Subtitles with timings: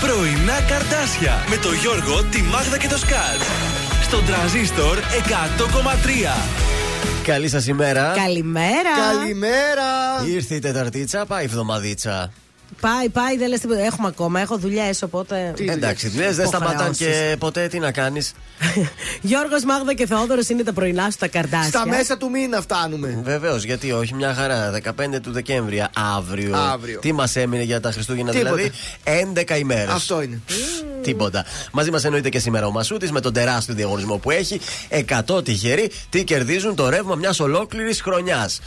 [0.00, 3.40] πρωινά καρτάσια με το Γιώργο, τη Μάγδα και το Σκάτ.
[4.02, 6.36] Στον τραζίστορ 100,3.
[7.22, 8.12] Καλή σας ημέρα.
[8.16, 8.90] Καλημέρα.
[9.12, 9.88] Καλημέρα.
[10.26, 12.32] Ήρθε η Τεταρτίτσα, πάει η εβδομαδίτσα.
[12.80, 13.80] Πάει, πάει, δεν λες τίποτα.
[13.80, 15.52] Έχουμε ακόμα, έχω δουλειές, οπότε.
[15.56, 18.32] Τι Εντάξει, δουλειές; δεν σταματάνε και ποτέ τι να κάνεις.
[19.22, 21.68] Γιώργος Μάγδα και Θεόδωρος είναι τα πρωινά σου τα καρτάσια.
[21.68, 23.20] Στα μέσα του μήνα φτάνουμε.
[23.24, 24.70] Βεβαίως, γιατί όχι, μια χαρά.
[24.70, 26.56] 15 του Δεκέμβρη, αύριο.
[26.56, 26.98] Αύριο.
[26.98, 28.54] Τι μας έμεινε για τα Χριστούγεννα, Τίποτα.
[28.54, 28.72] δηλαδή;
[29.04, 29.94] 11 ημέρες.
[29.94, 30.40] Αυτό είναι.
[31.02, 31.44] Τίποτα.
[31.72, 34.60] Μαζί μας εννοείται και σήμερα ο Μασούτης με τον τεράστιο διαγωνισμό που έχει.
[34.88, 38.60] 100 τυχεροί τι κερδίζουν το ρεύμα μιας ολόκληρης χρονιάς.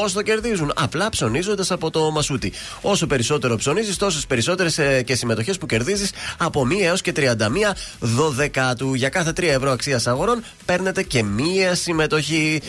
[0.00, 2.52] Πώς το κερδίζουν, απλά ψωνίζοντας από το Μασούτη.
[2.80, 8.94] Όσο περισσότερο ψωνίζεις, τόσες περισσότερες και συμμετοχές που κερδίζεις από 1 έως και 31 δωδεκάτου.
[8.94, 12.60] Για κάθε 3 ευρώ αξίας αγορών παίρνετε και μία συμμετοχή.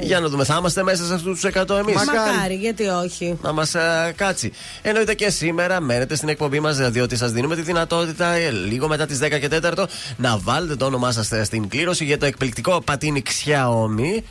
[0.00, 1.94] Για να δούμε, θα είμαστε μέσα σε αυτούς τους 100 εμείς.
[1.94, 3.38] Μακάρι, γιατί όχι.
[3.42, 3.74] Να μας
[4.16, 4.52] κάτσει.
[4.82, 9.06] Εννοείται και σήμερα μένετε στην εκπομπή μας, διότι σας δίνουμε τη δυνατότητα ε, λίγο μετά
[9.06, 9.84] τις 10 και 4
[10.16, 14.22] να βάλετε το όνομά σας στην κλήρωση για το εκπληκτικό πατίνι Xiaomi,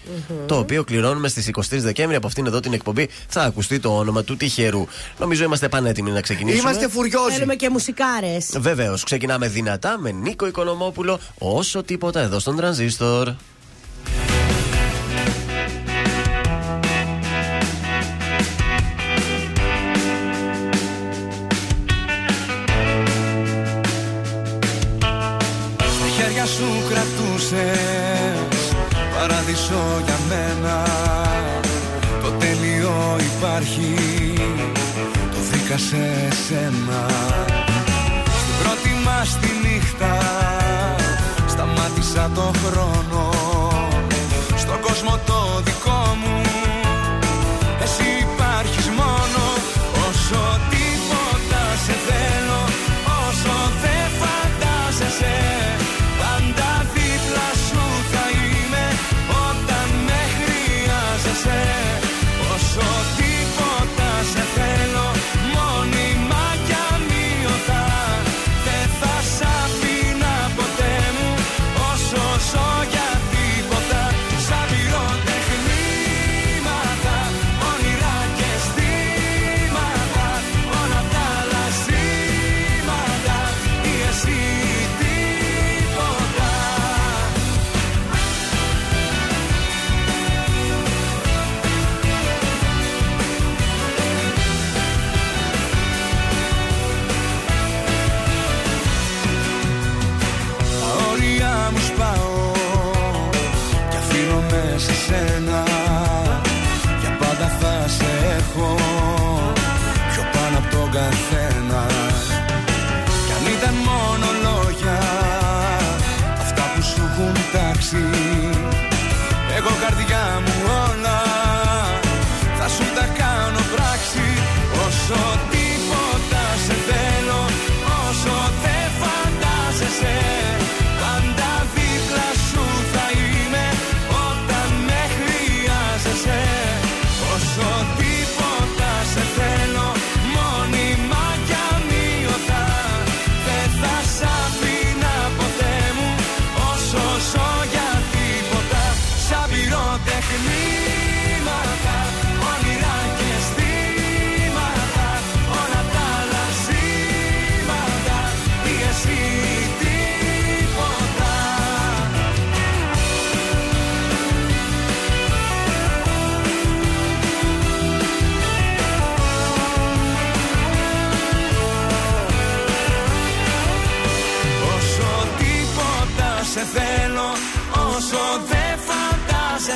[0.45, 2.15] το οποίο κληρώνουμε στις 23 Δεκέμβρη.
[2.15, 4.85] Από αυτήν εδώ την εκπομπή θα ακουστεί το όνομα του τυχερού.
[5.17, 6.69] Νομίζω είμαστε πανέτοιμοι να ξεκινήσουμε.
[6.69, 7.33] Είμαστε φουριόζοι.
[7.33, 8.49] Θέλουμε και μουσικάρες.
[8.59, 13.33] Βεβαίως, ξεκινάμε δυνατά με Νίκο Οικονομόπουλο, όσο τίποτα εδώ στον τρανζίστορ.
[25.77, 28.53] Στα χέρια σου κρατούσες
[29.15, 31.12] Παράδεισο για μένα Το τέλειο
[33.63, 34.33] υπάρχει
[35.31, 37.07] Το βρήκα σε σένα.
[38.39, 40.17] Στην πρώτη μας τη νύχτα
[41.47, 43.12] Σταμάτησα το χρόνο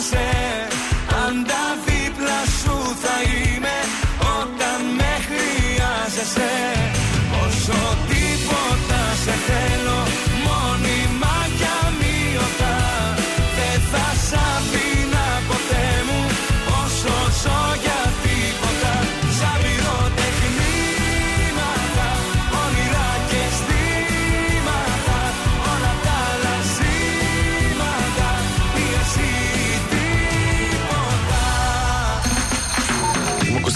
[0.10, 0.67] φαντάζεσαι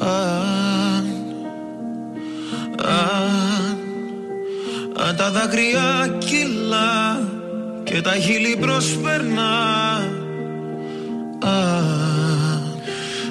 [0.00, 1.06] αν,
[2.84, 3.78] αν,
[5.06, 7.20] αν τα δάκρυα κυλά
[7.84, 9.56] Και τα χείλη προσπερνά.
[11.44, 12.80] Αν,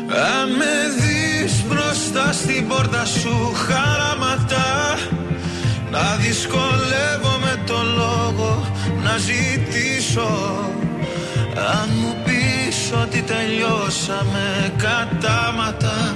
[0.09, 4.97] αν με δεις μπροστά στην πόρτα σου χαραματά
[5.91, 8.67] Να δυσκολεύομαι το λόγο
[9.03, 10.29] να ζητήσω.
[11.55, 16.15] Αν μου πεις ότι τελειώσαμε κατάματα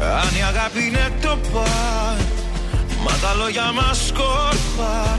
[0.00, 2.26] αν η αγάπη είναι το παν
[3.04, 5.18] Μα τα λόγια μας σκόρπα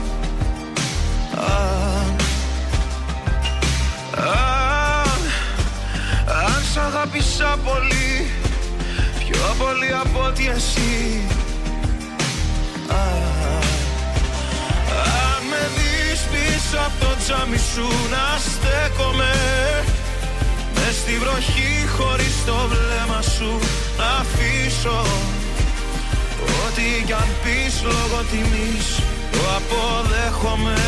[1.36, 2.16] Αν,
[4.16, 5.20] αν,
[6.44, 8.30] αν σ' αγάπησα πολύ
[9.18, 11.22] Πιο πολύ από ότι εσύ.
[12.88, 13.62] Αν,
[14.90, 19.32] αν με δεις πίσω από το τζάμι σου να στέκομαι
[20.90, 23.58] Μες στη βροχή χωρίς το βλέμμα σου
[23.98, 25.00] να αφήσω.
[26.64, 28.88] Ό,τι κι αν πεις λόγω τιμής
[29.32, 30.80] το αποδέχομαι.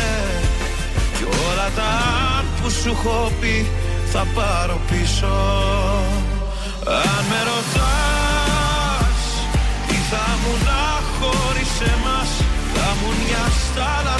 [1.17, 1.89] Κι όλα τα
[2.37, 3.69] αν που σου έχω πει
[4.11, 5.35] θα πάρω πίσω.
[6.85, 9.21] Αν με ρωτάς
[9.87, 10.83] τι θα μου να
[11.15, 12.29] χωρίς εμάς
[12.73, 14.15] Θα μου μια στάλα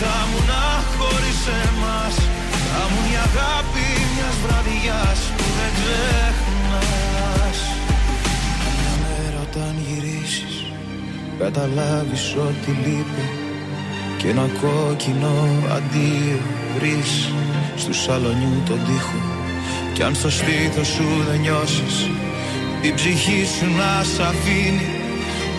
[0.00, 0.64] θα μου να
[0.96, 2.14] χωρίς εμάς.
[2.68, 7.58] Θα μου μια αγάπη μιας βραδιάς που δεν ξεχνάς.
[8.78, 10.54] Μια μέρα όταν γυρίσεις
[11.38, 13.26] Καταλάβεις ότι λείπει
[14.18, 15.34] Και ένα κόκκινο
[15.76, 16.38] αντίο
[16.74, 17.12] βρεις
[17.76, 19.20] Στου σαλονιού τον τοίχο.
[19.94, 22.10] Κι αν στο στήθος σου δεν νιώσεις
[22.82, 25.05] Την ψυχή σου να σ' αφήνει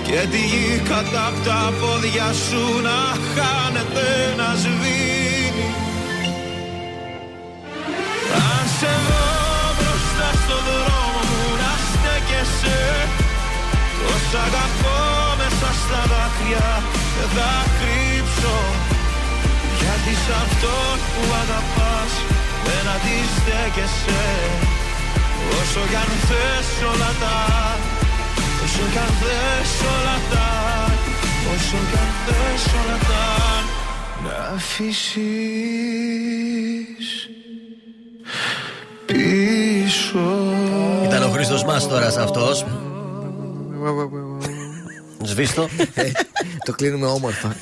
[0.08, 3.00] Και τη γη κατά απ' τα πόδια σου να
[3.34, 4.08] χάνεται
[4.40, 5.70] να σβήνει.
[8.48, 9.28] Αν σε δω
[9.78, 12.80] μπροστά στο δρόμο μου να στέκεσαι.
[14.00, 15.00] Τόσα αγαπώ
[15.40, 16.70] μέσα στα δάκρυα
[17.16, 18.58] δεν θα κρύψω.
[19.80, 22.12] Γιατί σ' αυτόν που αγαπάς
[22.66, 24.24] δεν αντιστέκεσαι.
[25.60, 27.36] Όσο κι αν θες όλα τα
[28.68, 30.50] Όσο κι αν θες όλα τα
[31.54, 33.26] Όσο κι αν θες όλα τα
[34.24, 35.70] Να αφήσεις
[39.06, 40.28] πίσω
[41.06, 42.48] Ήταν ο Χρήστο Μάστορα αυτό.
[45.28, 45.70] Σβήστο.
[46.66, 47.56] Το κλείνουμε όμορφα.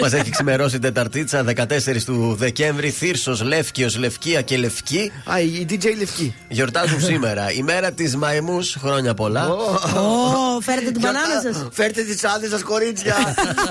[0.00, 2.90] Μας έχει ξημερώσει Τεταρτίτσα 14 του Δεκέμβρη.
[2.90, 6.34] Θύρσος, Λεύκιος, Λευκία και Λευκή Α, η DJ Λευκή.
[6.48, 7.52] γιορτάζουν σήμερα.
[7.52, 8.76] Η μέρα της Μαϊμούς.
[8.80, 9.48] Χρόνια πολλά.
[9.48, 11.68] Ω, φέρετε την μπανάνα σας.
[11.72, 13.14] Φέρτε τις τσάντε σας, κορίτσια.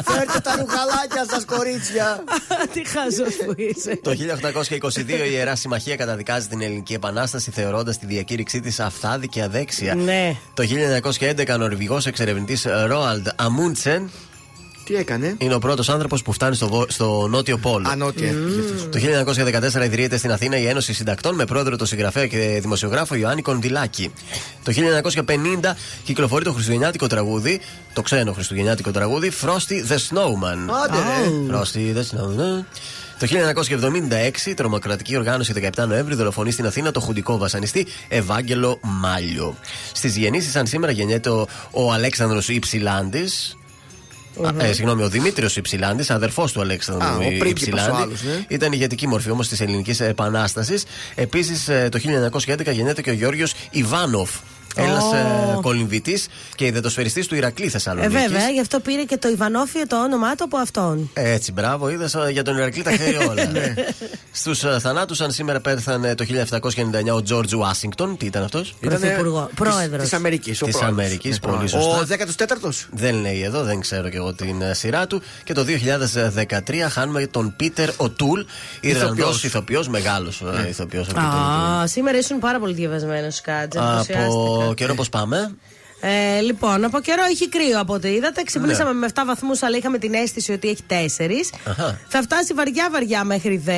[0.06, 2.24] Φέρτε τα ρουχαλάκια σας, κορίτσια.
[2.74, 4.00] Τι χάζο που είσαι.
[4.04, 9.42] Το 1822 η Ιερά Συμμαχία καταδικάζει την Ελληνική Επανάσταση θεωρώντας τη διακήρυξή της αυθάδη και
[9.42, 9.96] αδέξια.
[9.96, 10.36] Ναι.
[10.54, 14.10] Το 1911 ο Νορβηγός εξερευνητής Ρόαλντ Αμούντσεν
[14.84, 17.88] Τι έκανε; είναι ο πρώτος άνθρωπος που φτάνει στο, βο- στο νότιο πόλο.
[17.92, 18.34] Ανώτια.
[18.92, 19.00] Το
[19.82, 24.14] 1914 ιδρύεται στην Αθήνα η Ένωση Συντακτών με πρόεδρο τον συγγραφέα και δημοσιογράφο Ιωάννη Κονδυλάκη.
[24.64, 24.72] Το
[25.26, 27.60] 1950 κυκλοφορεί το χριστουγεννιάτικο τραγούδι,
[27.94, 30.74] το ξένο χριστουγεννιάτικο τραγούδι Frosty the Snowman.
[30.86, 31.58] Άντε ρε.
[31.58, 32.66] Frosty the Snowman.
[33.20, 33.28] Το
[34.50, 39.58] 1976 τρομοκρατική οργάνωση 17 Νοέμβρη δολοφονεί στην Αθήνα το χουντικό βασανιστή Ευάγγελο Μάλιο.
[39.94, 43.58] Στις γεννήσεις, σαν σήμερα γεννιέται ο, ο Αλέξανδρος Υψηλάντης,
[44.44, 48.02] Α, ε, συγγνώμη, ο Δημήτριος Υψηλάντης, αδερφός του Αλέξανδρου Α, ο πρίγκιπας ο Υψηλάντη.
[48.02, 48.46] άλλος, ναι.
[48.48, 50.84] Ήταν ηγετική μορφή όμως της Ελληνικής Επανάστασης.
[51.16, 54.30] Επίσης, το 1911 γεννιέται και ο Γιώργος Ιβάνοφ.
[54.76, 55.62] Έλληνα Ω.
[55.62, 58.14] κολυμβητής και ιδετοσφαιριστής του Ηρακλή Ε, Θεσσαλονίκη.
[58.14, 61.10] βέβαια, γι' αυτό πήρε και το Ιβανόφιο το όνομά του από αυτόν.
[61.14, 63.44] Έτσι, μπράβο, είδες για τον Ηρακλή τα ξέρει όλα.
[64.32, 66.26] Στους θανάτους, αν σήμερα πέθανε το
[67.12, 68.18] 1799 ο Τζορτζ Ουάσιγκτον.
[68.18, 70.10] Τι ήταν αυτός; Πρωθυπουργό, πρόεδρος.
[70.10, 70.60] Τη Αμερικής.
[70.60, 71.98] Της Αμερικής, πολύ σωστά.
[72.00, 72.70] Ο 14ο.
[72.92, 75.22] Δεν λέει εδώ, δεν ξέρω και εγώ την ε, σειρά του.
[75.44, 75.66] Και το
[76.46, 78.42] 2013 χάνουμε τον Πίτερ Οτούλ,
[78.82, 79.44] Ιρλανδός Ηθοποιός.
[79.44, 81.08] ηθοποιός, μεγάλος ηθοποιός.
[81.10, 84.00] Α, σήμερα ήσουν πάρα πολύ διαβασμένος, Κάτζα.
[84.00, 85.56] Από καιρό πώς πάμε.
[86.00, 88.44] Ε, λοιπόν, από καιρό έχει κρύο από ό,τι είδατε.
[88.44, 91.52] Ξυπνήσαμε με 7 βαθμούς, αλλά είχαμε την αίσθηση ότι έχει 4.
[91.66, 92.00] Αχα.
[92.08, 93.72] Θα φτάσει βαριά-βαριά μέχρι 10.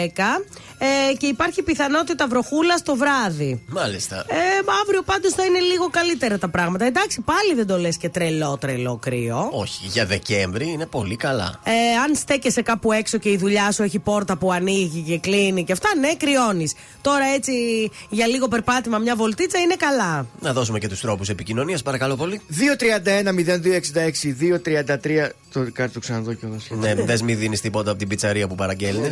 [0.80, 3.64] Ε, και υπάρχει πιθανότητα βροχούλα το βράδυ.
[3.68, 4.16] Μάλιστα.
[4.16, 4.36] Ε,
[4.82, 6.86] αύριο πάντως θα είναι λίγο καλύτερα τα πράγματα.
[6.86, 9.50] Εντάξει, πάλι δεν το λες και τρελό, τρελό κρύο.
[9.52, 11.60] Όχι, για Δεκέμβρη είναι πολύ καλά.
[11.64, 11.72] Ε,
[12.06, 15.72] αν στέκεσαι κάπου έξω και η δουλειά σου έχει πόρτα που ανοίγει και κλείνει και
[15.72, 16.74] αυτά, ναι, κρυώνεις.
[17.02, 17.54] Τώρα έτσι
[18.10, 20.26] για λίγο περπάτημα, μια βολτίτσα είναι καλά.
[20.40, 22.42] Να δώσουμε και τους τρόπους επικοινωνίας, παρακαλώ πολύ.
[22.50, 25.30] 231-0266-233.
[25.54, 26.56] Το κάτι το ξαναδώ κιόλα.
[26.70, 29.10] Ναι, δες μη δίνεις τίποτα από την πιτσαρία που παραγγέλνει.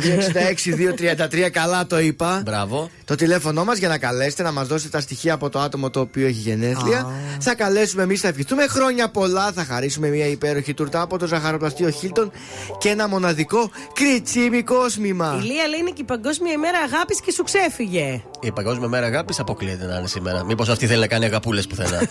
[1.46, 2.42] 266-233, καλά το είπα.
[2.44, 2.90] Μπράβο.
[3.04, 6.00] Το τηλέφωνό μας για να καλέσετε, να μας δώσετε τα στοιχεία από το άτομο το
[6.00, 7.10] οποίο έχει γενέθλια.
[7.40, 9.52] Θα καλέσουμε εμείς, θα ευχηθούμε χρόνια πολλά.
[9.52, 12.30] Θα χαρίσουμε μια υπέροχη τουρτά από το ζαχαροπλαστείο Χίλτον
[12.78, 15.38] και ένα μοναδικό κριτσίμι κόσμημα.
[15.40, 18.22] Η Λία λέει είναι και η Παγκόσμια ημέρα αγάπης και σου ξέφυγε.
[18.40, 20.44] Η Παγκόσμια Μέρα Αγάπης αποκλείεται να είναι σήμερα.
[20.44, 22.02] Μήπως αυτή θέλει να κάνει αγαπούλες πουθενά.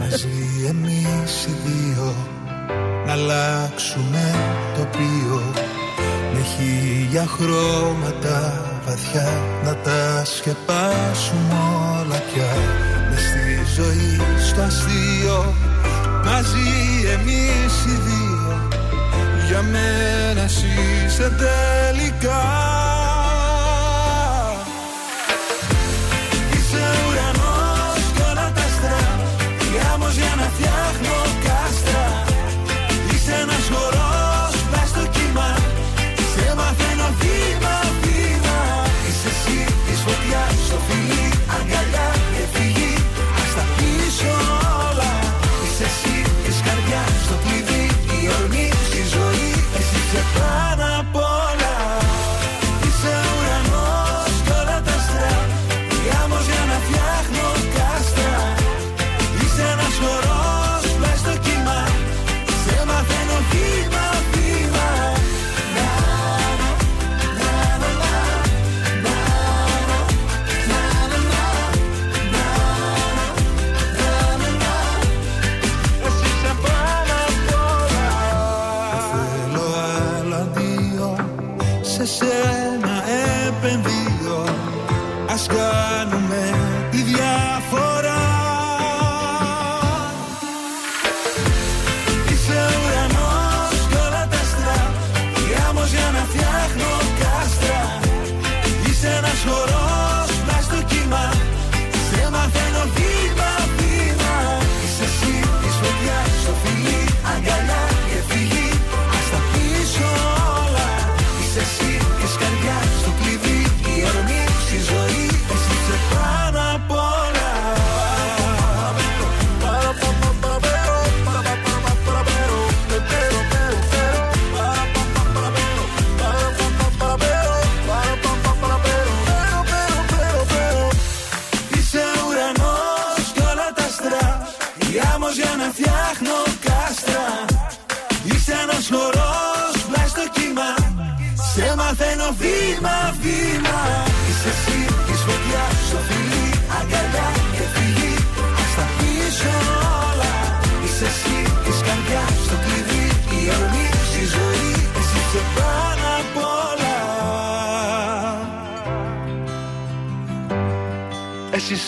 [0.00, 2.14] Μαζί εμείς οι δύο
[3.06, 4.34] Να αλλάξουμε
[4.76, 5.52] τοπίο
[6.32, 9.28] Με χίλια χρώματα βαθιά
[9.64, 11.54] Να τα σκεπάσουμε
[12.00, 12.52] όλα πια.
[13.10, 15.54] Με στη ζωή στο αστείο
[16.24, 18.68] Μαζί εμείς οι δύο.
[19.48, 20.66] Για μένα εσύ
[21.06, 23.01] είσαι τελικά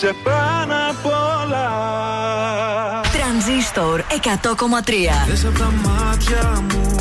[0.04, 1.70] είσαι πάνω απ' όλα
[3.12, 5.26] Τρανζίστορ 100,3.
[5.28, 6.94] Δες απ' τα μάτια μου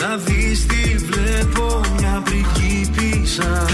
[0.00, 3.64] Να δεις τι βλέπω Μια πριγκίπισσα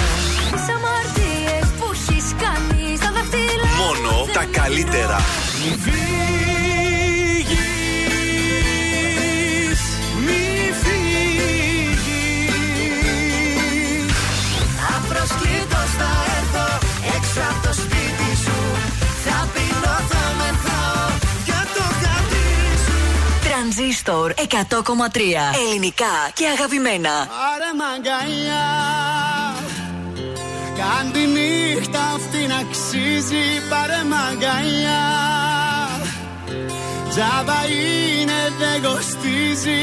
[0.51, 5.21] Τι αμαρτίες που έχεις κάνει στα δάχτυλα Μόνο τα καλύτερα.
[5.65, 5.77] Μη
[24.05, 24.41] Τρανζίστορ 100,3.
[25.69, 27.11] Ελληνικά και αγαπημένα.
[27.51, 28.67] Άρε μαγκαλιά
[30.79, 35.05] Κάν τη νύχτα αυτή να αξίζει Πάρε μαγκαλιά
[37.09, 39.83] Τζάμπα είναι δεν κοστίζει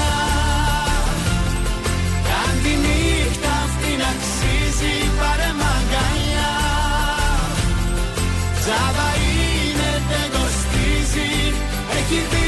[8.71, 11.29] Τζάβα είναι δεν κοστίζει.
[11.97, 12.40] Έχει δύναμη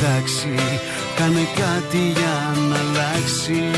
[0.00, 0.48] εντάξει.
[1.16, 3.69] Κάνε κάτι για να αλλάξει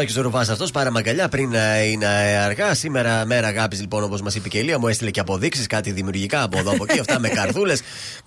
[0.00, 2.06] Ο Σάκη Ρουβά αυτός πάρε μαγκαλιά πριν ε, είναι
[2.44, 2.74] αργά.
[2.74, 5.92] Σήμερα μέρα αγάπης, λοιπόν, όπως μας είπε και η Ελία, μου έστειλε και αποδείξεις, κάτι
[5.92, 6.98] δημιουργικά από εδώ από εκεί.
[6.98, 7.82] Αυτά με καρδούλες.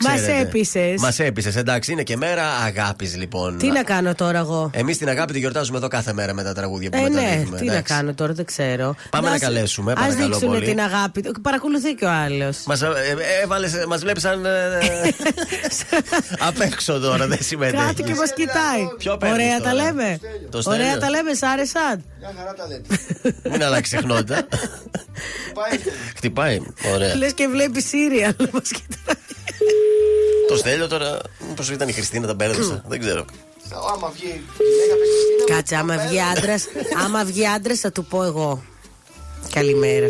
[0.09, 1.01] Μας έπεισες.
[1.01, 3.57] Μας έπεισες, εντάξει, είναι και μέρα αγάπης, λοιπόν.
[3.57, 6.53] Τι να κάνω τώρα εγώ; Εμείς την αγάπη τη γιορτάζουμε εδώ κάθε μέρα με τα
[6.53, 7.57] τραγούδια που Ε, ναι, μεταδίδουμε.
[7.57, 7.93] τι να εντάξει.
[7.93, 8.95] κάνω τώρα, δεν ξέρω.
[9.09, 10.65] Πάμε να καλέσουμε, Α παρακαλώ δείξουν πολύ.
[10.65, 11.21] την αγάπη.
[11.21, 11.41] του.
[11.41, 12.57] Παρακολουθεί και ο άλλος.
[12.65, 14.49] Μας, ε, ε, έβαλες, μας βλέπεις σαν ε,
[16.47, 17.85] απ' έξω τώρα, δεν συμμετέχεις.
[17.85, 18.81] Κάτι και μας κοιτάει.
[18.97, 20.19] Ποιο παίρνεις Ωραία τώρα; τα λέμε.
[20.49, 20.79] Το Στέλιο.
[20.83, 22.03] Ωραία τα λέμε, σ' άρεσαν.
[22.19, 22.95] Μια χαρά τα λέτε.
[23.51, 24.47] Μην αλλάξει συχνότητα.
[26.15, 26.59] Χτυπάει.
[26.93, 27.15] Ωραία.
[27.15, 28.33] Λες και βλέπεις Σύριαλ.
[28.51, 29.15] Μας κοιτάει.
[30.47, 31.19] Το στέλιο τώρα.
[31.47, 32.83] Μήπως ήταν η Χριστίνα, τα μπέρδεψα.
[32.87, 33.25] Δεν ξέρω.
[33.93, 36.55] Άμα βγει η γυναίκα πες Χριστίνα, Κάτσε, άμα βγει άντρα,
[37.05, 38.63] άμα βγει άντρας θα του πω εγώ.
[39.53, 40.07] Καλημέρα.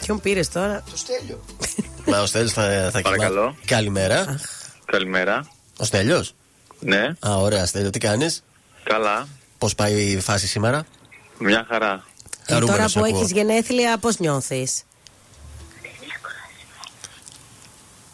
[0.00, 1.44] Ποιον πήρες τώρα; Το στέλιο.
[2.06, 3.40] Μα ο Στέλιος θα, θα Παρακαλώ.
[3.40, 4.40] κοιμά- Καλημέρα.
[4.84, 5.48] Καλημέρα.
[5.78, 6.34] Ο Στέλιος;
[6.78, 8.42] Ναι, Α, ωραία, Στέλιο, τι κάνεις;
[8.82, 9.28] Καλά.
[9.58, 10.86] Πώς πάει η φάση σήμερα;
[11.38, 12.04] Μια χαρά.
[12.46, 13.18] Ε, τώρα Χαρούμενος που ακούω.
[13.18, 14.82] έχεις γενέθλια, πώς νιώθεις;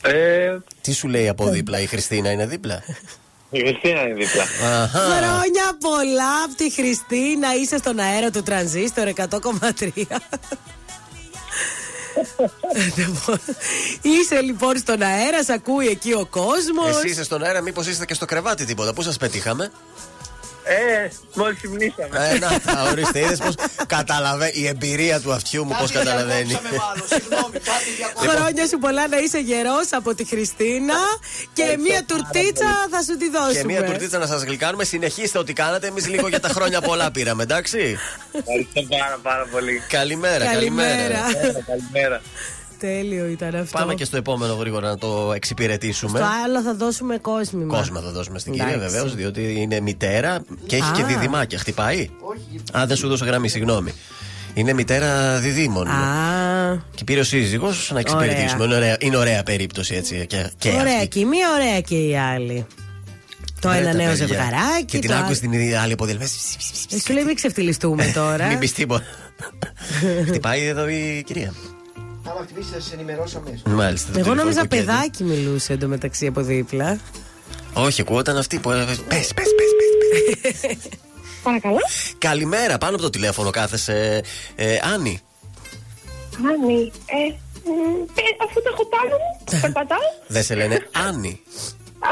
[0.07, 2.83] Ε, Τι σου λέει από δίπλα, η Χριστίνα είναι δίπλα;
[3.51, 4.43] η Χριστίνα είναι δίπλα.
[4.83, 4.99] Αχα.
[4.99, 7.55] Χρόνια πολλά από τη Χριστίνα.
[7.55, 9.89] Είσαι στον αέρα του τρανζίστορ 100,3.
[14.03, 16.97] Είσαι λοιπόν στον αέρα, σ' ακούει εκεί ο κόσμος.
[16.97, 18.93] Εσύ είστε στον αέρα, μήπως είστε και στο κρεβάτι τίποτα.
[18.95, 19.71] Πού σας πετύχαμε;
[20.69, 22.31] Ε, μόλις ξυπνήσαμε.
[22.35, 23.55] Ε, να, τα ορίστε, είδες πώς
[23.87, 26.43] καταλαβαίνει η εμπειρία του αυτιού μου, πώς Κάτι καταλαβαίνει.
[26.45, 28.33] διακόψαμε μάλλον, Συγγνώμη, κάτι διακόψαμε.
[28.37, 30.95] Χρόνια σου πολλά να είσαι γερός από τη Χριστίνα
[31.53, 33.53] και μία τουρτίτσα θα σου τη δώσουμε.
[33.61, 34.85] Και μία τουρτίτσα να σας γλυκάνουμε.
[34.85, 35.87] Συνεχίστε ό,τι κάνατε.
[35.87, 37.99] Εμείς λίγο για τα χρόνια πολλά πήραμε, εντάξει.
[38.33, 39.83] Ευχαριστώ πάρα πάρα πολύ.
[39.89, 41.21] Καλημέρα, Καλημέρα.
[41.67, 42.21] καλημέρα.
[42.81, 43.01] Καλημέρα.
[43.01, 43.79] Τέλειο ήταν αυτό.
[43.79, 46.19] Πάμε και στο επόμενο γρήγορα να το εξυπηρετήσουμε.
[46.19, 47.77] Στο άλλο θα δώσουμε κόσμημα.
[47.77, 48.73] Κόσμο θα δώσουμε στην Εντάξει.
[48.73, 50.93] κυρία βεβαίως, διότι είναι μητέρα και έχει Α.
[50.97, 51.59] και διδυμάκια.
[51.59, 52.11] Χτυπάει.
[52.79, 53.93] Α, δεν σου δώσω γραμμή, συγγνώμη.
[54.55, 55.87] Είναι μητέρα διδήμων.
[55.89, 58.65] Α, Και πήρε ο σύζυγος να εξυπηρετήσουμε.
[58.65, 60.27] Είναι ωραία, είναι ωραία περίπτωση έτσι.
[60.27, 61.09] Και, και Ωραία αυτή.
[61.09, 62.67] και η μία, ωραία και η άλλη.
[63.61, 64.27] Το Ρε ένα τα νέο παιδιά.
[64.27, 64.85] ζευγαράκι.
[64.85, 66.25] Και την το άκουσε άλλο- την άλλη αποδελφέ.
[66.95, 68.47] Ε, Σου λέει μην ξεφτυλιστούμε τώρα.
[68.47, 69.05] Μην πεις τίποτα.
[70.29, 71.53] Χτυπάει εδώ η κυρία.
[72.31, 73.63] Άμα χτυπήσει, θα σας ενημερώσω αμέσως.
[73.67, 74.13] Μάλιστα.
[74.13, 74.95] το Εγώ νόμιζα τηλεφωνικό κέντρο.
[74.95, 76.99] παιδάκι μιλούσε εντωμεταξύ από δίπλα.
[77.75, 78.71] Όχι, ακούγονταν αυτή που.
[79.09, 80.77] Πες, πες, πες.
[81.43, 81.79] Παρακαλώ.
[82.19, 84.23] Καλημέρα, πάνω από το τηλέφωνο κάθεσαι.
[84.55, 85.21] Ε, Άννη.
[86.37, 87.33] Άννη, ε,
[87.65, 89.99] μ, ε, αφού το έχω πάνω μου, περπατάω.
[90.27, 91.41] Δεν σε λένε Άννη.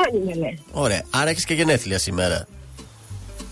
[0.07, 0.59] Άννη με λένε.
[0.73, 2.47] Ωραία, άρα έχεις και γενέθλια σήμερα.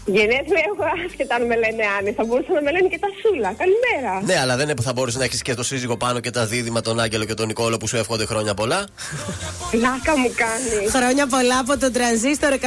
[0.06, 2.10] Γενέθλια έχω άσχετα αν με λένε Άννη.
[2.18, 3.50] Θα μπορούσαν να με λένε και τα Σούλα.
[3.62, 4.12] Καλημέρα.
[4.28, 6.46] Ναι, αλλά δεν είναι που θα μπορούσες να έχεις και το σύζυγο πάνω και τα
[6.46, 8.80] δίδυμα, τον Άγγελο και τον Νικόλο που σου εύχονται χρόνια πολλά.
[9.84, 10.88] Λάκα μου κάνει.
[10.96, 12.60] Χρόνια πολλά από τον τρανζίστορ 100,3.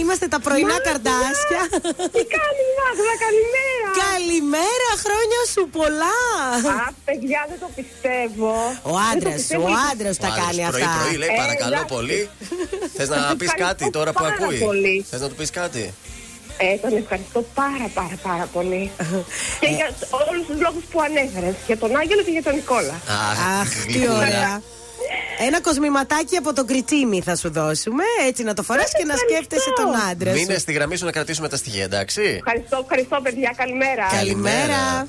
[0.00, 1.62] Είμαστε τα πρωινά καρδάσια.
[2.14, 3.88] Τι κάνει η Μάγδα, καλημέρα.
[4.06, 6.16] Καλημέρα, χρόνια σου πολλά.
[6.86, 8.52] Α, παιδιά, δεν το πιστεύω.
[8.92, 11.00] Ο άντρας σου, ο άντρας σου τα Ο άλλος κάνει πρωί, αυτά.
[11.02, 11.94] πρωί λέει Ε, παρακαλώ εντάξει.
[11.94, 12.20] πολύ.
[12.96, 14.96] Θες να πεις Ευχαριστώ κάτι τώρα που πάρα ακούει; πολύ.
[15.10, 15.84] Θες να του πεις κάτι;
[16.56, 18.90] Ε, τον ευχαριστώ πάρα πάρα πάρα πολύ.
[19.60, 19.88] και για
[20.28, 21.54] όλους τους λόγους που ανέφερες.
[21.66, 23.00] Για τον Άγγελο και για τον Νικόλα.
[23.60, 24.16] Αχ, τι γλυκούλα.
[24.16, 24.62] ωραία.
[25.46, 28.04] Ένα κοσμηματάκι από τον Κριτσίμι θα σου δώσουμε.
[28.26, 29.34] Έτσι να το φοράς και να ευχαριστώ.
[29.34, 30.36] σκέφτεσαι τον άντρα σου.
[30.40, 34.06] Μείνε στη γραμμή σου να κρατήσουμε τα στοιχεία, εντάξει; Ευχαριστώ, ευχαριστώ παιδιά, καλημέρα.
[34.12, 35.08] Καλημέρα.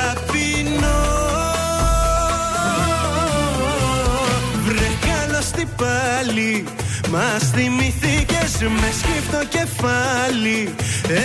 [5.61, 6.63] καλώς τι πάλι.
[7.13, 10.59] Μας θυμηθήκες με σκύφτο κεφάλι.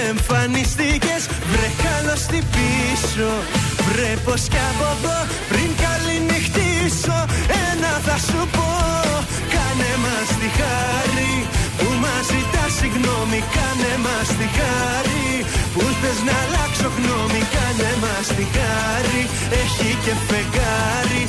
[0.08, 3.30] Εμφανιστήκες βρε καλώς τι πίσω.
[3.88, 5.18] Βρε πως κι από εδώ
[5.50, 7.18] πριν καληνυχτήσω.
[7.68, 8.70] Ένα θα σου πω
[9.54, 11.34] Κάνε μας τη χάρη.
[11.78, 15.28] Που μας ζητάς συγγνώμη Κάνε μας τη χάρη.
[15.72, 19.22] Που θες να αλλάξω γνώμη Κάνε μας τη χάρη.
[19.62, 21.22] Έχει και φεγγάρι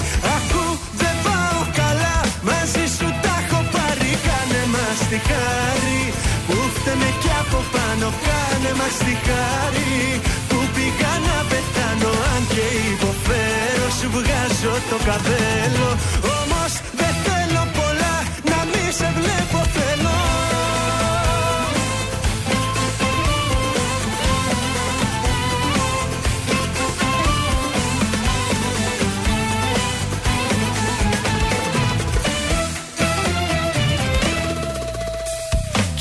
[5.10, 6.14] μας τη χάρη
[6.48, 12.66] που φταίμε κι από πάνω Κάνε μας τη χάρη που πήγα να πεθάνω Αν και
[12.94, 15.90] υποφέρω σου βγάζω το καπέλο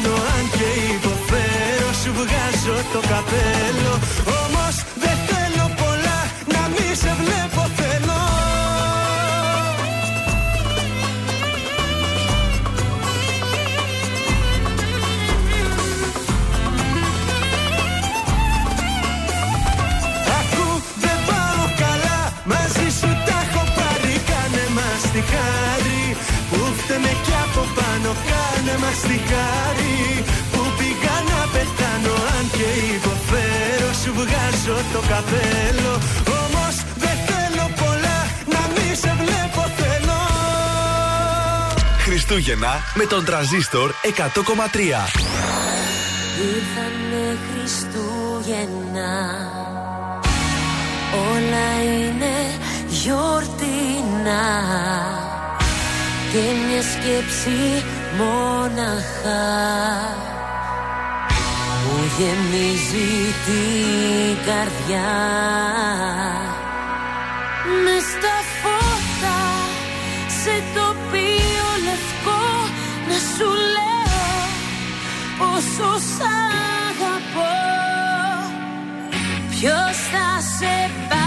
[0.00, 3.92] πεθάνω Αν και υποφέρω σου βγάζω το καπέλο.
[4.42, 6.18] Όμως δεν θέλω πολλά
[6.52, 8.18] να μη σε βλέπω θέλω.
[20.38, 26.02] Ακού δεν πάω καλά Μαζί σου τα έχω πάρει Κάνε μας τη χάρη
[26.50, 32.14] Που φταίμε κι από πάνω κάνω κάνε μας τη χάρη Που πήγα να πεθάνω.
[32.36, 35.92] Αν και υποφέρω Σου βγάζω το καπέλο.
[36.42, 38.18] Όμως δεν θέλω πολλά
[38.52, 40.20] να μη σε βλέπω θέλω.
[41.98, 44.08] Χριστούγεννα με τον τραζίστορ 100,3.
[46.50, 49.12] Ήρθανε Χριστούγεννα.
[51.32, 52.34] Όλα είναι
[52.88, 54.44] γιορτινά.
[56.32, 57.84] Και μια σκέψη
[58.18, 59.44] μόναχα
[61.84, 63.10] Μου γεμίζει
[63.46, 65.12] την καρδιά.
[67.84, 69.40] Μες στα φώτα
[70.42, 72.44] σε τοπίο λευκό
[73.08, 74.40] Να σου λέω
[75.38, 76.20] πόσο σ'
[76.90, 77.56] αγαπώ.
[79.50, 81.19] Ποιος θα σε πάρει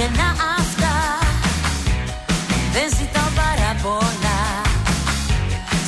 [0.00, 0.94] Χριστούγεννα αυτά
[2.72, 4.40] Δεν ζητάω πάρα πολλά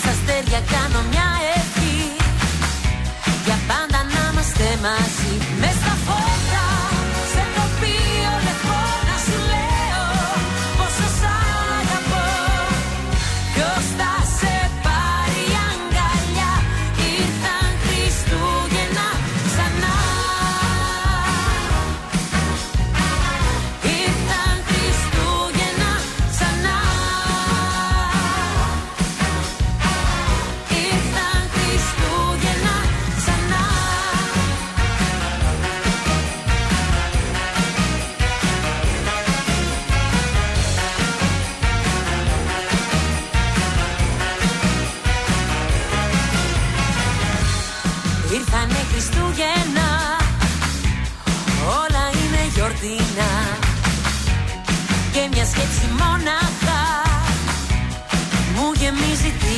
[0.00, 2.16] Στα αστέρια κάνω μια ευχή
[3.44, 5.31] Για πάντα να είμαστε μαζί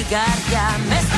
[0.09, 1.14] γεμίζει την καρδιά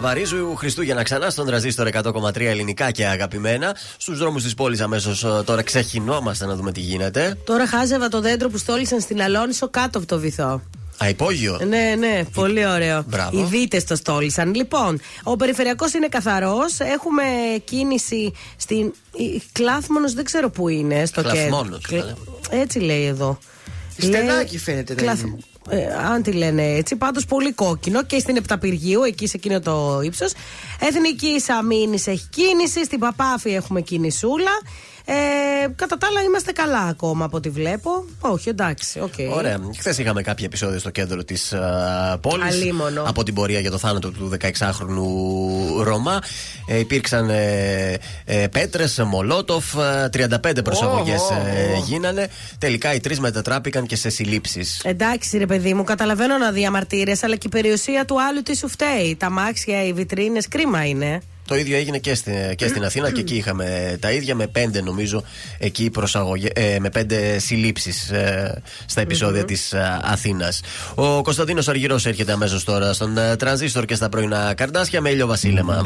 [0.00, 3.76] Παπαρίζου, Χριστούγεννα ξανά στον τραζίστορ 100,3 ελληνικά και αγαπημένα.
[3.96, 7.38] Στους δρόμους της πόλης αμέσως τώρα ξεχυνόμαστε να δούμε τι γίνεται.
[7.44, 10.62] Τώρα χάζευα το δέντρο που στόλισαν στην Αλόνισο κάτω από το βυθό.
[11.04, 11.60] Α, υπόγειο.
[11.68, 13.04] Ναι, ναι, πολύ ωραίο.
[13.08, 13.38] Μπράβο.
[13.38, 14.54] Οι δίτε το στόλισαν.
[14.54, 16.78] Λοιπόν, ο περιφερειακός είναι καθαρός.
[16.80, 17.22] Έχουμε
[17.64, 18.92] κίνηση στην.
[19.52, 21.06] Κλάθμονος δεν ξέρω πού είναι.
[21.06, 22.04] Στο Κλαθμόνος, κέντρο.
[22.04, 22.62] καλά.
[22.62, 23.38] Έτσι λέει εδώ.
[23.98, 25.36] Στενάκι Λέει- φαίνεται να Κλαθ- είναι.
[25.70, 30.00] Ε, αν τη λένε έτσι, πάντως πολύ κόκκινο και στην Επταπυργίου, εκεί σε εκείνο το
[30.02, 30.32] ύψος.
[30.80, 34.50] Εθνικής Αμύνης έχει κίνηση, στην Παπάφη έχουμε κινησούλα.
[35.10, 37.90] Ε, κατά τα άλλα είμαστε καλά ακόμα από ό,τι βλέπω.
[38.20, 39.12] Όχι, εντάξει, οκ.
[39.34, 39.58] Ωραία.
[39.78, 41.54] Χθες είχαμε κάποια επεισόδια στο κέντρο της
[42.20, 42.54] πόλης.
[42.54, 43.02] Αλίμονο.
[43.06, 46.18] Από την πορεία για το θάνατο του 16χρονου Ρωμά.
[46.66, 49.74] Ε, υπήρξαν ε, ε, πέτρες, μολότοφ.
[49.74, 50.08] ε,
[50.44, 51.82] 35 προσαγωγές Ω, ω, ω.
[51.86, 52.28] γίνανε.
[52.58, 54.80] Τελικά οι τρεις μετατράπηκαν και σε συλλήψεις.
[54.84, 58.68] Εντάξει, ρε παιδί μου, καταλαβαίνω να διαμαρτύρε, αλλά και η περιουσία του άλλου τι σου
[58.68, 59.16] φταίει.
[59.16, 61.20] Τα μάξια, οι βιτρίνες, κρίμα είναι.
[61.48, 64.82] Το ίδιο έγινε και, στη, και στην Αθήνα και εκεί είχαμε τα ίδια με πέντε
[64.82, 65.22] νομίζω
[65.58, 70.60] εκεί προσαγωγέ, ε, με πέντε συλλήψεις ε, στα επεισόδια της ε, Αθήνας.
[70.94, 75.26] Ο Κωνσταντίνος Αργυρός έρχεται αμέσως τώρα στον ε, Τρανζίστορ και στα πρωινά καρδάσια με ήλιο
[75.26, 75.84] βασίλεμα.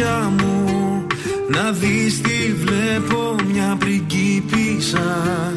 [0.00, 1.06] Μάτια μου
[1.48, 5.52] να δεις τι βλέπω μια πριγκίπισσα.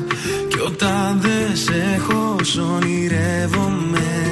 [0.48, 4.32] Κι όταν δεν σε έχω σ' ονειρεύομαι.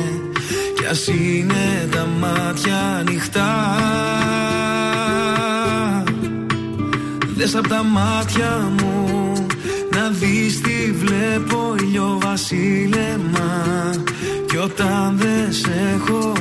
[0.75, 3.75] Κι ας είναι τα μάτια ανοιχτά.
[7.35, 9.33] Δες απ' τα μάτια μου
[9.91, 13.63] να δεις τι βλέπω ηλιοβασίλεμα.
[14.47, 16.40] Κι όταν δεν σε έχω τον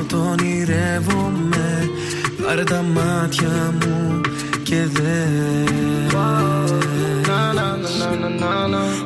[2.51, 4.21] Πάρε τα μάτια μου
[4.63, 6.13] και δες.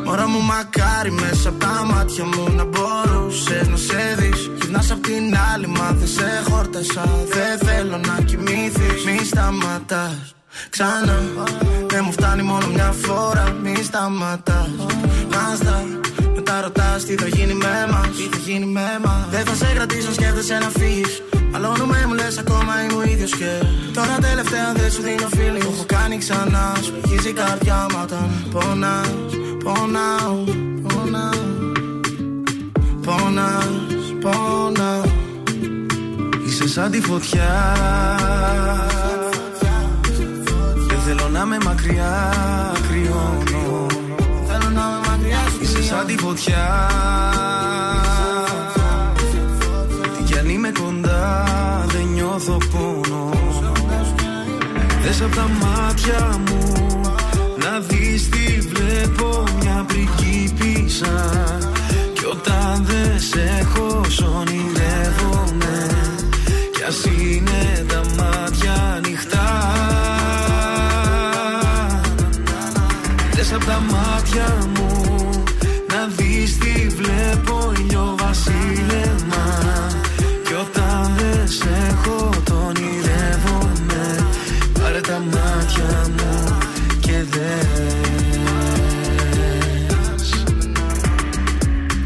[0.06, 4.50] Μωρά μου μακάρι μέσα από τα μάτια μου να μπορούσε να σε δεις.
[4.62, 7.04] Γυρνάς απ' την άλλη μα δεν σε χόρτασα.
[7.34, 10.36] Δεν θέλω να κοιμήθεις Μη σταματάς.
[10.70, 11.20] Ξανά.
[11.88, 13.56] Δεν μου φτάνει μόνο μια φορά.
[13.64, 14.70] Μη σταματάς.
[15.32, 15.86] Μάστα
[16.36, 18.10] μετά ρωτάς τι θα γίνει με μας.
[18.16, 19.28] Τι θα γίνει με μας.
[19.30, 21.22] Δεν θα σε κρατήσω σκέφτεσαι να φύγεις
[21.58, 23.64] Μαλώνουμε μου λες ακόμα είμαι ο ίδιος και
[23.94, 26.94] Τώρα τελευταία δεν σου δίνω φίλη Το έχω κάνει ξανά Σου
[27.30, 29.10] η καρδιά μου όταν πονάς
[29.64, 30.44] Πονάω,
[30.88, 31.34] πονάω
[33.06, 33.70] Πονάς,
[34.22, 35.04] πονάω.
[36.48, 37.78] Είσαι σαν τη φωτιά
[40.88, 42.34] Δεν θέλω να με μακριά
[42.90, 43.86] Κρυώνω.
[44.48, 46.90] Θέλω να με μακριά σου Είσαι σαν τη φωτιά
[52.36, 53.30] νιώθω πόνο.
[55.02, 56.74] Δες απ' τα μάτια μου
[57.58, 61.32] Να δεις τι βλέπω Μια πριγκίπισσα
[62.14, 65.88] Κι όταν δεν σε έχω σ' ονειρεύομαι.
[66.74, 69.74] Κι ας είναι τα μάτια ανοιχτά.
[73.34, 75.04] Δες απ' τα μάτια μου
[75.90, 78.25] Να δεις τι βλέπω ηλιοβασίλεμα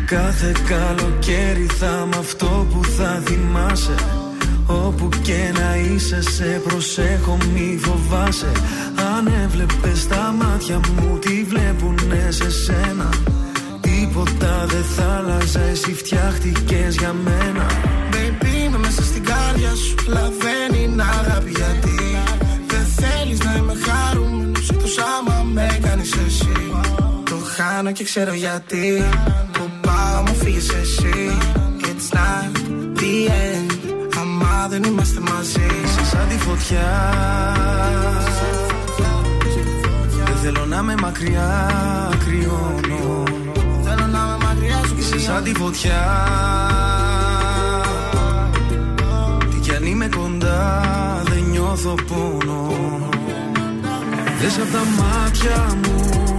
[0.10, 3.96] Κάθε καλοκαίρι θα μ' αυτό που θα θυμάσαι.
[4.66, 8.52] Όπου και να είσαι σε προσέχω μη φοβάσαι.
[9.16, 13.10] Αν έβλεπες τα μάτια μου τι βλέπουνε σε σένα;
[13.82, 17.66] Τίποτα δεν θα άλλαζε εσύ φτιάχτηκες για μένα.
[18.12, 21.96] Baby είμαι μέσα στην κάρδια σου Λαβαίνει να αγάπη γιατί
[22.68, 25.89] Δεν θέλεις να είμαι χαρούμενος Εκτός άμα με κάνεις εσύ
[27.80, 29.04] Το χάνω και ξέρω γιατί.
[29.52, 31.38] Που πάω μου φύγεις εσύ.
[31.82, 32.58] It's not
[32.96, 33.72] the end.
[34.20, 35.66] Άμα δεν είμαστε μαζί.
[35.86, 37.14] Είσαι σαν τη φωτιά.
[40.26, 41.70] Δεν θέλω να με μακριά
[42.26, 43.24] κρυώνω.
[43.84, 46.02] Θέλω να με μακριά σου Είσαι σαν τη φωτιά.
[49.50, 50.84] Τι κι αν είμαι κοντά
[51.26, 52.74] δεν νιώθω πόνο.
[54.42, 56.39] Δες απ' τα μάτια μου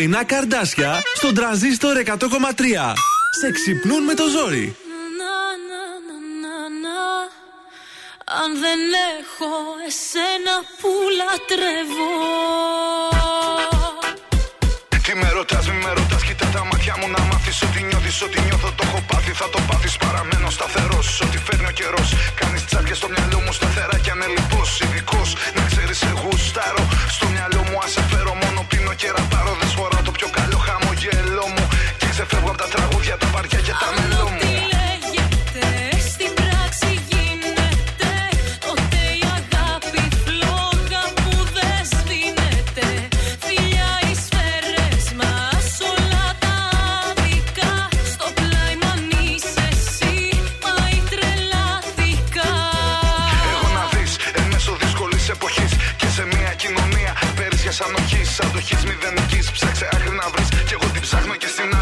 [0.00, 2.14] Πρωινά καρδάσια στον τραζίστορ 100,3.
[3.40, 4.76] Σε ξυπνούν με το ζόρι.
[8.24, 8.80] Αν δεν
[9.20, 9.52] έχω
[9.86, 12.10] εσένα που λατρεύω
[15.10, 18.38] Τι με ρωτάς, μη με ρωτάς, κοίτα τα μάτια μου να μάθεις Ότι νιώθεις, ότι
[18.46, 19.94] νιώθω, το έχω πάθει, θα το πάθεις.
[20.04, 22.08] Παραμένω σταθερός, ό,τι φέρνει ο καιρός.
[22.40, 24.70] Κάνεις τσάπια στο μυαλό μου σταθερά κι ανελειπώς.
[24.84, 26.84] Ειδικός, να ξέρεις σε γουστάρω
[27.16, 29.52] Στο μυαλό μου ας σε φέρω, μόνο πίνω και ραπάρω.
[29.60, 31.64] Δεν σφοράω το πιο καλό χαμογέλο μου.
[31.98, 33.88] Και ξεφεύγω από τα τραγούδια, τα βαριά και τα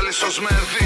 [0.09, 0.78] και στην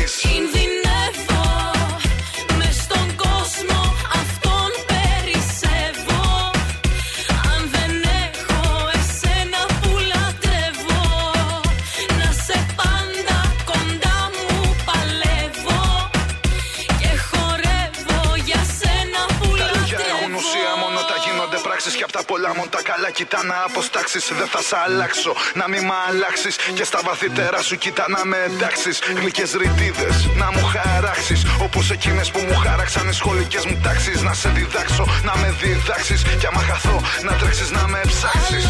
[23.73, 24.19] αποστάξει.
[24.41, 26.55] Δεν θα σ' αλλάξω, να μην μ' αλλάξεις.
[26.77, 28.97] Και στα βαθύτερα σου κοιτά να με εντάξεις.
[29.19, 31.41] Γλυκές ρητίδες να μου χαράξεις.
[31.67, 34.23] Όπως εκείνες που μου χάραξαν οι σχολικές μου τάξεις.
[34.23, 36.23] Να σε διδάξω, να με διδάξεις.
[36.41, 38.67] Και άμα χαθώ, να τρέξεις να με ψάξεις.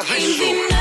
[0.00, 0.77] I feel you.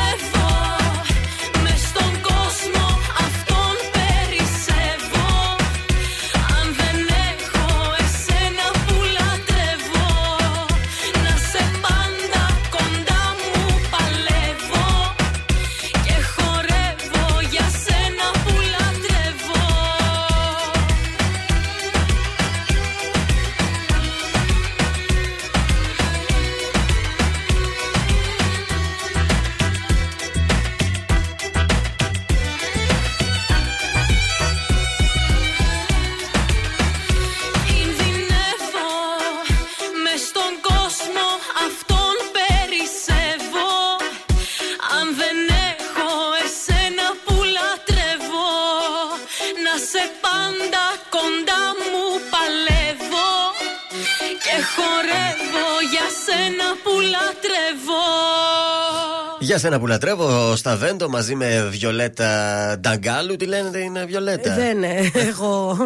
[59.79, 60.86] Που λατρεύω στα Βέντο
[61.17, 62.31] μαζί με Βιολέτα
[62.79, 63.35] Νταγκάλου.
[63.35, 65.11] Τι λένε, είναι Βιολέτα; Δεν είναι.
[65.13, 65.77] Εγώ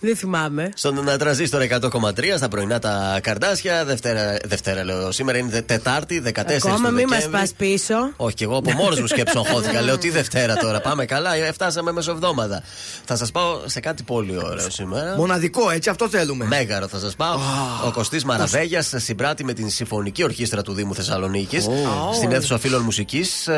[0.00, 0.70] δεν θυμάμαι.
[0.74, 3.84] Στον τραζίστορ 100,3 στα πρωινά τα καρδάσια.
[3.84, 5.12] Δευτέρα, Δευτέρα λέω.
[5.12, 6.30] Σήμερα είναι Τετάρτη, 14
[6.72, 7.40] Ακόμα του μην μας Δεκέμβρη.
[7.40, 7.94] πας πίσω.
[8.16, 9.80] Όχι, και εγώ από μόνος μου σκέψω αγχώθηκα.
[9.80, 10.80] Λέω τι Δευτέρα τώρα.
[10.80, 12.62] Πάμε καλά, ε, φτάσαμε μεσοβδόμαδα.
[13.04, 15.16] Θα σας πάω σε κάτι πολύ ωραίο σήμερα.
[15.16, 16.44] Μοναδικό, έτσι, αυτό θέλουμε.
[16.44, 17.38] Μέγαρο θα σας πάω.
[17.86, 21.68] Ο Κωστής Μαραβέγιας συμπράττει με την Συμφωνική Ορχήστρα του Δήμου Θεσσαλονίκης
[22.14, 23.48] στην αίθουσα φίλων μουσικής.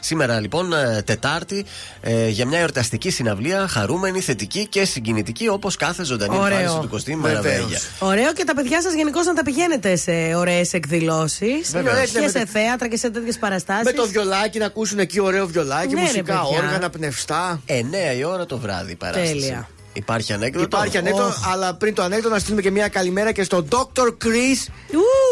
[0.00, 1.64] Σήμερα λοιπόν, ε, Τετάρτη,
[2.00, 6.58] ε, για μια εορταστική συναυλία χαρούμενη, θετική και συγκινητική όπως κάθε ζωντανή Ωραίο.
[6.58, 7.78] εμφάνιση του Κωστή Μαραβέγια.
[7.98, 11.70] Ωραίο και τα παιδιά σας γενικώς να τα πηγαίνετε σε ωραίες εκδηλώσεις.
[11.70, 11.98] Βέβαια.
[11.98, 13.84] Έτσι, Και με σε το- θέατρα και σε τέτοιες παραστάσεις.
[13.84, 16.58] Με το βιολάκι να ακούσουν εκεί ωραίο βιολάκι, Ναι, ρε, μουσικά παιδιά.
[16.64, 17.60] όργανα, πνευστά.
[17.66, 19.32] 9 η ώρα το βράδυ η παράσταση.
[19.32, 19.68] Τέλεια.
[19.96, 20.64] Υπάρχει ανέκδοτο.
[20.64, 24.02] Υπάρχει ανέκδοτο, αλλά πριν το ανέκδοτο να στείλουμε και μια καλημέρα και στον Dr.
[24.24, 24.70] Chris,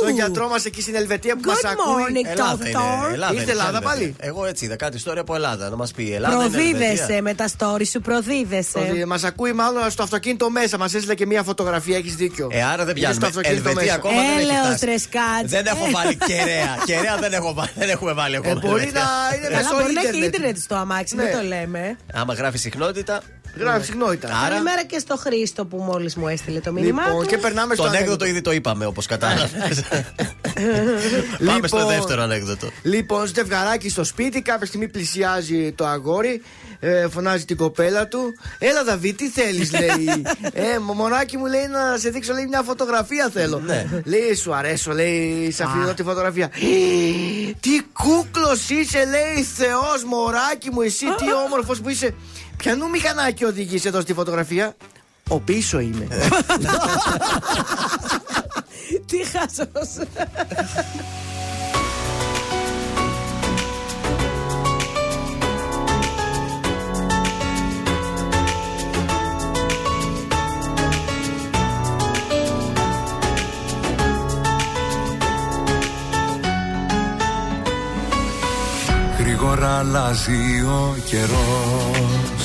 [0.01, 1.85] τον γιατρό μας εκεί στην Ελβετία που Good μας ακούει.
[2.25, 3.13] morning, Ελλάδα είναι, doctor.
[3.13, 3.89] Ελλάδα Ήρθε είναι, Ελλάδα Ελβετία.
[3.89, 5.69] πάλι; Εγώ έτσι είδα κάτι ιστορία από Ελλάδα.
[5.69, 6.35] Να μας πει η Ελλάδα.
[6.35, 6.71] είναι Ελβετία.
[6.79, 9.05] Προδίδεσαι με τα story σου, προδίδεσαι.
[9.07, 10.79] Μας ακούει μάλλον στο αυτοκίνητο μέσα.
[10.79, 12.49] Μας έστειλε και μια φωτογραφία, έχεις δίκιο.
[12.51, 13.27] Ε, άρα δεν Είναι στο πιάνουμε.
[13.27, 13.95] αυτοκίνητο Ελβετία μέσα.
[13.95, 14.85] ακόμα δεν έχει Έλεος, φτάσει.
[14.85, 15.51] ρε, σκάτς.
[15.51, 16.77] Δεν έχω βάλει κεραία.
[16.85, 18.61] κεραία δεν, έχω βάλει, δεν έχουμε βάλει ακόμα.
[18.65, 19.03] Ε, μπορεί Ελβετία.
[19.31, 20.35] να είναι Καλά, μέσω μπορεί να έχει ίντερνετ.
[20.35, 21.23] ίντερνετ στο αμάξι, Ναι.
[21.23, 21.97] δεν το λέμε.
[22.15, 23.23] Άμα γράφει συχνότητα.
[23.59, 24.29] Γράφει συχνότητα.
[24.29, 24.49] Άρα.
[24.49, 27.27] Καλημέρα και στο Χρήστο που μόλις μου έστειλε το μήνυμά Λοιπόν, του.
[27.29, 28.31] και περνάμε στο Το ανέκδοτο ανέκδοτο.
[28.31, 29.83] ήδη το είπαμε όπως κατάλαβες.
[31.47, 32.69] Πάμε στο Λοιπόν, δεύτερο ανέκδοτο.
[32.83, 36.43] Λοιπόν, ζευγαράκι στο σπίτι, κάποια στιγμή πλησιάζει το αγόρι,
[36.81, 38.19] ε, φωνάζει την κοπέλα του.
[38.59, 40.23] Έλα, Δαβί, τι θέλεις, λέει.
[40.53, 43.59] ε, μο- μονάκι μου λέει να σε δείξω λέει, μια φωτογραφία θέλω.
[43.67, 43.87] Ναι.
[44.05, 46.49] Λέει, σου αρέσω, λέει, σε αυτή εδώ τη φωτογραφία.
[47.61, 52.15] τι κούκλος είσαι, λέει, Θεός, μωράκι μου, εσύ, τι όμορφος που είσαι.
[52.65, 54.77] Ποιανού μηχανάκι οδηγείς εδώ στη φωτογραφία;
[55.29, 56.07] Ο πίσω είμαι.
[59.07, 60.07] Τι χάσος.
[79.19, 82.44] Γρήγορα αλλάζει ο καιρός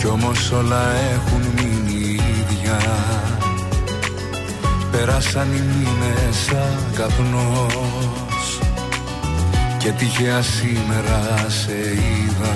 [0.00, 2.78] Κι όμως όλα έχουν μείνει ίδια.
[4.90, 8.58] Πέρασαν οι μήνες σαν καπνός
[9.78, 12.54] Και τυχαία σήμερα σε είδα.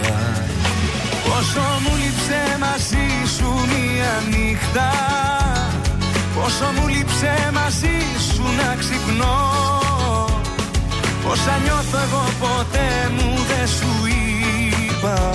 [1.24, 4.90] Πόσο μου λείψε μαζί σου μία νύχτα.
[6.34, 7.96] Πόσο μου λείψε μαζί
[8.32, 9.38] σου να ξυπνώ.
[11.24, 15.34] Πόσα νιώθω εγώ ποτέ μου δεν σου είπα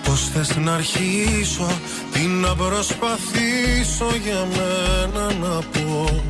[0.04, 1.68] Πώς θες να αρχίσω
[2.18, 6.24] Τι να προσπαθήσω για μένα να πω.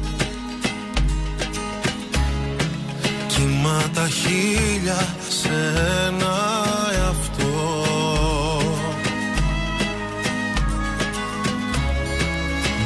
[3.27, 5.53] Κύμα τα χίλια σε
[6.07, 6.35] ένα
[6.95, 7.83] εαυτό.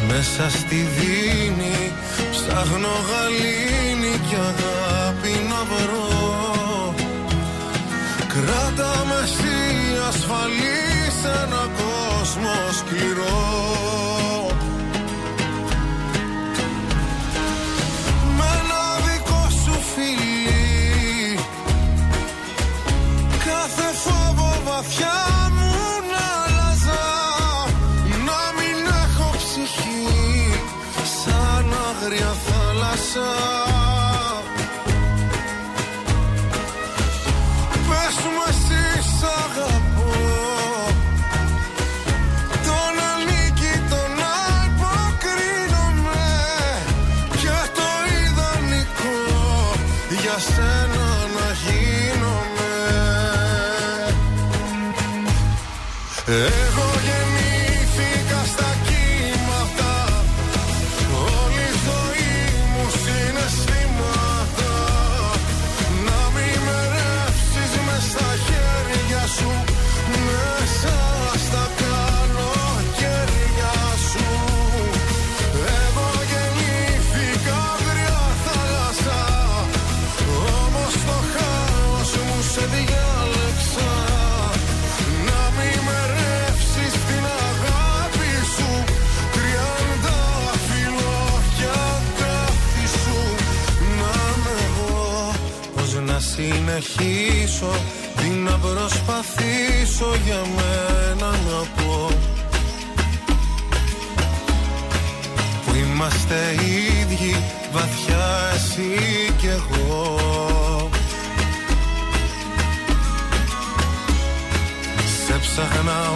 [0.08, 1.92] Μέσα στη δίνη
[2.32, 6.94] ψάχνω γαλήνη και αγάπη να βρω.
[8.28, 9.58] Κράτα με εσύ
[10.08, 11.68] ασφαλή σε ένα
[12.34, 13.40] κόσμο σκληρό
[18.38, 21.40] Με ένα δικό σου φιλί.
[23.46, 25.74] Κάθε φόβο βαθιά μου
[26.12, 27.04] να άλλαζα
[28.26, 30.54] Να μην έχω ψυχή.
[31.24, 33.71] Σαν άγρια θάλασσα
[56.32, 56.61] Εγώ
[96.82, 97.72] συνεχίσω
[98.16, 102.08] Τι να προσπαθήσω για μένα να πω.
[105.66, 106.56] Που είμαστε
[107.02, 107.36] ίδιοι
[107.72, 109.00] βαθιά εσύ
[109.38, 110.18] κι εγώ.
[115.26, 116.12] Σε ψάχνα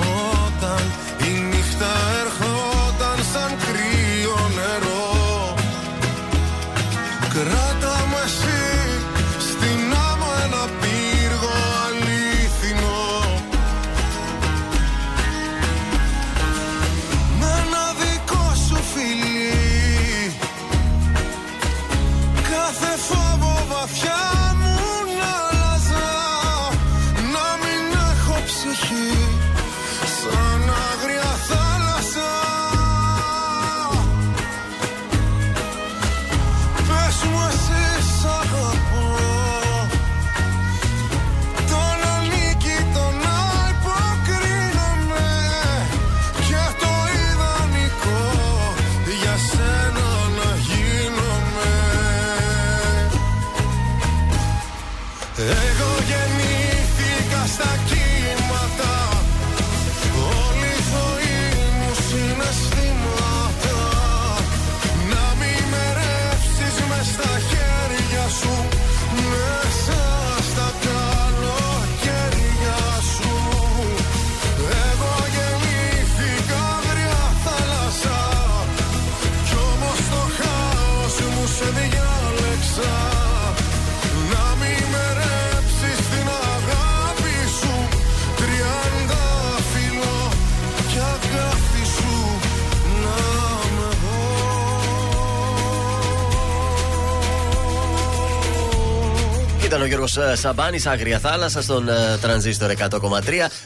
[0.45, 0.91] όταν
[1.27, 1.91] η νύχτα
[2.21, 3.57] ερχόταν σαν
[100.05, 102.79] Γιώργο Σαμπάνης, Άγρια Θάλασσα, στον ε, τρανζίστορ 100,3.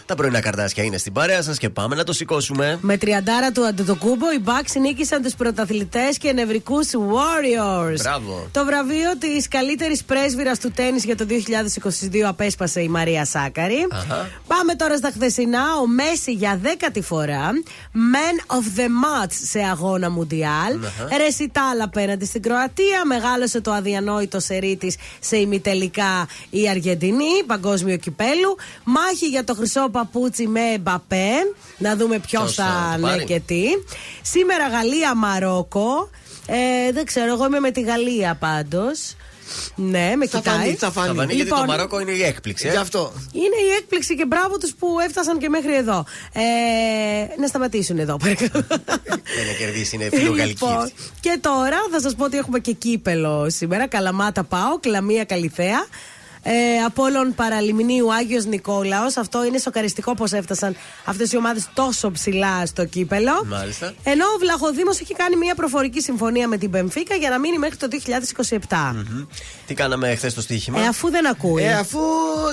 [0.05, 2.77] Τα πρωινά καρδάσια είναι στην παρέα σας και πάμε να το σηκώσουμε.
[2.81, 8.01] Με τριαντάρα του Αντετοκούμπο, οι Bucks νίκησαν τους πρωταθλητές και νευρικούς Warriors.
[8.01, 8.47] Μπράβο.
[8.51, 13.87] Το βραβείο της καλύτερης πρέσβυρα του τέννη για το 2022 απέσπασε η Μαρία Σάκαρη.
[13.91, 14.29] Αχα.
[14.47, 15.63] Πάμε τώρα στα χθεσινά.
[15.81, 17.49] Ο Μέση για δέκατη φορά.
[17.93, 20.83] Man of the Match σε αγώνα Μουντιάλ.
[20.85, 21.17] Αχα.
[21.17, 23.05] Ρεσιτάλ απέναντι στην Κροατία.
[23.05, 27.43] Μεγάλωσε το αδιανόητο σερί της σε ημιτελικά η Αργεντινή.
[27.45, 28.55] Παγκόσμιο κυπέλου.
[28.83, 31.31] Μάχη για το χρυσό παπούτσι με Μπαπέ.
[31.77, 33.23] Να δούμε ποιος Ποιος θα θα το ναι πάρει.
[33.23, 33.63] και τι.
[34.21, 36.09] Σήμερα Γαλλία-Μαρόκο.
[36.47, 39.15] Ε, δεν ξέρω, εγώ είμαι με τη Γαλλία πάντως.
[39.75, 40.55] Ναι, με Θα κοιτάει.
[40.57, 41.07] φανεί, θα φανεί.
[41.07, 42.67] Θα φανεί γιατί Λοιπόν, το Μαρόκο είναι η έκπληξη.
[42.67, 42.71] ε.
[42.71, 43.13] Γι' αυτό.
[43.31, 46.05] είναι η έκπληξη και μπράβο τους που έφτασαν και μέχρι εδώ.
[46.33, 46.41] Ε,
[47.41, 48.65] να σταματήσουν εδώ, παρακαλώ.
[48.69, 50.63] Δεν είναι κερδίσει, είναι φιλογαλλική.
[50.65, 53.87] Λοιπόν, και τώρα θα σας πω ότι έχουμε και κύπελο σήμερα.
[53.87, 55.85] Καλαμάτα πάω, Κλαμία Καλιθέα.
[56.43, 56.51] Ε,
[56.85, 60.75] Απόλλων Παραλιμνίου Άγιος Νικόλαος Αυτό είναι σοκαριστικό πως έφτασαν
[61.05, 63.93] αυτές οι ομάδες τόσο ψηλά στο κύπελο Μάλιστα.
[64.03, 67.77] Ενώ ο Βλαχοδήμος έχει κάνει μια προφορική συμφωνία με την Πεμφίκα Για να μείνει μέχρι
[67.77, 67.87] το
[68.69, 69.25] 2027 Μμμ.
[69.67, 71.99] Τι κάναμε χθες το στοίχημα; Ε, αφού δεν ακούει Ε, αφού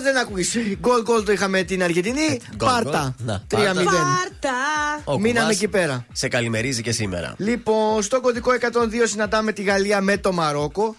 [0.03, 0.57] δεν ακούεις.
[0.81, 2.41] Γκολ γκολ το είχαμε την Αργεντινή.
[2.57, 3.15] γκολ, Πάρτα.
[3.23, 3.27] γκολ.
[3.27, 3.59] Να, 3-0.
[3.65, 3.83] πάρτα.
[3.85, 4.53] Πάρτα
[5.05, 6.07] Ο Μείναμε Κουβάς εκεί πέρα.
[6.13, 7.35] Σε καλημερίζει και σήμερα.
[7.37, 10.97] Λοιπόν, στο κωδικό 102 συναντάμε τη Γαλλία με το Μαρόκο.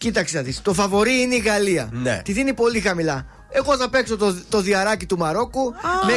[0.00, 1.88] Κοίταξε να δεις, Το φαβορή είναι η Γαλλία.
[1.92, 2.20] Ναι.
[2.24, 3.26] Τη δίνει πολύ χαμηλά.
[3.52, 5.74] Εγώ θα παίξω το, το διαράκι του Μαρόκου
[6.06, 6.12] με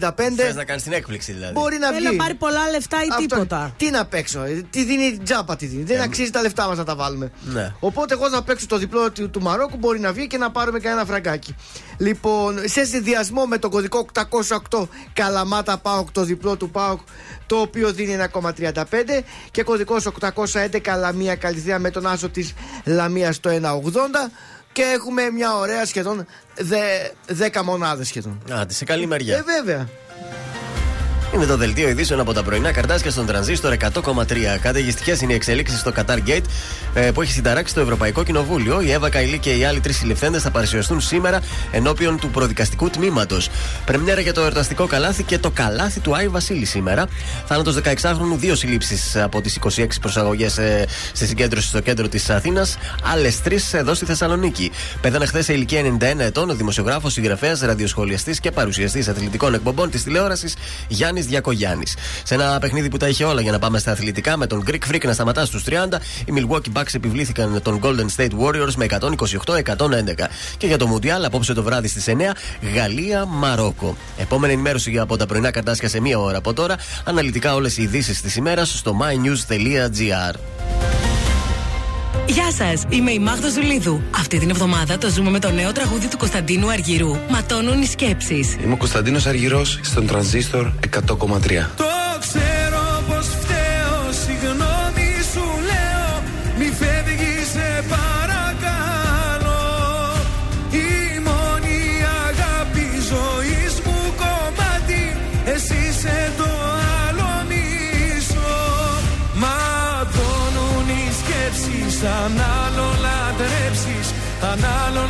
[0.00, 0.10] 6,75.
[0.36, 1.52] Θες να κάνεις την έκπληξη δηλαδή.
[1.52, 2.16] Μπορεί να Θέλει βγει.
[2.16, 5.66] να πάρει πολλά λεφτά ή Αυτό- τίποτα Τι να παίξω, ε, τι δίνει τζάπα τη
[5.66, 5.82] δίνει.
[5.82, 7.30] Δεν αξίζει τα λεφτά μας να τα βάλουμε.
[7.40, 7.72] Ναι.
[7.80, 10.78] Οπότε εγώ θα παίξω το διπλό του, του Μαρόκου, μπορεί να βγει και να πάρουμε
[10.78, 11.54] κανένα φραγκάκι.
[11.98, 14.06] Λοιπόν, σε συνδυασμό με το κωδικό
[14.78, 17.00] 808 Καλαμάτα Πάοκ, το διπλό του Πάοκ,
[17.46, 22.52] το οποίο δίνει 1,35 και κωδικός 811 Λαμία Καλυθέα με τον άσο της
[22.84, 24.30] Λαμίας στο 1,80
[24.78, 26.26] και έχουμε μια ωραία σχεδόν
[26.56, 26.78] δε,
[27.52, 28.42] 10 μονάδες σχεδόν.
[28.50, 29.36] Άντε, σε καλή μεριά.
[29.36, 29.88] Ε, βέβαια.
[31.38, 34.58] Είναι το δελτίο ειδήσεων από τα πρωινά καρτάσια στον τρανζίστορ 100,3.
[34.60, 36.42] Καταιγιστικές είναι οι εξελίξεις στο Qatar Gate
[36.94, 38.80] ε, που έχει συνταράξει το Ευρωπαϊκό Κοινοβούλιο.
[38.80, 43.48] Η Εύα Καηλή και οι άλλοι τρεις συλληφθέντες θα παρουσιαστούν σήμερα ενώπιον του προδικαστικού τμήματος.
[43.84, 47.06] Πρεμιέρα για το εορταστικό καλάθι και το καλάθι του Άι Βασίλη σήμερα.
[47.46, 52.76] Θάνατος 16χρονου, δύο συλλήψεις από τις 26 προσαγωγές ε, στη συγκέντρωση στο κέντρο της Αθήνας.
[53.12, 54.70] Άλλες τρεις εδώ στη Θεσσαλονίκη.
[55.00, 60.02] Πέθανε χθες σε ηλικία 91 ετών ο δημοσιογράφος, συγγραφέας, ραδιοσχολιαστής και παρουσιαστής αθλητικών εκπομπών της
[60.02, 60.54] τηλεόρασης
[60.88, 61.96] Γιάννης Διακογιάννης.
[62.22, 64.92] Σε ένα παιχνίδι που τα είχε όλα για να πάμε στα αθλητικά με τον Greek
[64.92, 65.72] Freak να σταματά στους 30,
[66.24, 68.86] οι Milwaukee Bucks επιβλήθηκαν τον Golden State Warriors με
[69.44, 70.28] 128-111.
[70.56, 72.34] Και για το Mundial απόψε το βράδυ στις 9,
[72.74, 73.96] Γαλλία-Μαρόκο.
[74.18, 76.76] Επόμενη ενημέρωση από τα πρωινά καρτάσια σε μία ώρα από τώρα.
[77.04, 80.67] Αναλυτικά όλες οι ειδήσεις της ημέρας στο mynews.gr.
[82.28, 84.02] Γεια σας, είμαι η Μάγδα Ζουλίδου.
[84.16, 87.16] Αυτή την εβδομάδα το ζούμε με το νέο τραγούδι του Κωνσταντίνου Αργυρού.
[87.30, 88.56] Ματώνουν οι σκέψεις.
[88.62, 91.70] Είμαι ο Κωνσταντίνος Αργυρός στον Τρανζίστορ 100,3.
[91.76, 91.84] Το
[92.20, 92.67] ξέρω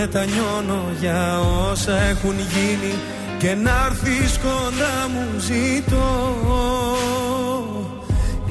[0.00, 1.40] Μετανιώνω για
[1.70, 2.94] όσα έχουν γίνει
[3.38, 6.36] Και να έρθεις κοντά μου ζητώ.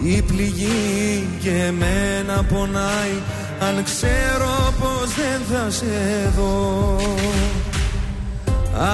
[0.04, 3.16] Η πληγή και εμένα πονάει
[3.60, 6.96] Αν ξέρω πως δεν θα σε δω.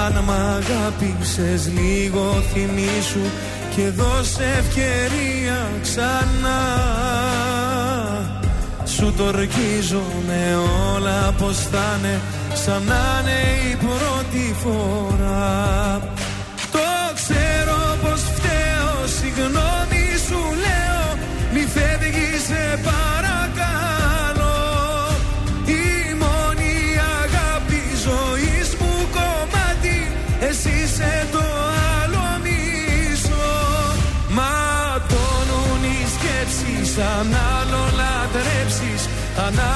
[0.04, 3.30] Αν μ' αγάπησες λίγο θυμήσου
[3.76, 7.65] Και δώσε ευκαιρία ξανά
[8.96, 10.58] σου το ορκίζομαι
[10.94, 12.20] όλα πως θα είναι
[12.54, 13.40] Σαν να είναι
[13.70, 16.00] η πρώτη φορά.
[16.72, 19.85] Το ξέρω πως φταίω Συγγνώμη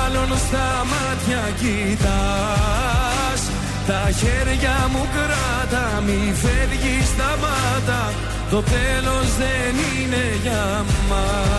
[0.05, 3.43] άλλον στα μάτια κοιτάς
[3.87, 8.12] Τα χέρια μου κράτα Μη φεύγεις σταμάτα
[8.51, 11.51] Το τέλος δεν είναι για μας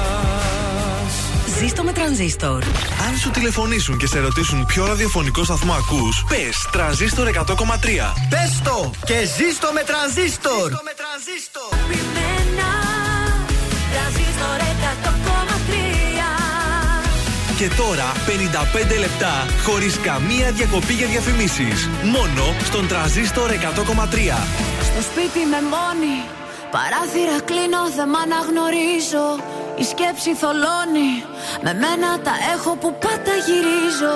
[1.62, 2.64] Ζήστο με τρανζίστορ.
[3.08, 8.14] Αν σου τηλεφωνήσουν και σε ρωτήσουν ποιο ραδιοφωνικό σταθμό ακούς, πες τρανζίστορ 100,3.
[8.30, 10.70] Πες το και ζήστο με τρανζίστορ.
[11.90, 12.72] Πειμένα,
[13.92, 14.71] τρανζίστορ 100,3.
[17.62, 18.12] Και τώρα
[18.96, 21.90] 55 λεπτά χωρίς καμία διακοπή για διαφημίσεις.
[22.04, 23.56] Μόνο στον τρανζίστορ 100,3.
[24.88, 26.16] Στο σπίτι με μόνη
[26.76, 29.28] Παράθυρα κλείνω, δεν μ' αναγνωρίζω
[29.82, 31.12] Η σκέψη θολώνει
[31.66, 34.16] Με μένα τα έχω που πάντα γυρίζω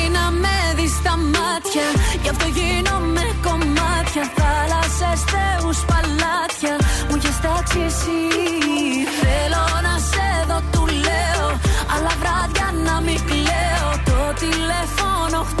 [1.63, 1.87] μάτια.
[2.21, 4.23] Γι' αυτό γίνομαι κομμάτια.
[4.37, 6.75] Θάλασσες, θεούς, παλάτια.
[7.09, 8.21] Μου έχεις τάξει εσύ.
[9.21, 11.47] Θέλω να σε δω, του λέω.
[11.93, 13.89] Αλλά βράδια να μην κλαίω.
[14.09, 15.60] Το τηλέφωνο χτυπάει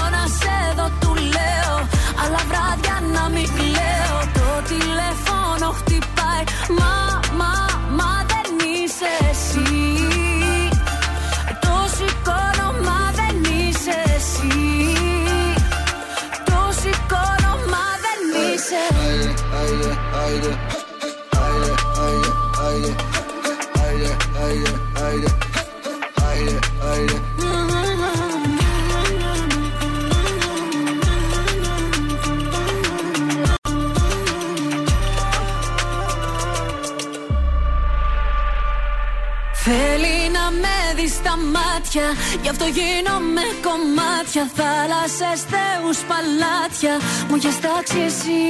[39.63, 42.03] Θέλει να με δεις στα μάτια
[42.41, 44.43] Γι' αυτό γίνομαι κομμάτια.
[44.57, 46.93] Θάλασσες, θεούς, παλάτια
[47.27, 48.41] Μου έχεις τάξει εσύ.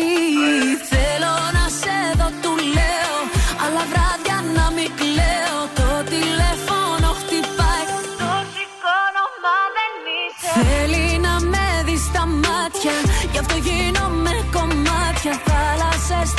[0.92, 1.61] Θέλω να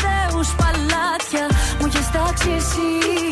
[0.00, 1.46] Θάλασσες, θεούς, παλάτια.
[1.80, 3.31] Μου έχεις τάξει εσύ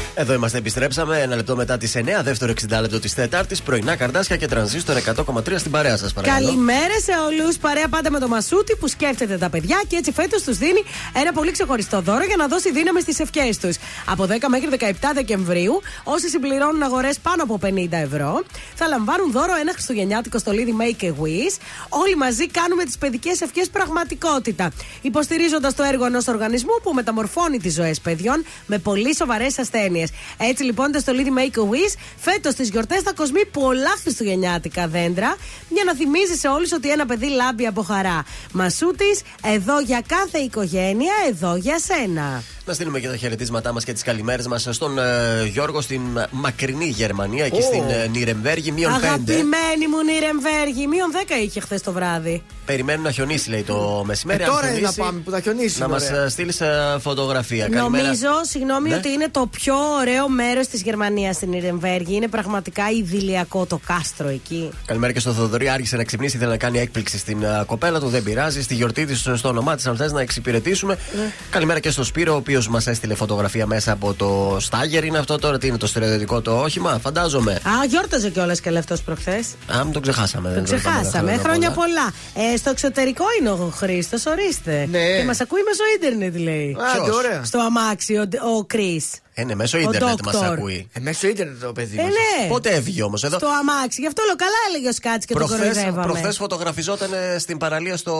[0.15, 1.19] Εδώ είμαστε, επιστρέψαμε.
[1.19, 3.57] Ένα λεπτό μετά τις 9, δεύτερο 60 λεπτό της Τέταρτη.
[3.65, 6.45] Πρωινά καρδάσια και τρανζίστορ 100,3 στην παρέα σας, παρακαλώ.
[6.45, 7.57] Καλημέρα σε όλους.
[7.57, 10.83] Παρέα πάντα με το Μασούτη που σκέφτεται τα παιδιά και έτσι φέτος τους δίνει
[11.13, 13.75] ένα πολύ ξεχωριστό δώρο για να δώσει δύναμη στις ευχές τους.
[14.05, 14.67] Από 10 μέχρι
[15.01, 18.43] 17 Δεκεμβρίου, όσοι συμπληρώνουν αγορές πάνω από 50 ευρώ,
[18.75, 21.55] θα λαμβάνουν δώρο ένα χριστουγεννιάτικο στολίδι Make a Wish.
[21.89, 24.71] Όλοι μαζί κάνουμε τις παιδικές ευχές πραγματικότητα.
[25.01, 30.00] Υποστηρίζοντας το έργο ενός οργανισμού που μεταμορφώνει τις ζωές παιδιών με πολύ σοβαρές ασθένειες.
[30.01, 30.49] Γερμανία.
[30.49, 35.35] Έτσι λοιπόν το στολίδι Make a Wish φέτος στις γιορτές θα κοσμεί πολλά χριστουγεννιάτικα δέντρα
[35.69, 38.23] για να θυμίζει σε όλους ότι ένα παιδί λάμπει από χαρά.
[38.51, 42.43] Μασούτης, εδώ για κάθε οικογένεια, εδώ για σένα.
[42.65, 46.85] Να στείλουμε και τα χαιρετίσματά μας και τις καλημέρες μας στον ε, Γιώργο στην μακρινή
[46.85, 47.61] Γερμανία, εκεί Ω.
[47.61, 48.95] στην ε, Νιρεμβέργη, μείον 5.
[48.95, 52.43] Αγαπημένη μου Νιρεμβέργη, μείον 10 είχε χθες το βράδυ.
[52.65, 54.41] Περιμένουν να χιονίσει, λέει το μεσημέρι.
[54.43, 55.79] Ε, Αν τώρα είναι χιονίσει, να πάμε που θα χιονίσει.
[55.79, 56.29] Να μας ωραία.
[56.29, 56.61] στείλεις
[56.99, 57.67] φωτογραφία.
[57.69, 58.03] Καλημέρα.
[58.03, 58.95] Νομίζω, συγγνώμη, Ναι.
[58.95, 62.15] ότι είναι το πιο ωραίο μέρος της Γερμανίας στην Νιρεμβέργη.
[62.15, 64.69] Είναι πραγματικά ιδηλιακό το κάστρο εκεί.
[64.85, 65.69] Καλημέρα και στο Θοδωρή.
[65.69, 68.07] Άρχισε να ξυπνήσει, ήθελε να κάνει έκπληξη στην α, κοπέλα του.
[68.07, 68.61] Δεν πειράζει.
[68.61, 70.97] Στη γιορτή της, στο όνομά της, αν θες να εξυπηρετήσουμε.
[71.15, 71.31] Ναι.
[71.49, 75.03] Καλημέρα και στο Σπύρο, ο οποίος μας έστειλε φωτογραφία μέσα από το Στάγερ.
[75.03, 77.51] Είναι αυτό τώρα, τι είναι το στρατιωτικό το όχημα, φαντάζομαι.
[77.53, 79.47] Α, γιόρταζε κιόλας και αυτό προχθές.
[79.77, 80.47] Α, μην τον ξεχάσαμε.
[80.47, 81.37] Το δεν τον είπαμε ξεχάσαμε.
[81.37, 82.13] Χρόνια πολλά.
[82.53, 84.87] Ε, στο εξωτερικό είναι ο Χρήστος, ορίστε.
[84.91, 85.17] Ναι.
[85.17, 86.77] Και μας ακούει μέσω ίντερνετ, λέει.
[86.79, 87.43] Α, τι ωραία.
[87.43, 89.01] Στο αμάξι, ο, ο Κρι.
[89.41, 90.43] Ε, ναι, μέσω Ο ίντερνετ μας Dr.
[90.43, 90.87] ακούει.
[90.93, 92.11] Ε, μέσω ίντερνετ το παιδί Ε, μας.
[92.11, 92.47] ναι.
[92.47, 94.01] Πότε έφυγε όμως εδώ; Στο αμάξι.
[94.01, 96.05] Γι' αυτό λέω καλά έλεγε ο Σκάτς και το Προχθές, κοροϊδεύαμε.
[96.05, 98.13] προχθές φωτογραφιζόταν ε, στην παραλία στο.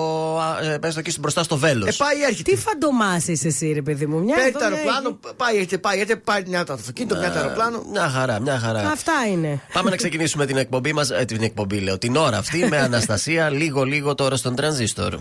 [0.63, 1.87] α, ε, πες το εκεί μπροστά στο βέλος.
[1.99, 2.51] Ε, πάει έρχεται.
[2.51, 4.19] Τι φαντομά είσαι εσύ, ρε παιδί μου.
[4.23, 7.31] Μια Παίρνει εδώ, το μια αεροπλάνο, πάει, έρχεται, πάει, έρχεται, πάει μια το αυτοκίνητο, μια
[7.31, 7.83] το αεροπλάνο.
[7.91, 8.79] Μια χαρά, μια χαρά.
[8.79, 8.87] εκεί.
[8.91, 9.59] Αυτά είναι.
[9.73, 11.09] Πάμε να ξεκινήσουμε την εκπομπή μας.
[11.09, 11.97] Ε, την εκπομπή, λέω.
[11.97, 15.15] Την ώρα αυτή με Αναστασία λίγο-λίγο τώρα στον τρανζίστορ.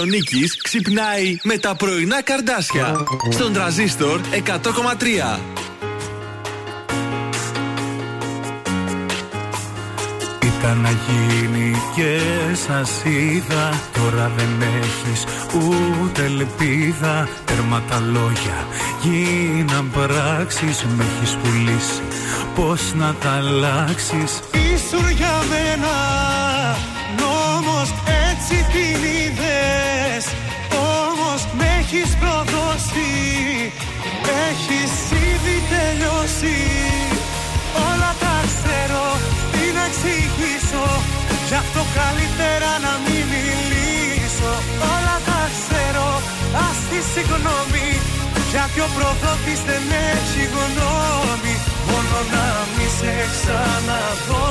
[0.00, 2.94] Πόλη της Θεσσαλονίκης ξυπνάει με τα πρωινά καρδάσια.
[3.30, 5.40] Στον τραζίστορ 100,3.
[10.42, 12.20] Ήταν να γίνει και
[12.66, 15.24] σας είδα Τώρα δεν έχεις
[15.54, 18.66] ούτε ελπίδα Τέρμα τα λόγια
[19.02, 22.02] γίναν πράξεις Με έχεις πουλήσει
[22.54, 25.94] πως να τα αλλάξεις; Ήσουν για μένα
[27.18, 27.94] νόμος
[28.30, 29.49] έτσι την είδες
[32.90, 33.72] προδώσει
[34.48, 34.94] Έχεις
[35.28, 36.58] ήδη τελειώσει.
[37.88, 39.06] Όλα τα ξέρω
[39.52, 40.86] τι να εξηγήσω.
[41.48, 44.52] Γι' αυτό καλύτερα να μην μιλήσω.
[44.94, 46.08] Όλα τα ξέρω
[46.66, 47.88] ας τη συγγνώμη.
[48.52, 51.54] Γιατί ο προδότης δεν έχει γνώμη.
[51.88, 54.48] Μόνο να μη σε ξαναδώ.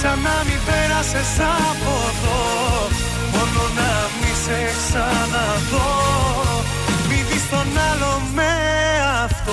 [0.00, 1.34] Σαν να μην πέρασες
[1.68, 2.40] από εδώ.
[3.34, 5.90] Μόνο να μη σε ξαναδώ
[7.50, 8.42] Μη δεις τον άλλο με
[9.24, 9.52] αυτό.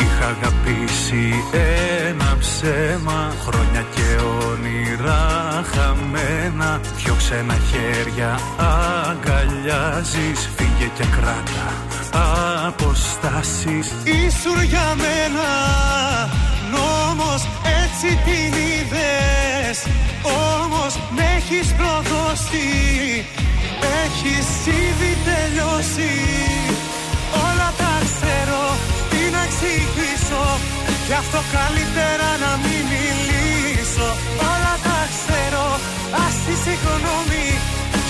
[0.00, 1.95] Είχα αγαπήσει ένα
[2.60, 5.22] ψέμα Χρόνια και όνειρα
[5.72, 6.80] χαμένα.
[6.96, 10.50] Δυο ξένα χέρια αγκαλιάζεις.
[10.56, 11.66] Φύγε και κράτα
[12.66, 13.86] αποστάσεις.
[14.04, 15.48] Ήσουν για μένα
[16.72, 17.42] νόμος
[17.82, 19.78] έτσι την είδες.
[20.22, 22.66] Όμως με έχεις προδώσει
[24.04, 26.10] Έχεις ήδη τελειώσει.
[27.34, 27.85] Όλα τα ξέρω τι να
[29.46, 30.44] εξηγήσω
[31.08, 34.08] Γι' αυτό καλύτερα να μην μιλήσω.
[34.50, 35.66] Όλα τα ξέρω
[36.24, 37.46] ας τη συγγνώμη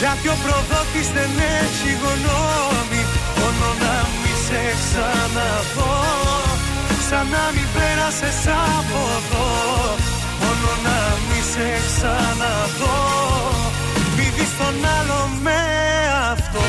[0.01, 1.33] Γιατί ο προδότης δεν
[1.63, 3.03] έχει γνώμη.
[3.39, 5.97] Μόνο να μη σε ξαναδώ
[7.09, 8.41] Σαν να μην πέρασες
[8.77, 9.49] από εδώ.
[10.43, 12.99] Μόνο να μη σε ξαναδώ
[14.17, 15.61] Μη δεις τον άλλο με
[16.33, 16.65] αυτό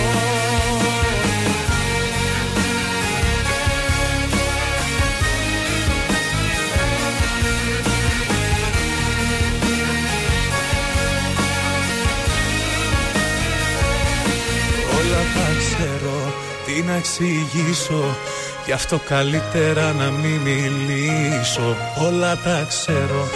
[16.77, 18.17] τι να εξηγήσω
[18.65, 21.75] Γι' αυτό καλύτερα να μην μιλήσω.
[22.07, 23.27] Όλα τα ξέρω,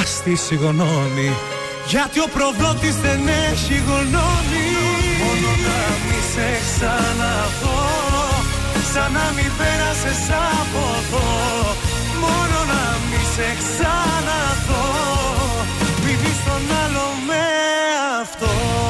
[0.00, 1.30] ας τη συγγνώμη
[1.86, 3.20] Γιατί ο προδότης δεν
[3.50, 4.66] έχει γνώμη.
[5.22, 7.84] Μόνο να μη σε ξαναδώ
[8.92, 10.22] Σαν να μην πέρασες
[10.58, 11.28] από εδώ.
[12.22, 14.86] Μόνο να μη σε ξαναδώ
[16.04, 17.44] Μη δεις τον άλλο με
[18.22, 18.85] αυτό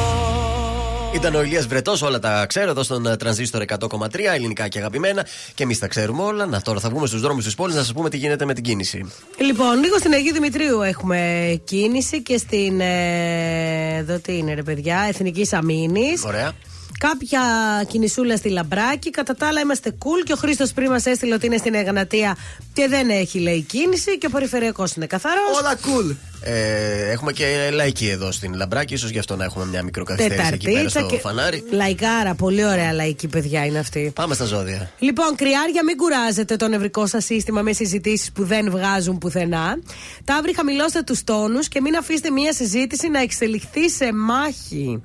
[1.17, 5.27] Ήταν ο Ηλίας Βρετός, όλα τα ξέρω εδώ στον ε, τρανζίστορ 100,3 ελληνικά και αγαπημένα.
[5.55, 6.47] Και εμείς τα ξέρουμε όλα.
[6.47, 8.65] Να τώρα θα βγούμε στους δρόμους της πόλης να σας πούμε τι γίνεται με την
[8.65, 9.13] κίνηση.
[9.39, 12.81] Λοιπόν, λίγο στην Αγίου Δημητρίου έχουμε κίνηση και στην.
[12.81, 16.25] Ε, εδώ τι είναι, ρε παιδιά, Εθνικής Αμήνης.
[16.25, 16.53] Ωραία.
[16.99, 17.41] Κάποια
[17.89, 19.11] κινησούλα στη Λαμπράκη.
[19.11, 22.37] Κατά τα άλλα είμαστε cool και ο Χρήστος πριν μας έστειλε ότι είναι στην Εγνατία
[22.73, 25.59] και δεν έχει λέει κίνηση και ο περιφερειακός είναι καθαρός.
[25.59, 26.17] Όλα cool.
[26.49, 30.65] Ε, έχουμε και λαϊκή εδώ στην Λαμπράκη, ίσως γι' αυτό να έχουμε μια μικροκαθυστέρηση εκεί
[30.65, 31.19] πέρα Τεταρτίτσα στο και.
[31.19, 31.65] φανάρι.
[31.71, 34.13] Λαϊκάρα, πολύ ωραία λαϊκή παιδιά είναι αυτή.
[34.15, 34.91] Πάμε στα ζώδια.
[34.99, 39.79] Λοιπόν, κρυάρια, μην κουράζετε το νευρικό σας σύστημα με συζητήσεις που δεν βγάζουν πουθενά.
[40.25, 45.03] Ταύροι, χαμηλώστε τους τόνους και μην αφήσετε μία συζήτηση να εξελιχθεί σε μάχη.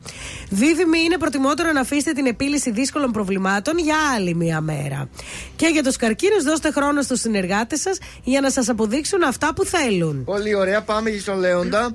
[0.50, 5.10] Δίδυμοι, είναι προτιμότερο να αφήσετε την επίλυση δύσκολων προβλημάτων για άλλη μία μέρα.
[5.56, 9.66] Και για τους καρκίνους, δώστε χρόνο στους συνεργάτες σας για να σας αποδείξουν αυτά που
[9.66, 10.24] θέλουν.
[10.24, 11.94] Πολύ ωραία, πάμε και στον Λέοντα.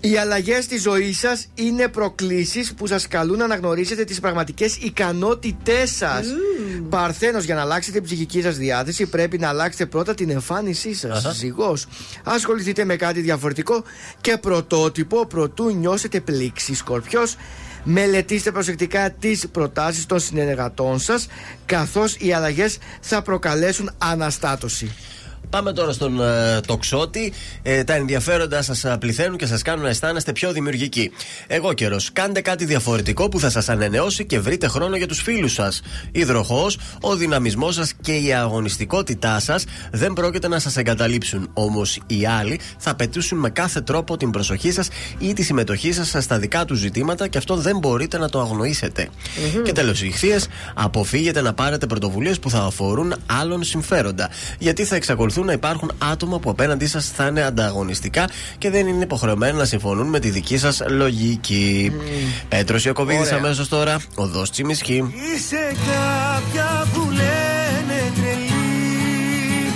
[0.00, 5.90] Οι αλλαγές στη ζωή σας είναι προκλήσεις που σας καλούν να αναγνωρίσετε τις πραγματικές ικανότητές
[5.90, 6.26] σας.
[6.88, 11.24] Παρθένος, για να αλλάξετε την ψυχική σας διάθεση, πρέπει να αλλάξετε πρώτα την εμφάνισή σας.
[11.24, 11.32] Αχα.
[11.32, 11.76] Ζυγό.
[12.24, 13.84] Ασχοληθείτε με κάτι διαφορετικό
[14.20, 16.74] και πρωτότυπο προτού νιώσετε πλήξη.
[16.74, 17.36] Σκορπιός.
[17.84, 21.26] Μελετήστε προσεκτικά τις προτάσεις των συνεργατών σας
[21.66, 24.94] καθώς οι αλλαγές θα προκαλέσουν αναστάτωση.
[25.50, 27.32] Πάμε τώρα στον ε, τοξότη.
[27.62, 31.10] Ε, τα ενδιαφέροντα σας πληθαίνουν και σας κάνουν να αισθάνεστε πιο δημιουργικοί.
[31.46, 32.12] Εγώ καιρός.
[32.12, 35.82] Κάντε κάτι διαφορετικό που θα σας ανανεώσει και βρείτε χρόνο για τους φίλους σας.
[36.12, 36.66] Υδροχό,
[37.00, 41.50] ο δυναμισμός σας και η αγωνιστικότητά σας δεν πρόκειται να σας εγκαταλείψουν.
[41.52, 44.88] Όμως οι άλλοι θα απαιτήσουν με κάθε τρόπο την προσοχή σας
[45.18, 49.08] ή τη συμμετοχή σας στα δικά τους ζητήματα και αυτό δεν μπορείτε να το αγνοήσετε.
[49.62, 54.30] Και τέλος, οι ηχθείες, αποφύγετε να πάρετε πρωτοβουλίες που θα αφορούν άλλων συμφέροντα.
[54.58, 58.28] Γιατί θα εξακολουθούν να υπάρχουν άτομα που απέναντί σας θα είναι ανταγωνιστικά
[58.58, 61.92] και δεν είναι υποχρεωμένα να συμφωνούν με τη δική σας λογική.
[62.48, 63.36] Πέτρος Ιακοβίδη Ωραία.
[63.36, 65.14] αμέσως τώρα, οδό Τσιμισχή.
[65.34, 69.70] Είσαι κάποια που λένε τρελή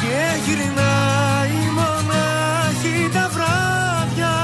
[0.00, 4.36] Και γυρνάει μονάχη τα βράδια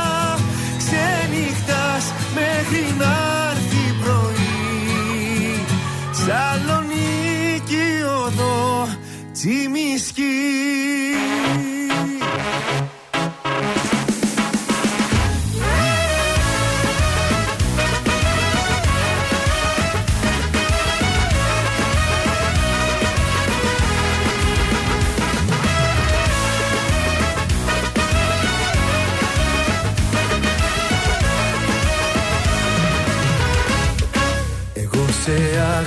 [0.79, 2.05] Ξενυχτάς
[2.35, 3.15] μέχρι να
[3.51, 5.65] έρθει πρωί
[6.13, 7.87] Σαλονίκη
[8.27, 8.89] οδό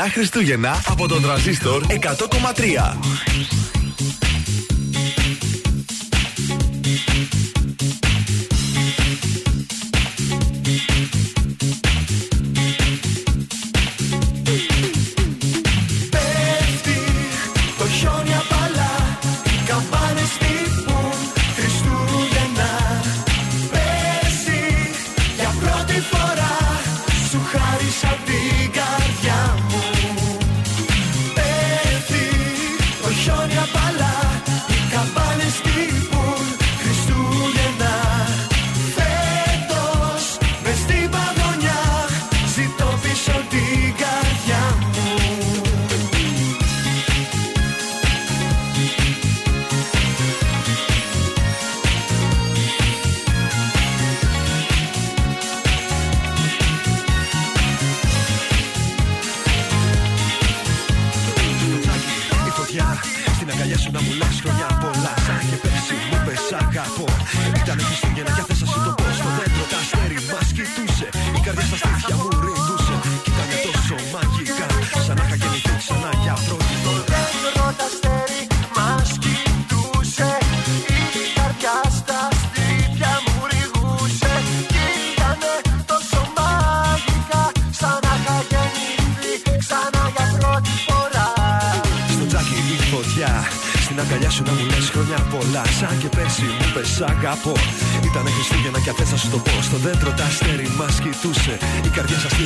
[0.00, 3.59] Καλά Χριστούγεννα από τον Τρανζίστορ 100,3.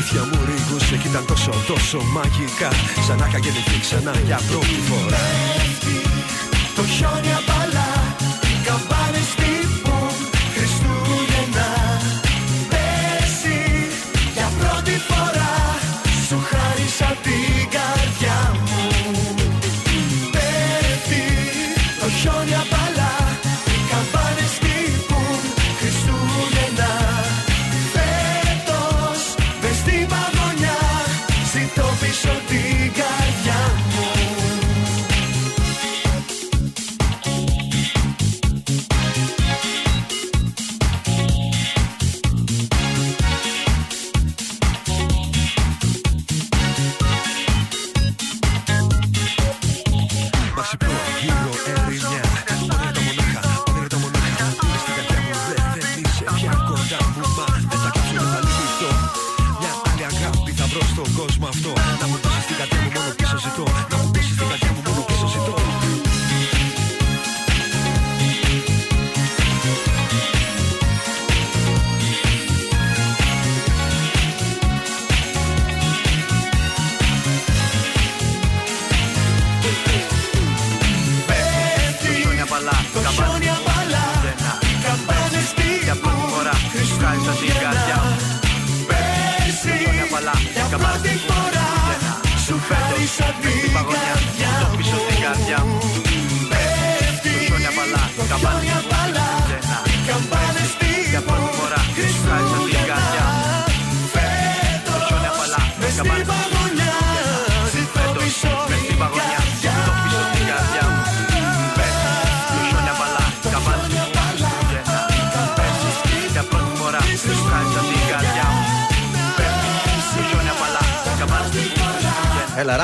[0.04, 2.70] αλήθεια μου ρίγουσε και ήταν τόσο τόσο μαγικά.
[3.06, 5.24] Σαν να είχα γεννηθεί ξανά για πρώτη φορά.
[6.76, 7.32] Το χιόνι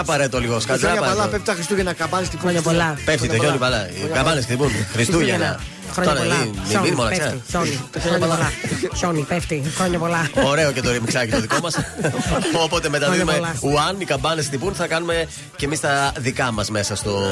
[0.00, 1.30] Έλα, ράπαρε το λίγο, σκάτσε Χρόνια ράπαρε πολλά, το.
[1.30, 2.98] πέφτει τα Χριστούγεννα καμπάνε στην Χρόνια πολλά.
[3.04, 3.88] Πέφτει, τελειώνει παλά.
[3.90, 4.70] Οι καμπάνε χτυπούν.
[4.92, 5.60] Χριστούγεννα.
[5.92, 6.36] Χρόνια Τώρα, πολλά.
[6.38, 7.24] μην- μην Χιόνι, δίνει μοναξιά.
[7.24, 7.42] πέφτει.
[7.50, 7.80] Χιόνι.
[8.00, 8.52] Χρόνια πολλά.
[8.96, 9.62] Χιόνι, πέφτει.
[9.76, 10.30] Χρόνια πολλά.
[10.44, 11.74] Ωραίο και το ρημιξάκι το δικό μας.
[12.64, 16.96] Όποτε μεταδίδουμε Χρόνια Ουάν, οι καμπάνε τυπούν, θα κάνουμε και εμείς τα δικά μας μέσα
[16.96, 17.22] στο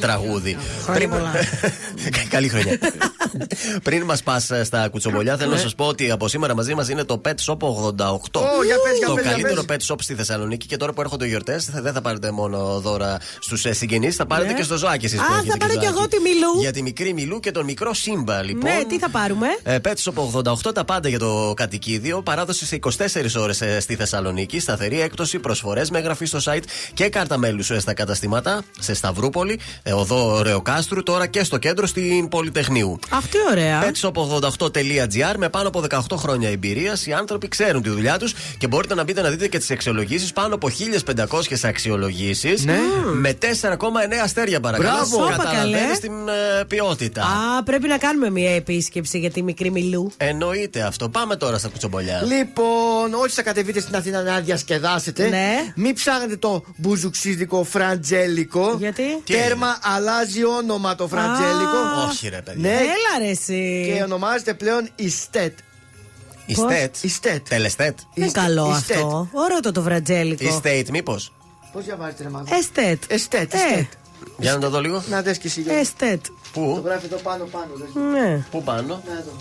[0.00, 0.56] τραγούδι.
[0.86, 1.30] Χρόνια πολλά.
[2.28, 2.78] Καλή χρονιά.
[3.82, 7.04] Πριν μας πας στα κουτσομπολιά, θέλω να σας πω ότι από σήμερα μαζί μας είναι
[7.04, 8.40] το Pet Shop 88.
[8.40, 9.86] Ω, για πες, για το πες, για καλύτερο πες.
[9.88, 13.18] Pet Shop στη Θεσσαλονίκη και τώρα που έρχονται οι γιορτές, δεν θα πάρετε μόνο δώρα
[13.40, 14.58] στους συγγενείς, θα πάρετε Ναι.
[14.58, 16.60] και στο ζωάκι εσείς Α, θα πάρω κι εγώ τη Μιλού.
[16.60, 18.70] Για τη μικρή Μιλού και τον μικρό Σύμπα, λοιπόν.
[18.72, 22.22] Ναι, τι θα πάρουμε; Ε, Pet Shop 88 τα πάντα για το κατοικίδιο.
[22.22, 24.60] Παράδοση σε 24 ώρες στη Θεσσαλονίκη.
[24.60, 26.62] Σταθερή έκπτωση, προσφορές με εγγραφή στο site
[26.94, 32.28] και κάρτα μέλους στα καταστήματα σε Σταυρούπολη, ε, οδό Ρεοκάστρου, τώρα και στο κέντρο στην
[32.28, 32.98] Πολυτεχνείου.
[33.28, 33.82] Αυτή ωραία.
[33.84, 37.06] Petshop88.gr με πάνω από 18 χρόνια εμπειρίας.
[37.06, 40.32] Οι άνθρωποι ξέρουν τη δουλειά τους και μπορείτε να μπείτε να δείτε και τις αξιολογήσεις.
[40.32, 42.64] Πάνω από 1500 αξιολογήσεις.
[42.64, 42.78] Ναι.
[43.14, 43.46] Με 4,9
[44.22, 44.90] αστέρια παρακαλώ.
[44.90, 45.24] Μπράβο.
[45.24, 45.44] Όπα, καλέ.
[45.44, 47.22] Καταλαβαίνεις την ε, ποιότητα.
[47.22, 50.12] Α, πρέπει να κάνουμε μια επίσκεψη για τη μικρή Μιλού.
[50.16, 51.08] Εννοείται αυτό.
[51.08, 52.22] Πάμε τώρα στα κουτσομπολιά.
[52.22, 55.72] Λοιπόν, όσοι θα κατεβείτε στην Αθήνα να διασκεδάσετε, Ναι.
[55.74, 58.76] μην ψάχνετε το μπουζουξίδικο φραντζέλικο.
[58.78, 61.78] Γιατί; Τι Τέρμα αλλάζει όνομα το φραντζέλικο.
[62.10, 62.60] Όχι, ρε παιδί.
[62.60, 63.92] Ναι, Έλα ρε εσύ.
[63.96, 65.58] και ονομάζεται πλέον Ιστέτ.
[66.46, 66.94] Ιστέτ.
[67.02, 67.48] Ιστέτ.
[67.48, 67.98] Τελεστέτ.
[68.14, 68.96] Είναι καλό Ιστέτ.
[68.96, 69.28] αυτό.
[69.32, 70.44] Ωραίο το το βραντζέλικο.
[70.48, 71.32] Ιστέιτ, μήπως.
[71.72, 72.48] Πώς διαβάζετε, ρε μάλλον.
[72.52, 73.02] Εστέτ.
[73.08, 73.56] Εστέτ, Ε.
[73.56, 73.92] εστέτ.
[74.38, 75.02] Για να το δω λίγο.
[75.08, 75.60] Να δες και εσύ.
[75.60, 75.80] Γιώργο.
[75.80, 76.24] Εστέτ.
[76.26, 77.66] Το Πού; γράφει εδώ πάνω πάνω.
[77.74, 77.88] δες.
[78.12, 78.46] Ναι.
[78.50, 79.32] Πού πάνω; Να εδώ.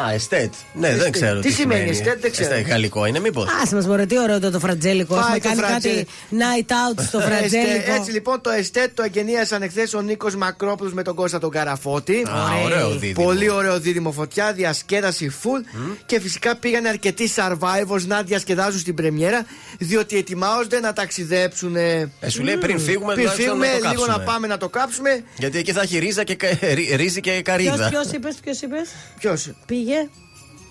[0.00, 0.52] Α, εστέτ.
[0.72, 1.12] Ναι, δεν Εστέτ.
[1.12, 1.40] ξέρω.
[1.40, 2.50] Τι σημαίνει εστέτ, δεν ξέρω.
[2.54, 3.44] Εστέτ, Γαλλικό είναι, μήπως.
[3.48, 5.14] Α μας μωρέ, τι ωραίο το, το φραντζέλικο.
[5.14, 6.10] Πάει Έχουμε το κάνει φραντζέλικο.
[6.30, 7.92] κάτι night out στο Εστε- φραντζέλικο.
[7.94, 12.16] Έτσι λοιπόν το εστέτ το εγγενίασαν εχθές ο Νίκος Μακρόπουλος με τον Κώστα τον Καραφώτη.
[12.28, 13.24] Α, ωραίο δίδυμο.
[13.26, 19.46] Πολύ ωραίο δίδυμο φωτιά, διασκέδαση full και φυσικά πήγαν αρκετοί survivors να διασκεδάζουν στην πρεμιέρα
[19.78, 21.76] διότι ετοιμάζονται να ταξιδέψουν.
[21.76, 24.24] Ε, σου λέει πριν φύγουμε, Πριν τουλάχιστον φύγουμε, να το λίγο να κάψουμε.
[24.32, 25.22] πάμε να το κάψουμε.
[25.38, 27.88] Γιατί εκεί θα έχει ρίζα και, κα- ρι- ρύζι και καρύδα.
[27.88, 29.50] Ποιος είπες, ποιος είπες; Ποιος,
[29.86, 30.08] Πήγε.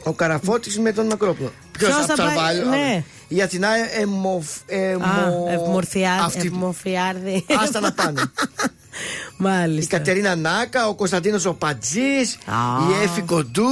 [0.04, 1.52] ο Καραφώτης με τον Μακρόπουλο.
[1.72, 2.70] Ποιος Ποιος από θα του πάει, survivor.
[2.70, 3.04] ναι.
[3.27, 3.68] Η Αθηνά
[4.02, 5.03] εμοφ, εμο...
[5.06, 7.45] Α, ευμορφιά- αυτή- ευμορφιάρδη.
[7.61, 8.22] Άστα να πάνε.
[8.95, 9.97] Η Μάλιστα.
[9.97, 12.89] Κατερίνα Νάκα, ο Κωνσταντίνος ο Πατζής, Α.
[12.89, 13.64] η Εφη Κοντού.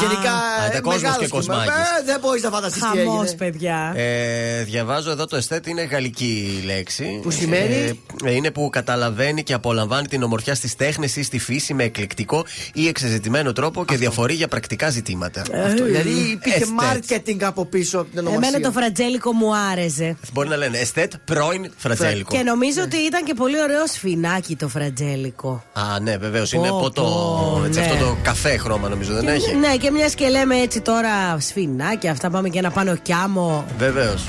[0.00, 0.32] Γενικά.
[0.32, 1.56] Α, τα ε, κόσμος μεγάλος και κόσμος.
[1.56, 1.74] Κοσμάκης.
[2.00, 3.36] Ε, δεν μπορείς να φανταστείς τι Χαμός, έγινε.
[3.36, 3.92] παιδιά.
[3.96, 7.20] Ε, διαβάζω εδώ το εστέτ είναι γαλλική λέξη.
[7.22, 11.74] Που σημαίνει; Ε, είναι που καταλαβαίνει και απολαμβάνει την ομορφιά στις τέχνες ή στη φύση
[11.74, 12.44] με εκλεκτικό
[12.74, 15.40] ή εξεζητημένο τρόπο και διαφορεί για πρακτικά ζητήματα.
[15.66, 16.66] Αυτό, δηλαδή υπήρχε
[17.02, 17.26] Εστέτ.
[17.28, 18.48] marketing από πίσω από την ονομασία.
[18.48, 20.16] Εμένα το φραντζέλικο μου άρεσε.
[20.32, 22.36] Μπορεί να λένε εστέτ πρώην φρατζέλικο.
[22.36, 25.62] Και νομίζω ότι ήταν και πολύ ωραίο σφινάκι το φρατζέλικο.
[25.72, 27.02] Α, ναι, βεβαίως είναι Πω, ποτό.
[27.02, 27.86] πω, έτσι, ναι.
[27.86, 29.54] Αυτό το καφέ χρώμα νομίζω δεν έχει.
[29.54, 33.64] Ναι, και μιας και λέμε έτσι τώρα σφινάκι, αυτά πάμε και ένα πάνω κιάμο.
[33.78, 34.24] Βεβαίως.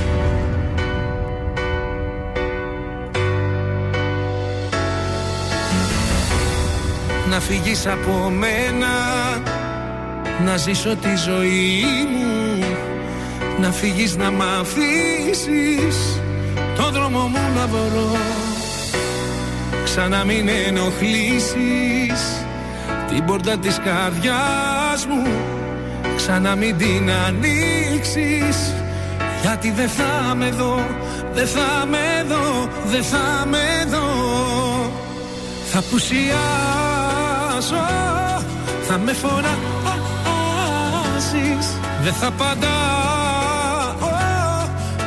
[7.30, 8.88] Να φύγεις από μένα
[10.46, 12.47] Να ζήσω τη ζωή μου
[13.62, 16.22] Να φύγεις να μ' αφήσεις.
[16.76, 18.18] Το δρόμο μου να βρω.
[19.84, 22.46] Ξανά μην ενοχλήσεις.
[23.08, 25.28] Την πόρτα της καρδιάς μου.
[26.16, 28.74] Ξανά μην την ανοίξεις.
[29.42, 30.86] Γιατί δεν θα με δω
[31.34, 34.38] Δεν θα με δω Δεν θα με δω
[35.72, 36.36] θα πουσιάσω,
[38.88, 39.48] θα με φωνάζεις
[42.04, 43.17] Δεν θα απαντάω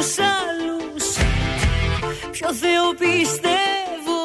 [0.00, 1.04] τους άλλους.
[2.30, 4.18] Ποιο Θεό πιστεύω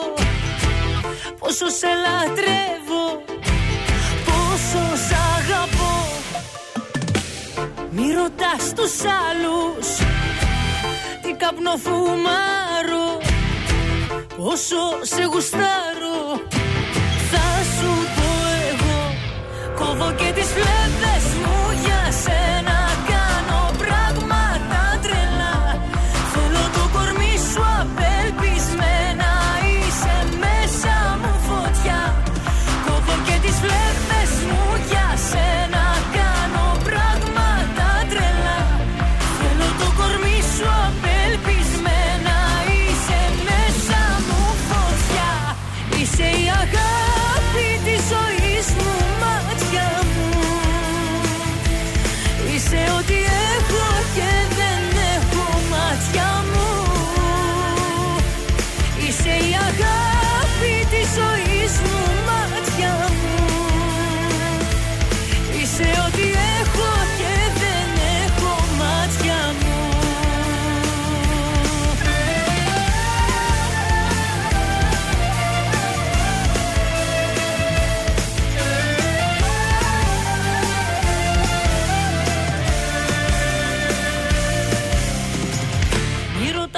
[1.40, 3.24] Πόσο σε λατρεύω
[4.26, 5.96] Πόσο σ' αγαπώ.
[7.92, 8.94] Μη ρωτάς τους
[9.28, 9.88] άλλους
[11.22, 13.22] Τι καπνοφουμάρω
[14.38, 15.95] Πόσο σε γουστάρω.
[46.06, 47.05] say I got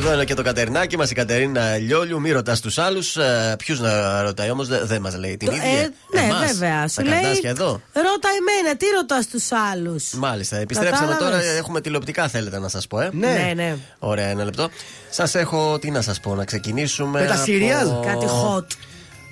[0.00, 2.20] Εδώ είναι και το κατερνάκι μας, η Κατερίνα Λιόλιου.
[2.20, 3.16] Μη ρωτάς τους άλλους.
[3.58, 5.62] Ποιους να ρωτάει όμως, δεν μας λέει την ίδια.
[5.62, 6.88] Ε, ναι, Εμάς, βέβαια.
[6.88, 7.12] Σου Τα λέει.
[7.12, 7.80] καρτάσια εδώ.
[7.92, 10.56] Ρώτα εμένα, τι ρωτάς τους άλλους; Μάλιστα.
[10.56, 11.56] Επιστρέψαμε Κατάλαβες; τώρα.
[11.56, 13.76] Έχουμε τηλεοπτικά, θέλετε να σας πω, ε; Ναι, ναι.
[13.98, 14.68] Ωραία, ένα λεπτό.
[15.10, 17.20] Σας έχω, τι να σας πω, να ξεκινήσουμε.
[17.20, 18.06] Με τα από- serial?
[18.06, 18.66] Κάτι hot.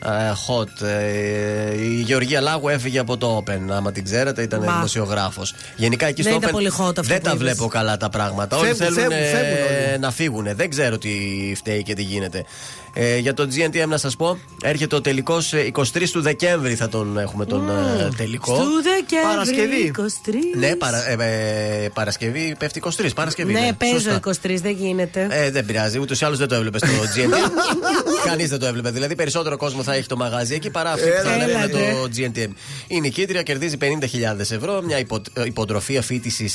[0.04, 0.86] Ε, hot.
[0.86, 3.58] Ε, η Γεωργία Λάγου έφυγε από το Open.
[3.70, 4.72] Άμα την ξέρετε, ήταν Μα.
[4.72, 5.54] δημοσιογράφος.
[5.76, 7.42] Γενικά εκεί Δεν στο ήταν Open πολύ hot αυτό δεν που τα είπες.
[7.42, 8.56] βλέπω καλά τα πράγματα.
[8.56, 9.98] όλοι Φεύγουν, θέλουν φεύγουν, φεύγουν όλοι.
[9.98, 10.46] να φύγουν.
[10.56, 11.10] Δεν ξέρω τι
[11.56, 12.44] φταίει και τι γίνεται.
[13.00, 17.18] Ε, για το GNTM να σας πω, έρχεται ο τελικός 23 του Δεκέμβρη θα τον
[17.18, 18.54] έχουμε τον ε, τελικό.
[18.54, 19.28] Στου Δεκέμβρη.
[19.28, 19.92] Παρασκευή.
[19.98, 20.58] 23.
[20.58, 21.16] Ναι, παρα, ε,
[21.84, 23.08] ε, Παρασκευή πέφτει 23.
[23.14, 23.52] Παρασκευή.
[23.52, 24.20] Ναι, παίζω Σωστά.
[24.48, 25.26] 23, δεν γίνεται.
[25.30, 27.50] Ε, δεν πειράζει, ούτως ή άλλως δεν το έβλεπες στο GNT.
[28.28, 28.90] Κανείς δεν το έβλεπε.
[28.90, 31.66] Δηλαδή, περισσότερο κόσμο θα έχει το μαγαζί εκεί παρά αυτοί που θα Έλατε.
[31.66, 32.50] βλέπουν το GNTM.
[32.86, 33.86] Η νικήτρια κερδίζει 50.000
[34.38, 36.50] ευρώ, μια υπο, ε, υποτροφία φοιτηση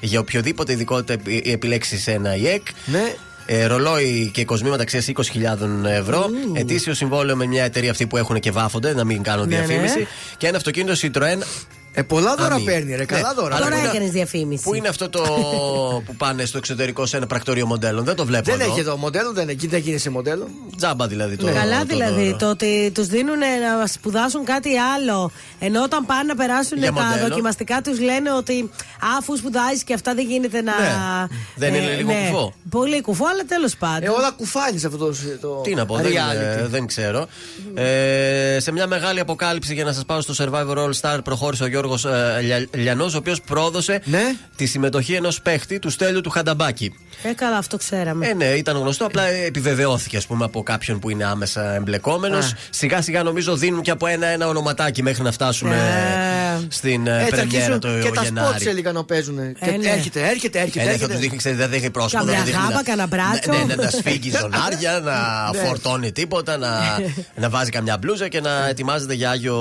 [0.00, 2.66] για οποιοδήποτε ειδικότητα επι- επιλέξει σε ένα ΙΕΚ.
[2.86, 3.14] Ναι.
[3.46, 6.26] Ε, ρολόι και κοσμήματα αξία 20.000 ευρώ.
[6.52, 9.98] Ετήσιο συμβόλαιο με μια εταιρεία αυτή που έχουν και βάφονται, να μην κάνω Ναι, διαφήμιση.
[9.98, 10.04] ναι.
[10.36, 11.38] Και ένα αυτοκίνητο Citroën
[11.96, 12.64] Ε, πολλά δώρα Αμή.
[12.64, 13.04] παίρνει, ρε.
[13.04, 13.34] Καλά Ναι.
[13.40, 13.54] δώρα.
[13.54, 14.62] Αλλά Τώρα πού είναι- έκανες διαφήμιση.
[14.62, 15.22] Πού είναι αυτό το
[16.06, 18.50] που πάνε στο εξωτερικό σε ένα πρακτορείο μοντέλων, δεν το βλέπω.
[18.50, 18.70] Δεν εδώ.
[18.70, 20.48] έχει εδώ μοντέλο, δεν έχει, δεν γίνει σε μοντέλο.
[20.76, 21.46] Τζάμπα δηλαδή το.
[21.46, 22.36] Καλά το δηλαδή δώρο.
[22.36, 25.30] το ότι τους δίνουν να σπουδάσουν κάτι άλλο.
[25.58, 27.28] Ενώ όταν πάνε να περάσουν Για τα μοντέλο.
[27.28, 28.70] δοκιμαστικά τους λένε ότι
[29.18, 30.72] αφού σπουδάζει και αυτά δεν γίνεται να.
[30.80, 31.26] Ναι.
[31.56, 32.54] Δεν είναι λίγο κουφό.
[32.70, 34.02] Πολύ κουφό, αλλά τέλος πάντων.
[34.02, 35.14] Ε, όλα κουφάνει σε αυτό το.
[35.40, 36.58] το Τι να πω, δεν, reality.
[36.62, 37.26] ε, δεν ξέρω.
[37.74, 41.66] Ε, σε μια μεγάλη αποκάλυψη για να σας πάω στο Survivor All Star προχώρησε ο
[41.66, 44.34] Γιώργος ε, Λια- Λιανός, ο οποίος πρόδωσε Ναι.
[44.56, 46.94] τη συμμετοχή ενός παίχτη του Στέλιου του Χανταμπάκη.
[47.22, 48.26] Ε, καλά, αυτό ξέραμε.
[48.26, 52.52] Ε, ναι, ήταν γνωστό, απλά επιβεβαιώθηκε ας πούμε, από κάποιον που είναι άμεσα εμπλεκόμενος.
[52.52, 52.56] Α.
[52.70, 56.66] Σιγά σιγά νομίζω δίνουν και από ένα-ένα ονοματάκι μέχρι να φτάσουμε Ε.
[56.68, 58.48] στην ε, Έτσι πρεμιέρα αρχίζουν το και τα Γενάρη.
[58.58, 59.36] σπότ έλεγαν να παίζουν.
[59.36, 59.88] Και ναι.
[59.90, 60.80] έρχεται, έρχεται, έρχεται.
[60.80, 61.12] Ε, ναι, θα έρχεται.
[61.14, 62.24] του δείχνει, ξέρετε, δεν δείχνει πρόσωπο.
[62.24, 63.52] Καμιά δεν δείχνει γάμπα, να- κανένα μπράτσο.
[63.52, 65.58] Ναι, ναι, να σφίγγει ζωνάρια, να Ναι.
[65.66, 66.70] φορτώνει τίποτα, να,
[67.36, 69.56] να βάζει καμιά μπλούζα και να ετοιμάζεται για Άγιο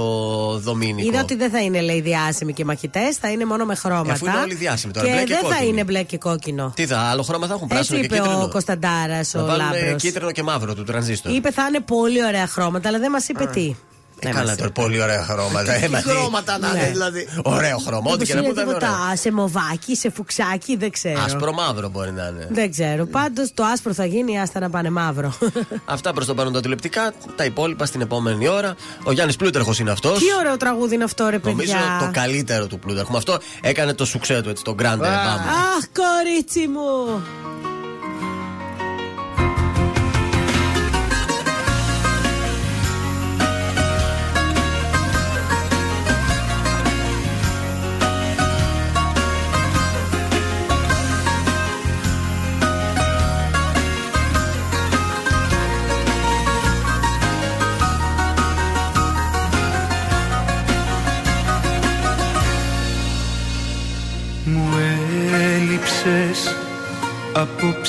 [0.63, 1.07] Δομήνικο.
[1.07, 4.11] Είδα ότι δεν θα είναι λέει διάσημοι και μαχητές, θα είναι μόνο με χρώματα.
[4.13, 5.67] Αφού είναι όλοι διάσημοι τώρα, Και μπλε και δεν θα κόκκινοι.
[5.69, 6.71] είναι μπλε και κόκκινο.
[6.75, 9.45] Τι θα, άλλο χρώμα θα έχουν, Έτσι πράσινο και είπε κίτρινο; ο Κωνσταντάρας Να ο
[9.45, 9.95] βάλουν Λάμπρο.
[9.95, 11.31] κίτρινο και μαύρο του τρανζίστορ.
[11.31, 13.75] Είπε θα είναι πολύ ωραία χρώματα, αλλά δεν μας είπε τι.
[14.29, 14.81] Ε, Δεν καλά μας τώρα, είπε.
[14.81, 15.73] πολύ ωραία χρώματα.
[15.73, 16.89] Ε, μα Τι τι- χρώματα να είναι, Ναι.
[16.89, 17.27] δηλαδή.
[17.43, 18.89] Ωραίο χρώμα, ό,τι Μήπως και να είναι πούμε θα είναι ωραίο.
[18.89, 21.21] τίποτα σε μοβάκι, σε φουξάκι, δεν ξέρω.
[21.25, 22.47] Άσπρο μαύρο μπορεί να είναι.
[22.51, 23.05] Δεν ξέρω.
[23.05, 25.37] Πάντως το άσπρο θα γίνει, άστα να πάνε μαύρο.
[25.85, 27.13] Αυτά προς το παρόν τα τηλεπτικά.
[27.35, 28.75] Τα υπόλοιπα στην επόμενη ώρα.
[29.03, 30.19] Ο Γιάννης Πλούτρεχο είναι αυτός.
[30.19, 31.97] Τι ωραίο τραγούδι είναι αυτό, ρε Νομίζω παιδιά.
[31.99, 33.11] το καλύτερο του Πλούτρεχο.
[33.11, 35.01] Με αυτό έκανε το σουξέ του, έτσι, το Grand Bam.
[35.77, 36.81] Αχ, κορίτσι μου.
[37.11, 37.21] Μου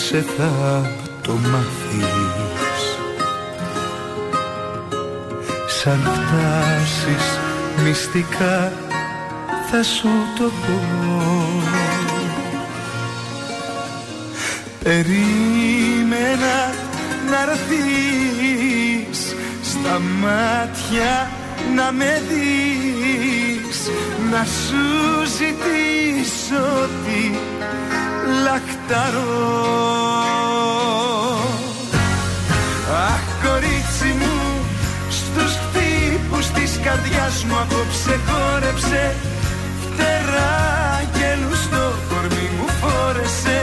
[0.04, 0.90] Απόψε θα
[1.22, 2.82] το μάθεις.
[5.66, 7.38] Σαν φτάσεις
[7.84, 8.72] μυστικά
[9.70, 10.08] θα σου
[10.38, 10.80] το πω.
[14.82, 16.56] Περίμενα
[17.30, 19.18] να έρθεις
[19.62, 21.30] στα μάτια
[21.74, 23.90] να με δεις.
[24.30, 24.84] Να σου
[25.36, 27.20] ζητήσω τι
[28.44, 29.54] λαχταρώ.
[33.08, 34.36] Αχ κορίτσι μου
[35.10, 39.14] στους χτύπους της καρδιάς μου απόψε χόρεψε.
[39.82, 41.28] Φτερά και
[41.62, 43.60] στο κορμί μου φόρεσε.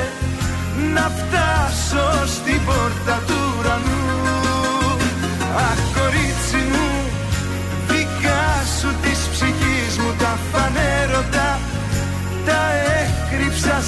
[0.94, 3.20] Να φτάσω στην πόρτα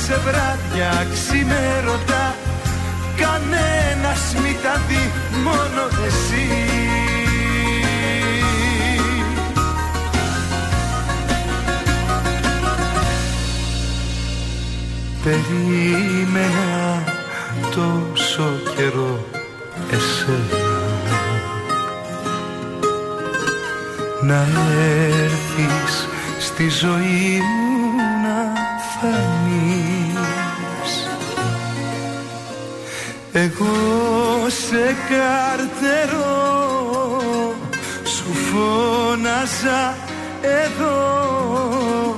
[0.05, 2.35] σε βράδια ξημέρωτα.
[3.17, 5.11] Κανένας μη τα δει
[5.43, 6.47] μόνο εσύ.
[15.23, 17.03] Περίμενα
[17.75, 19.25] τόσο καιρό
[19.91, 20.71] εσένα.
[24.21, 24.47] Να
[25.23, 26.07] έρθεις
[26.39, 28.37] στη ζωή μου να
[28.99, 29.32] φανείς
[33.35, 33.75] Εγώ
[34.47, 36.35] σε καρτερώ
[38.03, 39.97] σου φώναζα
[40.41, 42.17] εδώ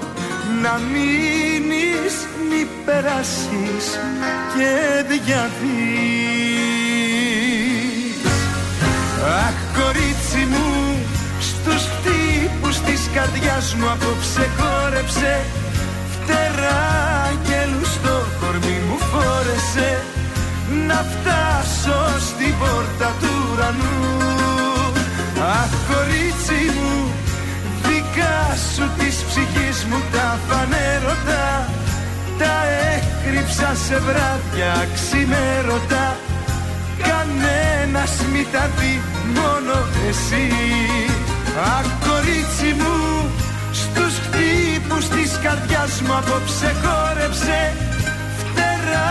[0.61, 2.13] να μείνεις
[2.49, 3.85] μη περάσεις
[4.55, 4.69] και
[5.07, 6.15] διαβείς.
[9.45, 10.69] Αχ κορίτσι μου
[11.39, 15.45] στους χτύπους της καρδιάς μου απόψε χόρεψε
[16.11, 16.81] Φτερά
[17.29, 20.03] αγγέλου στο κορμί μου φόρεσε
[20.87, 23.95] Να φτάσω στην πόρτα του ουρανού.
[25.59, 26.95] Αχ κορίτσι μου
[27.87, 28.37] δικά
[28.73, 31.45] σου της ψυχής μου τα φανέρωτα.
[32.37, 32.55] Τα
[32.95, 36.05] έκρυψα σε βράδια ξημέρωτα.
[37.07, 39.01] Κανένας μη τα δει
[39.37, 39.77] μόνο
[40.09, 40.45] εσύ.
[41.77, 42.95] Αχ κορίτσι μου
[43.71, 47.59] στους χτύπους της καρδιάς μου απόψε χόρεψε.
[48.39, 49.07] Φτερά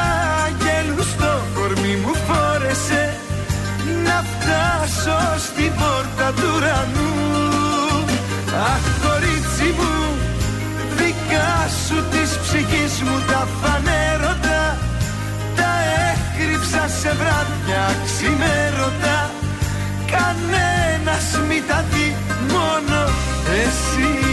[0.46, 1.32] αγγέλου στο
[1.64, 3.16] κορμί μου φόρεσε
[4.06, 7.12] Να φτάσω στην πόρτα του ουρανού.
[8.72, 9.94] Αχ κορίτσι μου
[10.98, 11.52] δικά
[11.84, 14.62] σου της ψυχής μου τα φανέρωτα.
[15.56, 15.72] Τα
[16.10, 19.18] έκρυψα σε βράδια ξημέρωτα.
[20.14, 22.16] Κανένας μη τα δει
[22.52, 23.00] μόνο
[23.62, 24.23] εσύ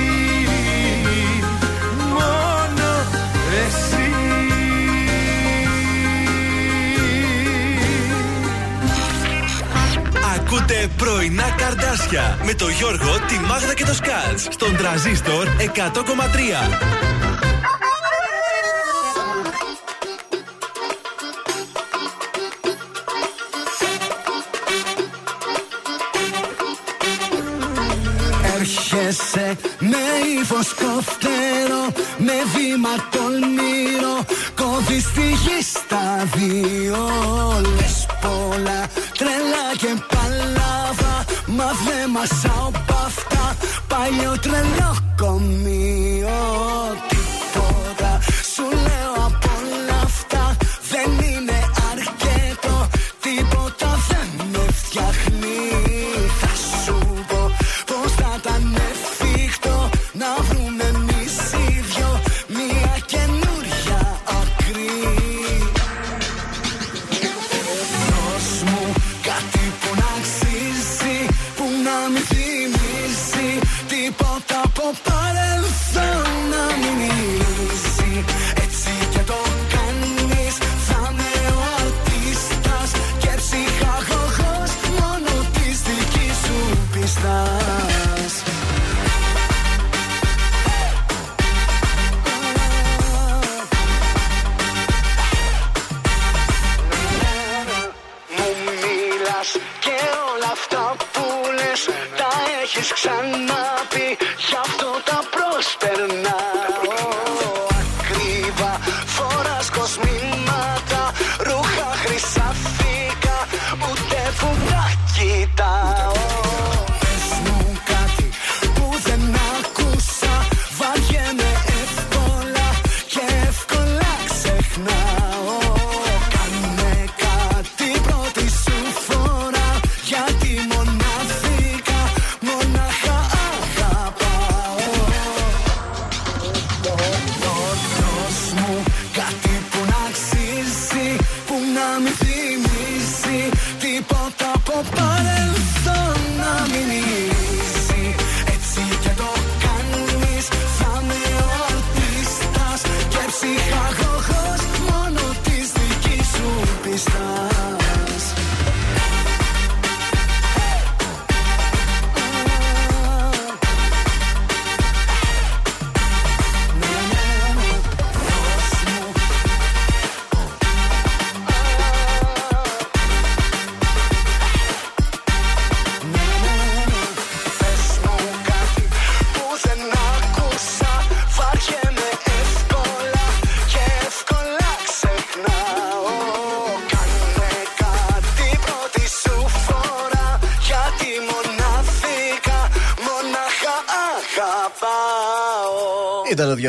[10.54, 15.82] Ακούτε πρωινά καρδάσια με το Γιώργο, τη Μάγδα και το Σκάτς στον τραζίστορ 100,3.
[28.56, 29.98] Έρχεσαι με
[30.42, 34.26] ύφος κοφτερό Με βήμα τολμηρό
[34.56, 37.51] Κόβεις τη γη στα δύο
[42.22, 43.58] μασάω απ' αυτά.
[43.88, 46.11] Παλιό τρελό κομείο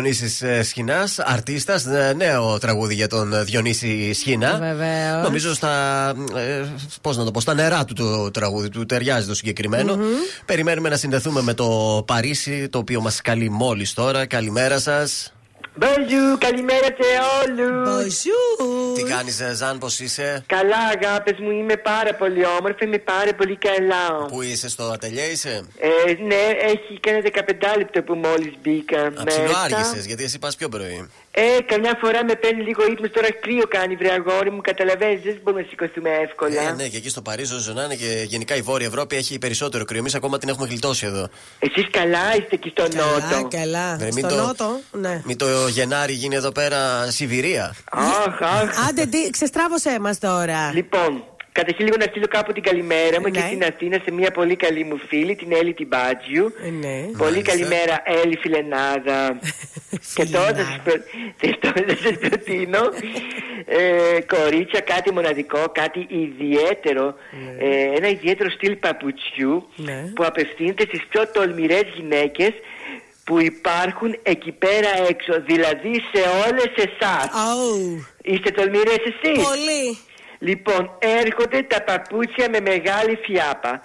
[0.02, 1.84] Διονύσης Σχοινάς, αρτίστας.
[2.16, 4.58] Νέο τραγούδι για τον ε, Διονύση Σχοινά.
[4.58, 5.22] Βεβαίως.
[5.22, 6.08] Νομίζω στα.
[6.36, 6.64] Ε,
[7.00, 9.98] Πώς να το πω, στα νερά του το τραγούδι του ταιριάζει το συγκεκριμενο
[10.46, 14.26] Περιμένουμε να συνδεθούμε με το Παρίσι, το οποίο μας καλεί μόλις τώρα.
[14.26, 15.32] Καλημέρα σας.
[15.80, 17.08] Bonjour, καλημέρα σε
[17.42, 18.22] όλους.
[18.94, 23.56] Τι κάνεις, Ζαν, πώς είσαι; Καλά, αγάπη μου, είμαι πάρα πολύ όμορφη, είμαι πάρα πολύ
[23.56, 24.24] καλά.
[24.26, 27.28] Πού είσαι, στο ατελιέ είσαι; Ε, ναι, έχει κανένα
[27.74, 29.06] 15 λεπτό που μόλις μπήκα.
[29.16, 31.08] Αψιλό άργησε, γιατί εσύ πας πιο πρωί.
[31.34, 35.38] Ε, καμιά φορά με παίρνει λίγο ύπνος, τώρα κρύο κάνει βρε αγόρι μου, καταλαβαίνεις, δεν
[35.42, 36.62] μπορούμε να σηκωθούμε εύκολα.
[36.68, 39.38] Ε, ναι, και εκεί στο Παρίσι, όσο να είναι και γενικά η Βόρεια Ευρώπη έχει
[39.38, 39.98] περισσότερο κρύο.
[39.98, 41.28] Εμείς ακόμα την έχουμε γλιτώσει εδώ.
[41.58, 43.92] Εσείς καλά είστε εκεί στο Νότο; Καλά.
[44.00, 45.20] Ε, μην Στο το- Νότο, ναι.
[45.24, 47.74] Μην το Γενάρη γίνει εδώ πέρα Σιβηρία.
[47.90, 48.88] Αχ, αχ.
[48.88, 50.70] Άντε, τι, ξεστράβωσέ μας τώρα.
[50.74, 53.46] Λοιπόν, καταρχήν λίγο να στείλω κάπου την καλημέρα μου και Ναι.
[53.46, 56.52] στην Αθήνα σε μια πολύ καλή μου φίλη, την Έλλη την Μπάτζιου.
[56.80, 56.96] Ναι.
[57.18, 59.38] Πολύ καλημέρα, Έλλη Φιλενάδα.
[60.14, 60.92] και τώρα θα σας, προ...
[61.40, 62.80] και τώρα θα σας προτείνω
[63.66, 67.14] ε, κορίτσια, κάτι μοναδικό, κάτι ιδιαίτερο,
[67.58, 70.10] ε, ένα ιδιαίτερο στυλ παπουτσιού Ναι.
[70.14, 72.50] που απευθύνεται στις πιο τολμηρές γυναίκες
[73.24, 77.28] που υπάρχουν εκεί πέρα έξω, δηλαδή σε όλες εσάς.
[78.22, 79.98] Είστε τολμηρές εσείς; Πολύ.
[80.48, 83.80] Λοιπόν, έρχονται τα παπούτσια με μεγάλη φιάπα.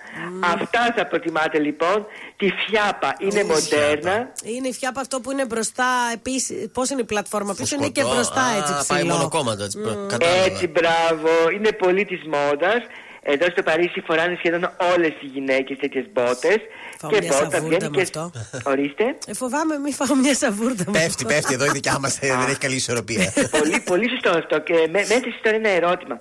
[0.54, 2.06] Αυτά θα προτιμάτε λοιπόν.
[2.38, 4.32] Τη φιάπα είναι μοντέρνα.
[4.44, 5.86] Είναι η φιάπα αυτό που είναι μπροστά.
[6.14, 8.16] Επίσης, πώς είναι η πλατφόρμα, πίσω είναι και Σκοτώ.
[8.16, 8.86] μπροστά Α, έτσι ψηλό.
[8.88, 9.78] Πάει μονοκόμματα έτσι.
[9.78, 10.08] Μμμ.
[10.08, 10.44] Κατάλαβα.
[10.46, 11.30] Έτσι, μπράβο.
[11.54, 12.82] Είναι πολύ της μόδας.
[13.30, 16.56] Εδώ στο Παρίσι φοράνε σχεδόν όλες οι γυναίκες τέτοιες μπότες.
[17.00, 18.02] Φάω Και μια μπότα σαβούρδα βγαίνει με και.
[18.02, 18.32] αυτό.
[18.66, 19.04] Ορίστε.
[19.28, 21.26] Ε, φοβάμαι μη φάω μια σαβούρδα με Πέφτει, αυτό.
[21.28, 22.20] πέφτει εδώ η δικιά μας.
[22.20, 23.34] Δεν έχει καλή ισορροπία.
[23.60, 24.60] πολύ, πολύ σωστό αυτό.
[24.60, 26.20] Και με, μέτρησε τώρα ένα ερώτημα.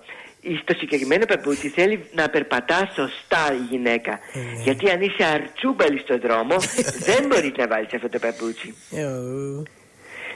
[0.62, 4.10] Στο συγκεκριμένο παπούτσι θέλει να περπατά σωστά η γυναίκα.
[4.32, 4.62] Ε, ναι.
[4.62, 6.56] Γιατί αν είσαι αρτσούμπαλης στον δρόμο,
[7.05, 8.74] δεν μπορείς να βάλεις αυτό το παπούτσι.
[8.90, 9.05] Ε,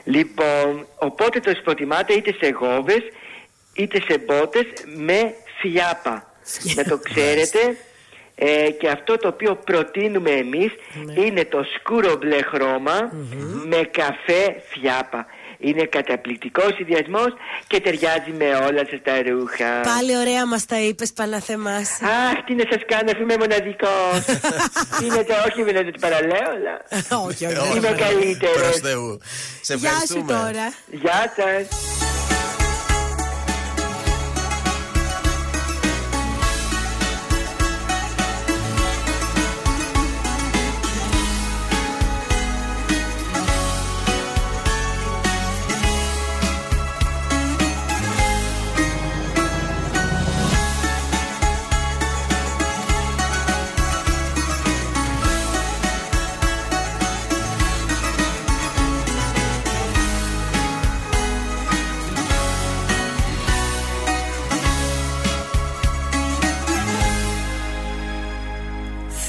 [0.05, 3.03] Λοιπόν, οπότε το προτιμάτε είτε σε γόβες
[3.75, 4.67] είτε σε μπότες
[4.97, 6.33] με φιάπα.
[6.75, 7.59] να το ξέρετε.
[8.35, 10.71] Ε, και αυτό το οποίο προτείνουμε εμείς
[11.05, 11.21] Ναι.
[11.23, 13.11] είναι το σκούρο μπλε χρώμα
[13.67, 15.27] με καφέ φιάπα.
[15.61, 17.25] Είναι καταπληκτικός συνδυασμό
[17.67, 19.81] και ταιριάζει με όλα σας τα ρούχα.
[19.95, 22.05] Πάλι ωραία μας τα είπες, Παναθεμάση.
[22.05, 24.19] Αχ, τι να σας κάνω, αφού είμαι μοναδικός.
[25.05, 26.75] είναι το όχι, δεν το παραλέω, αλλά...
[27.29, 27.77] όχι, όχι.
[27.77, 28.57] Είμαι καλύτερος.
[28.57, 29.21] Προς Θεού.
[29.61, 30.33] Σε Γεια σου ευχαριστούμε.
[30.33, 30.67] τώρα.
[31.03, 31.69] Γεια σας.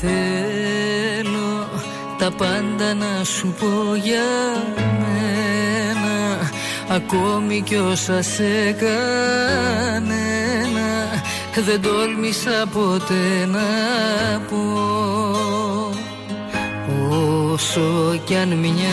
[0.01, 1.69] Θέλω
[2.17, 4.29] τα πάντα να σου πω για
[4.99, 6.49] μένα.
[6.89, 10.09] Ακόμη κι όσα σε κανένα
[11.65, 13.59] Δεν τόλμησα ποτέ να
[14.49, 14.63] πω.
[17.51, 18.89] Όσο κι αν μοιάζω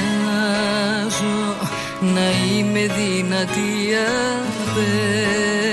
[2.00, 3.94] να είμαι δυνατή
[4.64, 4.78] απ'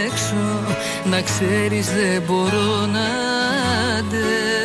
[0.05, 0.75] έξω.
[1.09, 3.07] Να ξέρεις δεν μπορώ να
[3.97, 4.64] αντέξω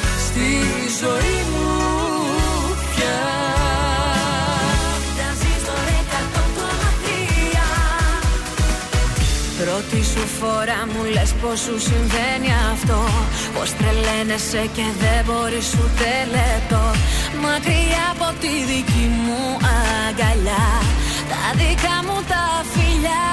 [0.31, 0.49] στη
[1.01, 1.69] ζωή μου
[2.95, 3.19] πια.
[9.59, 12.99] Πρώτη σου φορά μου λες πως σου συμβαίνει αυτό.
[13.55, 16.83] Πως τρελαίνεσαι και δεν μπορείς ούτε λεπτό.
[17.43, 19.43] Μακριά από τη δική μου
[19.77, 20.67] αγκαλιά.
[21.31, 22.43] Τα δικά μου τα
[22.73, 23.25] φιλιά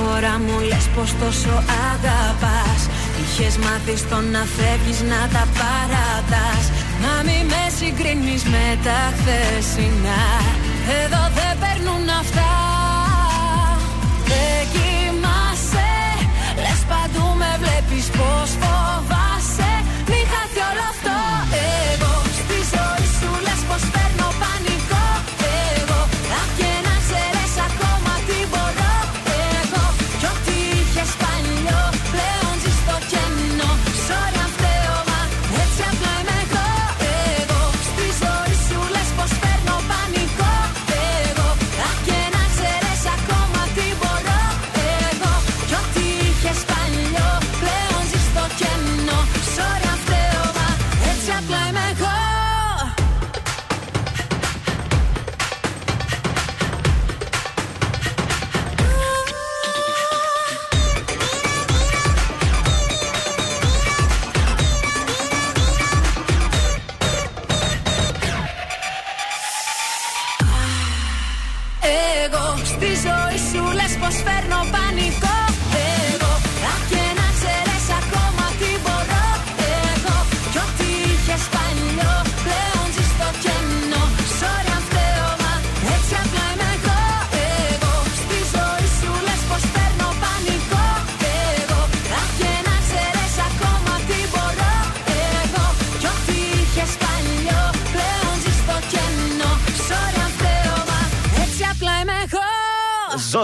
[0.00, 1.54] φορά μου λες πως τόσο
[1.92, 2.80] αγαπάς.
[3.22, 6.64] Είχες μάθει στο να φεύγεις να τα παρατάς.
[7.02, 10.24] Να μη με συγκρίνεις με τα χθεσινά.
[11.00, 12.50] Εδώ δεν παίρνουν αυτά.
[14.30, 15.92] Δεν κοιμάσαι
[16.62, 18.50] Λες παντού με βλέπεις πως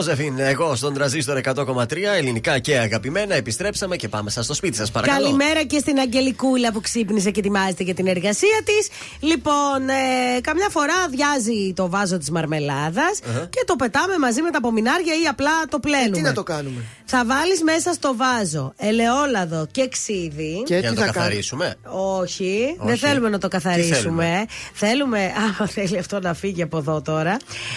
[0.07, 3.35] Ζώζεφιν, εγώ στον τραζίστορ 100,3 ελληνικά και αγαπημένα.
[3.35, 5.25] Επιστρέψαμε και πάμε σας στο σπίτι σας, παρακαλώ.
[5.25, 8.89] Καλημέρα και στην Αγγελικούλα που ξύπνησε και ετοιμάζεται για την εργασία της.
[9.21, 13.19] Λοιπόν, ε, καμιά φορά αδειάζει το βάζο της μαρμελάδας
[13.51, 16.09] και το πετάμε μαζί με τα πομινάρια ή απλά το πλένουμε.
[16.09, 20.63] Ε, τι να το κάνουμε; Θα βάλεις μέσα στο βάζο ελαιόλαδο και ξύδι.
[20.67, 21.75] Για να το καθαρίσουμε;
[22.21, 22.99] Όχι, δεν Όχι.
[23.07, 23.97] θέλουμε να το καθαρίσουμε.
[23.97, 25.25] θέλουμε; Θέλουμε.
[25.63, 27.37] Α, θέλει αυτό να φύγει από εδώ τώρα.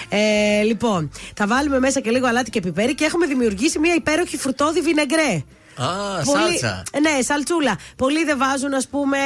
[0.10, 4.38] Ε, λοιπόν, θα βάλουμε μέσα και λίγο αλάτι και πιπέρι και έχουμε δημιουργήσει μια υπέροχη
[4.38, 5.44] φρουτόδι βινεγκρέ.
[5.82, 5.86] Α,
[6.24, 6.84] Πολύ- σάλτσα.
[7.02, 7.78] Ναι, σαλτσούλα.
[7.96, 9.18] Πολλοί δεν βάζουν, ας πούμε,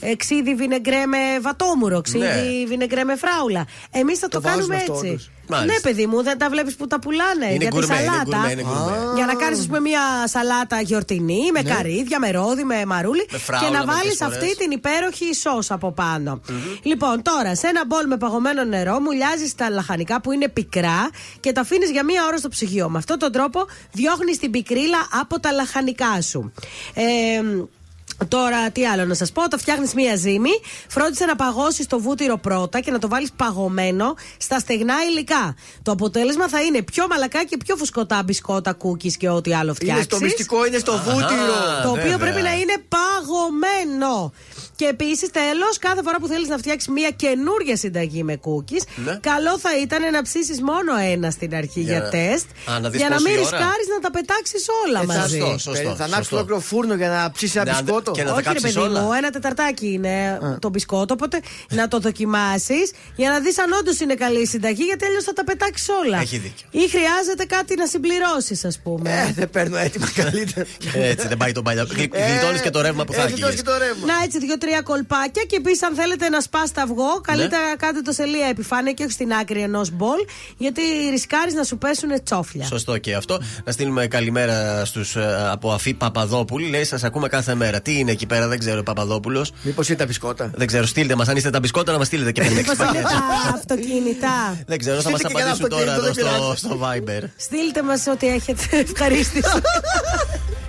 [0.00, 2.66] ε, ξύδι βινεγκρέ με βατόμουρο, ξύδι Ναι.
[2.68, 3.66] βινεγκρέ με φράουλα.
[3.90, 5.06] Εμείς θα το, Το βάζουμε κάνουμε αυτό, έτσι.
[5.08, 5.30] όντως.
[5.56, 5.72] Μάλιστα.
[5.72, 8.24] Ναι, παιδί μου, δεν τα βλέπεις που τα πουλάνε Είναι για τη γκουρμέ, είναι σαλάτα.
[8.36, 8.96] γκουρμέ, είναι γκουρμέ.
[9.16, 13.38] Για να κάνεις, ας πούμε, μια σαλάτα γιορτινή με καρύδια, με ρόδι, με μαρούλι Με
[13.38, 14.34] φράουλα και να μερικές βάλεις φορές.
[14.36, 16.40] αυτή την υπέροχη σως από πάνω.
[16.82, 21.10] Λοιπόν, τώρα σε ένα μπολ με παγωμένο νερό μουλιάζει τα λαχανικά που είναι πικρά
[21.40, 22.88] και τα αφήνεις για μία ώρα στο ψυγείο.
[22.88, 23.60] Με αυτόν τον τρόπο
[23.92, 25.80] διώχνεις την πικρίλα από τα λαχανικά.
[25.82, 26.52] δανεικά σου.
[26.94, 27.02] Ε,
[28.28, 30.50] Τώρα, τι άλλο να σας πω, όταν φτιάχνεις μία ζύμη,
[30.88, 35.54] φρόντισε να παγώσεις το βούτυρο πρώτα και να το βάλεις παγωμένο στα στεγνά υλικά.
[35.82, 39.94] Το αποτέλεσμα θα είναι πιο μαλακά και πιο φουσκωτά μπισκότα, κούκκις και ό,τι άλλο φτιάξει.
[39.94, 41.54] Είναι στο μυστικό, είναι στο βούτυρο.
[41.82, 42.18] Το οποίο Βέβαια.
[42.18, 44.32] πρέπει να είναι παγωμένο.
[44.76, 49.18] Και επίσης, τέλος, κάθε φορά που θέλεις να φτιάξεις μια καινούργια συνταγή με κούκκις, Ναι.
[49.20, 52.46] καλό θα ήταν να ψήσεις μόνο ένα στην αρχή για, Για- τεστ.
[52.70, 53.42] Α, να δεις για να πόση μην ώρα.
[53.42, 55.38] ρισκάρεις να τα πετάξεις όλα Ε, μαζί.
[55.38, 55.94] Σωστό, σωστό.
[55.94, 56.36] Θα ανάψει σωστό.
[56.36, 58.11] ολόκληρο φούρνο για να ψήσει ένα Ναι, αν- μπισκότο.
[58.12, 59.00] Και να τα Όχι, ρε κάψεις παιδί όλα.
[59.00, 61.14] μου, ένα τεταρτάκι είναι το μπισκότο.
[61.14, 61.40] Οπότε
[61.70, 65.32] να το δοκιμάσεις για να δεις αν όντως είναι καλή η συνταγή, γιατί αλλιώς θα
[65.32, 66.18] τα πετάξεις όλα.
[66.20, 66.66] Έχει δίκιο.
[66.70, 69.10] Ή χρειάζεται κάτι να συμπληρώσεις, ας πούμε.
[69.28, 70.66] Ε, δεν παίρνω έτοιμα καλύτερα.
[70.94, 71.86] Έτσι δεν πάει το παλιό.
[71.92, 73.32] Γλιτώνεις και το ρεύμα που θα Ε, έχει.
[73.32, 74.06] γλιτώνεις και το ρεύμα.
[74.06, 77.74] Να έτσι δύο-τρία κολπάκια και επίση αν θέλετε να σπάσετε αυγό, καλύτερα Ναι.
[77.76, 80.18] κάντε το σε λίγα επιφάνεια και όχι στην άκρη ενός μπολ,
[80.58, 80.80] γιατί
[81.10, 82.66] ρισκάρεις να σου πέσουν τσόφλια.
[82.66, 83.40] Σωστό και αυτό.
[83.64, 86.68] Να στείλουμε καλημέρα στους, ε, από Αφή Παπαδόπουλη.
[86.68, 87.80] Λέει: Σας ακούμε κάθε μέρα.
[87.80, 89.52] Τι είναι εκεί πέρα, δεν ξέρω, ο Παπαδόπουλος.
[89.62, 90.50] Μήπως είναι τα μπισκότα.
[90.54, 91.28] Δεν ξέρω, στείλτε μας.
[91.28, 93.08] Αν είστε τα μπισκότα, να μας στείλετε και 5-6 Μήπως είναι πακέτα.
[93.08, 94.56] τα αυτοκίνητα.
[94.66, 97.06] Δεν ξέρω, θα μας Στείλτε και ένα απαντήσουν τώρα αυτοκίνητο, εδώ δεν στο, πειράζει.
[97.06, 97.28] στο Viber.
[97.36, 98.62] Στείλτε μας ό,τι έχετε.
[98.92, 99.48] Ευχαρίστηση.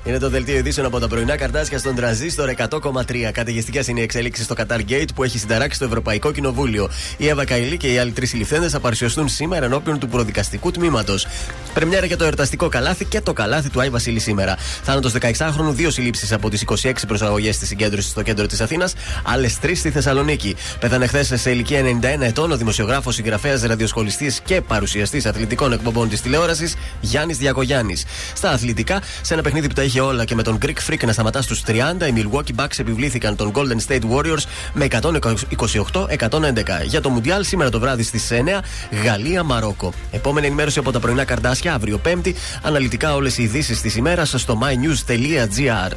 [0.05, 3.29] Είναι το δελτίο ειδήσεων από τα πρωινά καρτάσια στον τραζίστορ 100,3.
[3.33, 6.89] Καταιγιστικέ είναι οι εξέλιξει στο Qatar Gate που έχει συνταράξει το Ευρωπαϊκό Κοινοβούλιο.
[7.17, 11.27] Η Εύα Καηλή και οι άλλοι τρεις συλληφθέντε θα παρουσιαστούν σήμερα ενώπιον του προδικαστικού τμήματος.
[11.73, 14.57] Πρεμιέρα για το εορταστικό καλάθι και το καλάθι του Άι Βασίλη σήμερα.
[14.83, 19.59] Θάνατος 16χρονου, δύο συλλήψεις από τις 26 προσαγωγές τη συγκέντρωση στο κέντρο της Αθήνας, άλλες
[19.59, 20.55] τρεις στη Θεσσαλονίκη.
[20.79, 26.21] Πέθανε χθες σε ηλικία 91 ετών ο δημοσιογράφος, συγγραφέας, ραδιοσχολιστής και παρουσιαστής αθλητικών εκπομπών της
[26.21, 28.05] τηλεόρασης Γιάννης Διακογιάννης.
[28.33, 31.11] Στα αθλητικά, σε ένα παιχνίδι που τα είχε όλα και με τον Greek Freak να
[31.11, 36.83] σταματά στους 30, οι Milwaukee Bucks επιβλήθηκαν τον Golden State Warriors με 128-111.
[36.85, 38.61] Για το Μουντιάλ σήμερα το βράδυ στις 9,
[39.03, 39.93] Γαλλία-Μαρόκο.
[40.11, 42.35] Επόμενη ενημέρωση από τα πρωινά καρτάσια αύριο Πέμπτη.
[42.61, 45.91] Αναλυτικά όλες οι ειδήσεις της ημέρας στο mynews.gr.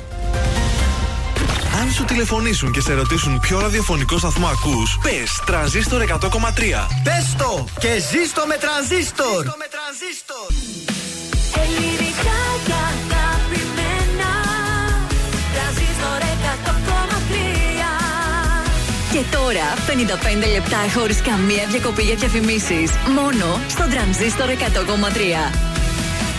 [1.81, 6.87] Αν σου τηλεφωνήσουν και σε ρωτήσουν ποιο ραδιοφωνικό σταθμό ακούς, πες τρανζίστορ 100,3.
[7.05, 9.43] Πες το και ζήστο με τρανζίστορ.
[11.63, 14.33] Ελληνικά και αγαπημένα
[15.55, 16.97] Τρανζίστορ 100,3
[19.13, 19.67] Και τώρα
[20.45, 22.91] 55 λεπτά χωρίς καμία διακοπή για διαφημίσεις.
[23.15, 25.76] Μόνο στο τρανζίστορ 100,3.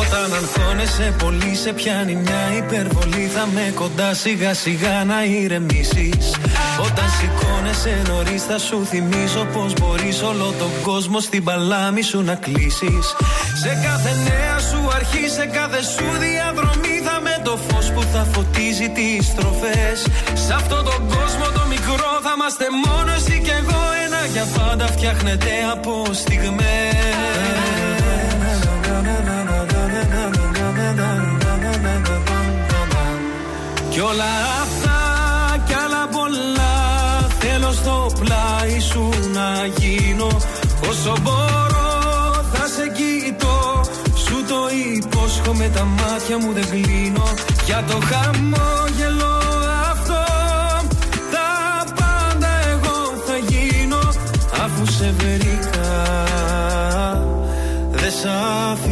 [0.00, 3.26] Όταν αγχώνεσαι πολύ σε πιάνει μια υπερβολή.
[3.34, 6.36] Θα με κοντά σιγά σιγά να ηρεμήσεις.
[6.86, 12.34] Όταν σηκώνεσαι νωρίς θα σου θυμίσω Πως μπορείς όλο τον κόσμο στην παλάμη σου να
[12.34, 13.06] κλείσεις.
[13.62, 18.26] Σε κάθε νέα σου αρχή, σε κάθε σου διαδρομή Θα με το φως που θα
[18.32, 19.98] φωτίζει τις στροφές.
[20.34, 23.80] Σε αυτόν τον κόσμο το μικρό θα είμαστε μόνο εσύ και εγώ.
[24.04, 26.92] Ένα για πάντα φτιάχνεται από στιγμές.
[33.90, 34.32] Κι όλα
[34.62, 35.00] αυτά
[35.66, 36.74] κι άλλα πολλά
[37.38, 40.26] Θέλω στο πλάι σου να γίνω.
[40.88, 41.92] Όσο μπορώ
[42.52, 43.80] θα σε κοιτώ
[44.16, 44.60] Σου το
[44.96, 47.24] υπόσχομαι τα μάτια μου δεν κλείνω
[47.64, 49.40] Για το χαμόγελο
[49.90, 50.24] αυτό
[51.32, 53.98] Τα πάντα εγώ θα γίνω
[54.64, 55.90] Αφού σε βρήκα.
[57.90, 58.24] Δεν σ'
[58.70, 58.91] αφήνω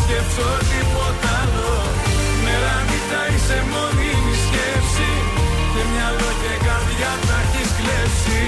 [0.00, 1.72] σκέψω τίποτα άλλο
[2.44, 5.10] Μέρα νύχτα είσαι μόνιμη σκέψη.
[5.72, 8.40] Και μυαλό και καρδιά τα έχεις κλέψει.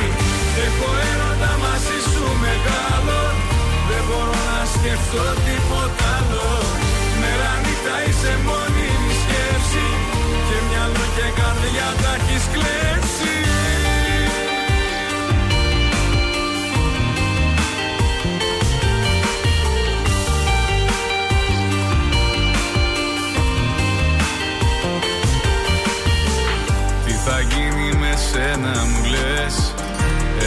[0.66, 3.20] Έχω έρωτα μαζί σου μεγάλο.
[3.88, 6.48] Δεν μπορώ να σκέψω τίποτα άλλο.
[7.20, 9.86] Μέρα νύχτα είσαι μόνιμη σκέψη.
[10.46, 13.33] Και μυαλό και καρδιά τα έχεις κλέψει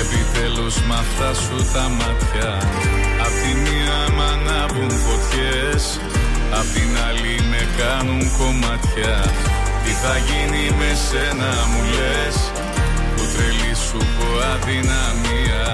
[0.08, 2.52] Επιτέλους μ' αυτά σου τα μάτια.
[3.26, 5.84] Απ' τη μία μ' ανάβουν φωτιές
[6.60, 9.16] Απ' την άλλη με κάνουν κομμάτια.
[9.84, 12.38] Τι θα γίνει με σένα μου λες
[13.16, 15.66] Που τρελή σου έχω αδυναμία.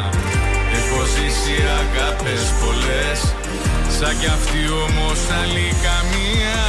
[0.78, 3.20] Έχω ζήσει αγάπες πολλές
[3.98, 6.60] Σαν κι αυτή όμως άλλη καμία.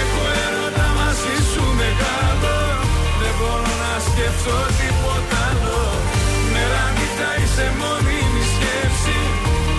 [0.00, 0.33] Έχω
[4.08, 5.80] σκέψω τίποτα άλλο.
[6.52, 9.18] Μέρα νύχτα είσαι μόνιμη σκέψη.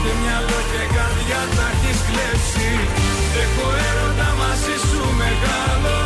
[0.01, 2.69] Και μυαλό και καρδιά τα έχεις κλέψει.
[3.43, 5.97] Έχω έρωτα μαζί σου μεγάλο.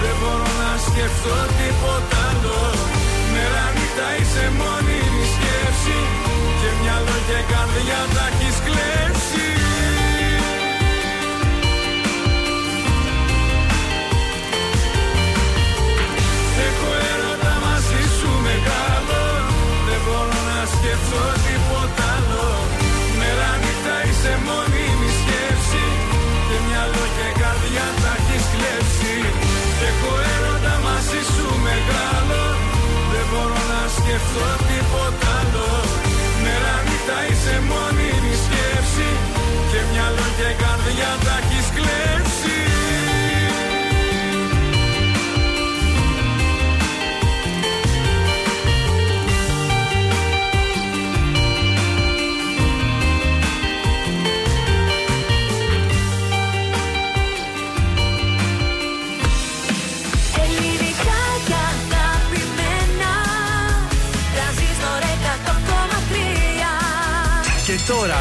[0.00, 2.60] Δεν μπορώ να σκέψω τίποτα άλλο.
[3.32, 5.98] Μέρα νύχτα είσαι μόνιμη σκέψη.
[6.60, 9.09] Και μυαλό και καρδιά τα έχεις κλέψει
[34.10, 35.68] σκεφτώ τίποτα άλλο.
[36.42, 37.99] Μέρα νύχτα είσαι μόνιμη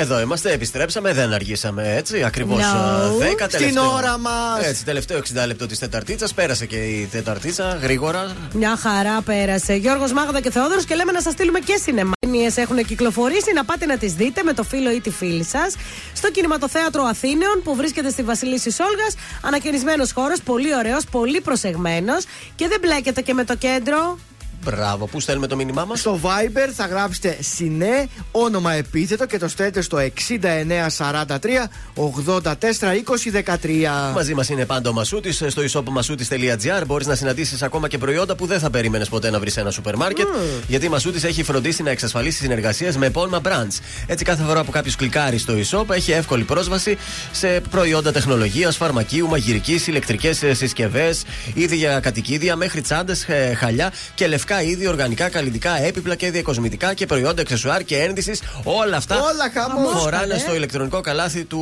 [0.00, 2.22] Εδώ είμαστε, επιστρέψαμε, δεν αργήσαμε έτσι.
[2.24, 3.18] Ακριβώς No.
[3.18, 3.92] 10 Στην τελευταίο.
[3.92, 4.64] ώρα μας.
[4.64, 6.34] Έτσι, τελευταίο 60 λεπτό της Τεταρτίτσας.
[6.34, 8.36] Πέρασε και η Τεταρτίτσα γρήγορα.
[8.54, 9.74] Μια χαρά πέρασε.
[9.74, 12.12] Γιώργος Μάγδα και Θεόδωρος και λέμε να σας στείλουμε και σινεμά.
[12.18, 15.74] Ταινίε έχουν κυκλοφορήσει, να πάτε να τις δείτε με το φίλο ή τη φίλη σας.
[16.12, 19.14] Στο κινηματοθέατρο Αθήνεων που βρίσκεται στη Βασιλίση Σόλγας.
[19.42, 22.24] Ανακαινισμένος χώρος, πολύ ωραίος, πολύ προσεγμένος
[22.56, 24.18] και δεν μπλέκεται και με το κέντρο.
[24.64, 29.48] Μπράβο, πού στέλνουμε το μήνυμά μας; Στο Viber θα γράψετε συνέ, όνομα επίθετο και το
[29.48, 34.12] στέλνετε στο 6943 84 20 13.
[34.14, 36.82] Μαζί μας είναι πάντα ο Μασούτης στο isopmasούτη.gr.
[36.86, 39.70] Μπορείς να συναντήσεις ακόμα και προϊόντα που δεν θα περίμενες ποτέ να βρεις σε ένα
[39.70, 40.26] σούπερ μάρκετ.
[40.66, 43.78] Γιατί η Μασούτης έχει φροντίσει να εξασφαλίσει συνεργασίες με επώνυμα brands.
[44.06, 46.96] Έτσι, κάθε φορά που κάποιος κλικάρει στο e-shop έχει εύκολη πρόσβαση
[47.30, 51.22] σε προϊόντα τεχνολογίας, φαρμακείου, μαγειρικής, ηλεκτρικές συσκευές,
[51.54, 53.26] είδη για κατοικίδια μέχρι τσάντες,
[53.56, 58.42] χαλιά και λευκά είδη, οργανικά, καλλιτικά, έπιπλα και διακοσμητικά και προϊόντα εξεσουάρ και ένδυσης.
[58.64, 60.38] Όλα αυτά Όλα χαμός, φοράνε καλέ.
[60.38, 61.58] στο ηλεκτρονικό καλάθι του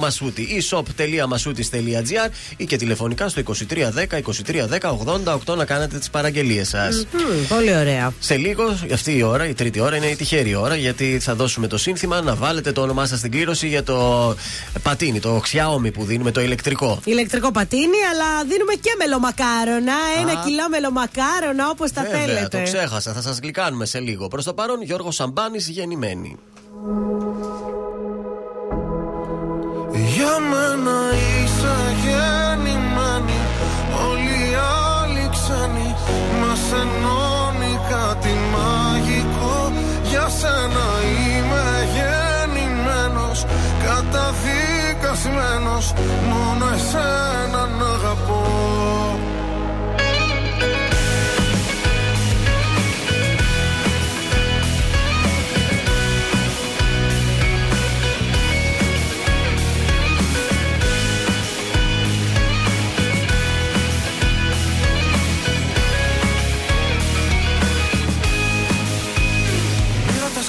[0.00, 0.62] Μασούτη.
[0.70, 3.54] e-shop.masούτη.gr ή και τηλεφωνικά στο 2310
[4.78, 4.96] 2310
[5.46, 7.06] 88 να κάνετε τις παραγγελίες σας.
[7.12, 8.12] Μμμ, Πολύ ωραία.
[8.20, 8.62] Σε λίγο,
[8.92, 12.20] αυτή η ώρα, η τρίτη ώρα, είναι η τυχερή ώρα γιατί θα δώσουμε το σύνθημα
[12.20, 14.34] να βάλετε το όνομά σας στην κλήρωση για το
[14.82, 17.00] πατίνι, το Xiaomi που δίνουμε, το ηλεκτρικό.
[17.04, 19.92] Ηλεκτρικό πατίνι, αλλά δίνουμε και μελομακάρονα.
[20.20, 20.44] Ένα Α.
[20.44, 22.58] κιλό μελομακάρονα όπως τα Βέβαια, θέλετε.
[22.58, 24.28] το ξέχασα, θα σας γλυκάνουμε σε λίγο.
[24.28, 26.38] Προς το παρόν, Γιώργος Σαμπάνης γεννημένη.
[29.92, 33.38] Για μένα είσαι γεννημένη
[34.08, 34.54] Όλοι οι
[34.94, 35.90] άλλοι ξένοι
[36.40, 39.56] Μας ενώνει κάτι μαγικό
[40.02, 40.86] Για σένα
[41.26, 43.38] είμαι γεννημένος
[43.84, 45.84] Καταδικασμένος
[46.28, 48.99] Μόνο εσένα να αγαπώ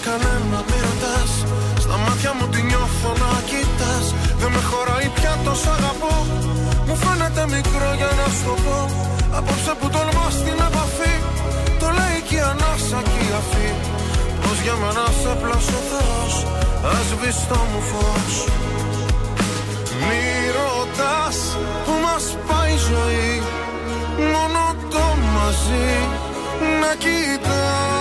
[0.05, 1.31] κανένα, μη ρωτάς.
[1.83, 4.05] Στα μάτια μου τη νιώθω να κοιτάς.
[4.39, 6.15] Δεν με χωράει πια τόσο αγαπώ.
[6.87, 8.79] Μου φαίνεται μικρό για να σου το πω.
[9.37, 11.15] Απόψε που τολμάς την επαφή.
[11.81, 13.69] Το λέει και η ανάσα και η αφή.
[14.41, 16.33] Πως για μένα σε πλάσω Θεός.
[16.95, 18.33] Ας βεις το μου φως.
[20.05, 20.23] Μη
[20.57, 21.37] ρωτάς
[21.83, 23.33] που μας πάει η ζωή.
[24.33, 24.63] Μόνο
[24.93, 25.05] το
[25.35, 25.89] μαζί
[26.81, 28.00] να κοιτάς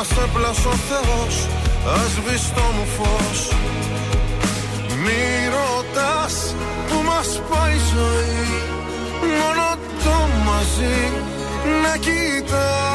[0.00, 1.46] Πως για μένα σε πλάσω ο Θεός
[1.94, 3.52] Ας βεις το μου φως.
[5.02, 6.54] Μη ρωτάς
[6.88, 8.46] που μας πάει η ζωή
[9.20, 11.12] Μόνο το μαζί
[11.82, 12.89] να κοιτάς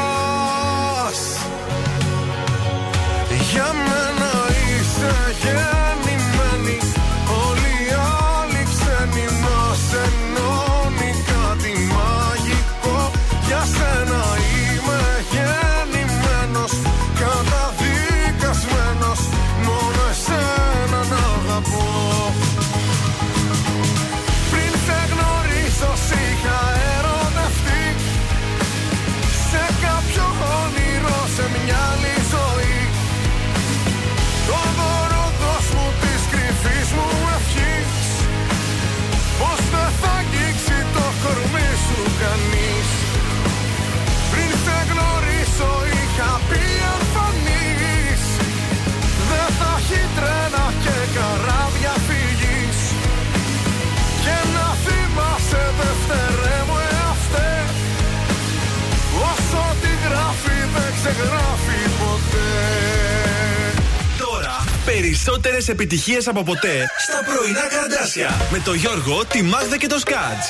[65.56, 70.48] περισσότερες επιτυχίες από ποτέ στα πρωινά καρδάσια με το Γιώργο, τη Μάγδα και το Σκάτς.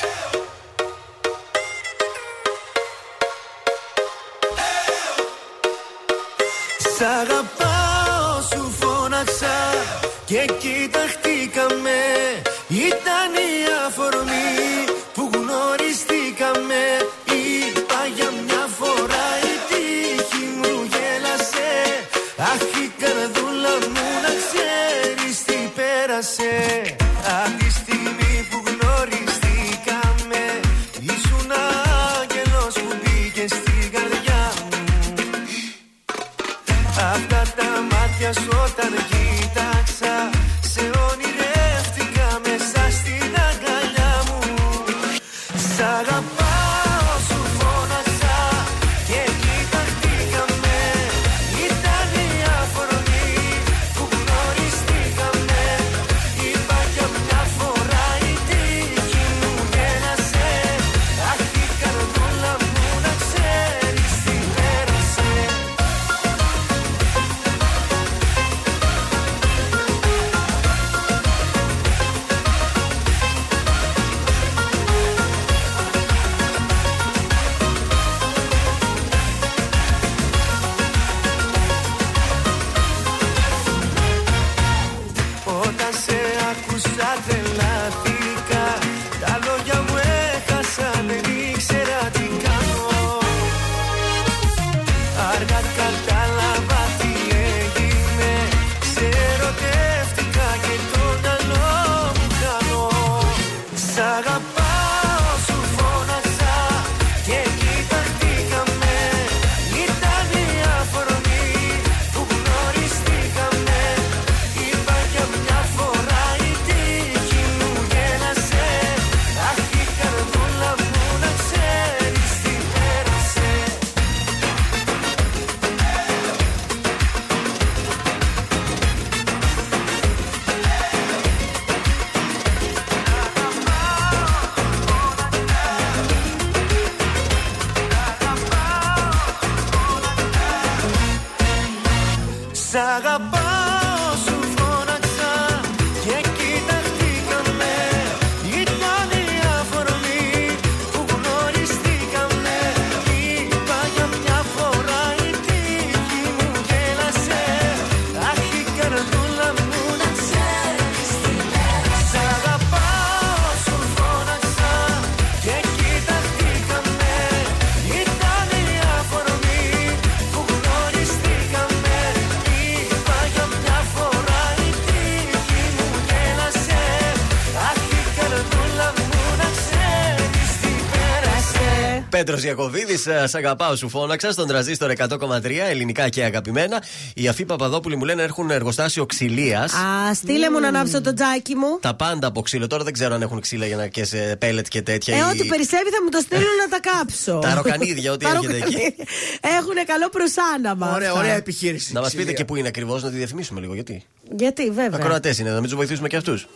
[182.17, 186.83] Πέτρος Ιακοβίδη, σ' αγαπάω σου φώναξα στον τραζίστορ 100,3 ελληνικά και αγαπημένα.
[187.13, 189.73] Οι Αφή Παπαδόπουλοι μου λένε έχουν εργοστάσιο ξυλίας.
[189.73, 191.79] Α, στείλε μου να ανάψω το τζάκι μου.
[191.81, 192.67] Τα πάντα από ξύλο.
[192.67, 195.15] Τώρα δεν ξέρω αν έχουν ξύλα για να και σε πέλετ και τέτοια.
[195.15, 197.39] Ε, ή- ό,τι περισσεύει θα μου το στείλουν να τα κάψω.
[197.39, 198.85] Τα ροκανίδια, ό,τι Τα έχετε ροκανίδια.
[198.85, 198.95] εκεί.
[199.41, 200.93] Έχουν καλό προσάναμα.
[200.93, 201.19] Ωραία, αυτά.
[201.21, 201.93] ωραία επιχείρηση.
[201.93, 202.37] Να μας πείτε Ξυλία.
[202.37, 203.73] και πού είναι ακριβώς, να τη διαφημίσουμε λίγο.
[203.73, 204.03] Γιατί;
[204.37, 204.99] Γιατί, βέβαια.
[204.99, 206.47] Ακροατές είναι, να μην τους βοηθήσουμε και αυτούς.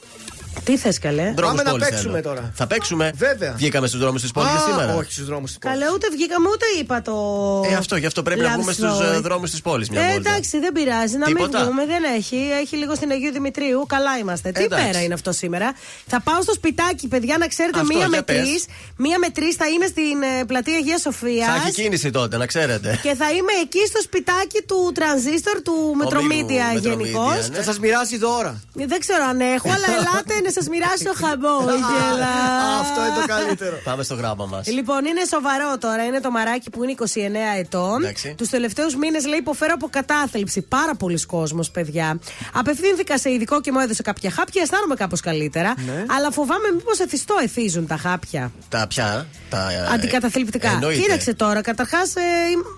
[0.64, 2.52] Τι θες, καλέ; Πάμε να παίξουμε τώρα.
[2.56, 3.12] Θα παίξουμε.
[3.16, 3.54] Βέβαια.
[3.58, 4.96] Βγήκαμε στους δρόμους της πόλης Α, σήμερα.
[4.96, 5.80] Όχι στους δρόμους της πόλης.
[5.80, 7.16] Καλέ, ούτε βγήκαμε ούτε είπα το.
[7.72, 9.22] Ε, αυτό, γι' αυτό πρέπει να love βγούμε στους story.
[9.22, 10.30] δρόμους της πόλης μια Ε, βόλτα.
[10.30, 11.18] εντάξει, δεν πειράζει.
[11.18, 11.58] Να Τίποτα.
[11.58, 12.40] μην βγούμε, δεν έχει.
[12.62, 13.86] Έχει λίγο στην Αγίου Δημητρίου.
[13.88, 14.52] Καλά είμαστε.
[14.52, 14.86] Τι Εντάξει.
[14.86, 15.74] πέρα είναι αυτό σήμερα.
[16.08, 18.36] Θα πάω στο σπιτάκι, παιδιά, να ξέρετε, Αυτό, μία για με πες.
[18.38, 18.66] τρεις.
[18.98, 21.46] Μία με τρεις θα είμαι στην ε, πλατεία Αγίας Σοφίας.
[21.48, 23.00] Θα έχει κίνηση τότε, να ξέρετε.
[23.06, 27.50] Και θα είμαι εκεί στο σπιτάκι του τρανζίστορ του Μετρομήτια Μετρομήτια, γενικώς.
[27.50, 27.56] ναι.
[27.58, 28.62] Θα σας μοιράσει δώρα.
[28.74, 32.34] Δεν ξέρω αν έχω, αλλά ελάτε να σας μοιράσω χαμόγελα.
[32.82, 33.80] Αυτό είναι το καλύτερο.
[33.84, 34.68] Πάμε στο γράμμα μας.
[34.68, 36.04] Λοιπόν, είναι σοβαρό τώρα.
[36.06, 38.02] Είναι το μαράκι που είναι 29 ετών.
[38.04, 38.34] Εντάξει.
[38.38, 40.62] Τους τελευταίους μήνες λέει υποφέρω από κατάθλιψη.
[40.62, 42.20] Πάρα πολλοί κόσμος, παιδιά.
[42.54, 44.62] Απευθύνθηκα σε ειδικό και μου έδωσε κάποια χάπια.
[44.62, 45.74] Αισθάνομαι κάπως καλύτερα.
[45.86, 46.06] Ναι.
[46.18, 48.52] Αλλά φοβάμαι μήπως εθιστό εθίζουν τα χάπια.
[48.70, 49.28] Τα πια.
[49.50, 50.70] Τα, ε, Αντικαταθλιπτικά.
[50.72, 51.02] εννοείται.
[51.02, 52.14] Κοίταξε τώρα, καταρχάς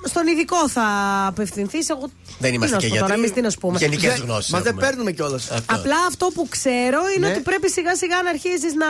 [0.04, 0.84] στον ειδικό θα
[1.28, 1.90] απευθυνθείς.
[1.90, 2.10] Εγώ
[2.40, 3.20] Δεν τι είμαστε να και σου πω τώρα, γιατροί.
[3.20, 3.78] εμείς τι να σου πούμε.
[3.80, 4.88] Γενικές Δεν- γνώσεις Μα δεν έχουμε.
[4.88, 5.52] παίρνουμε κιόλας.
[5.66, 7.34] Απλά αυτό που ξέρω είναι Ναι.
[7.34, 8.88] ότι πρέπει σιγά σιγά να αρχίζεις να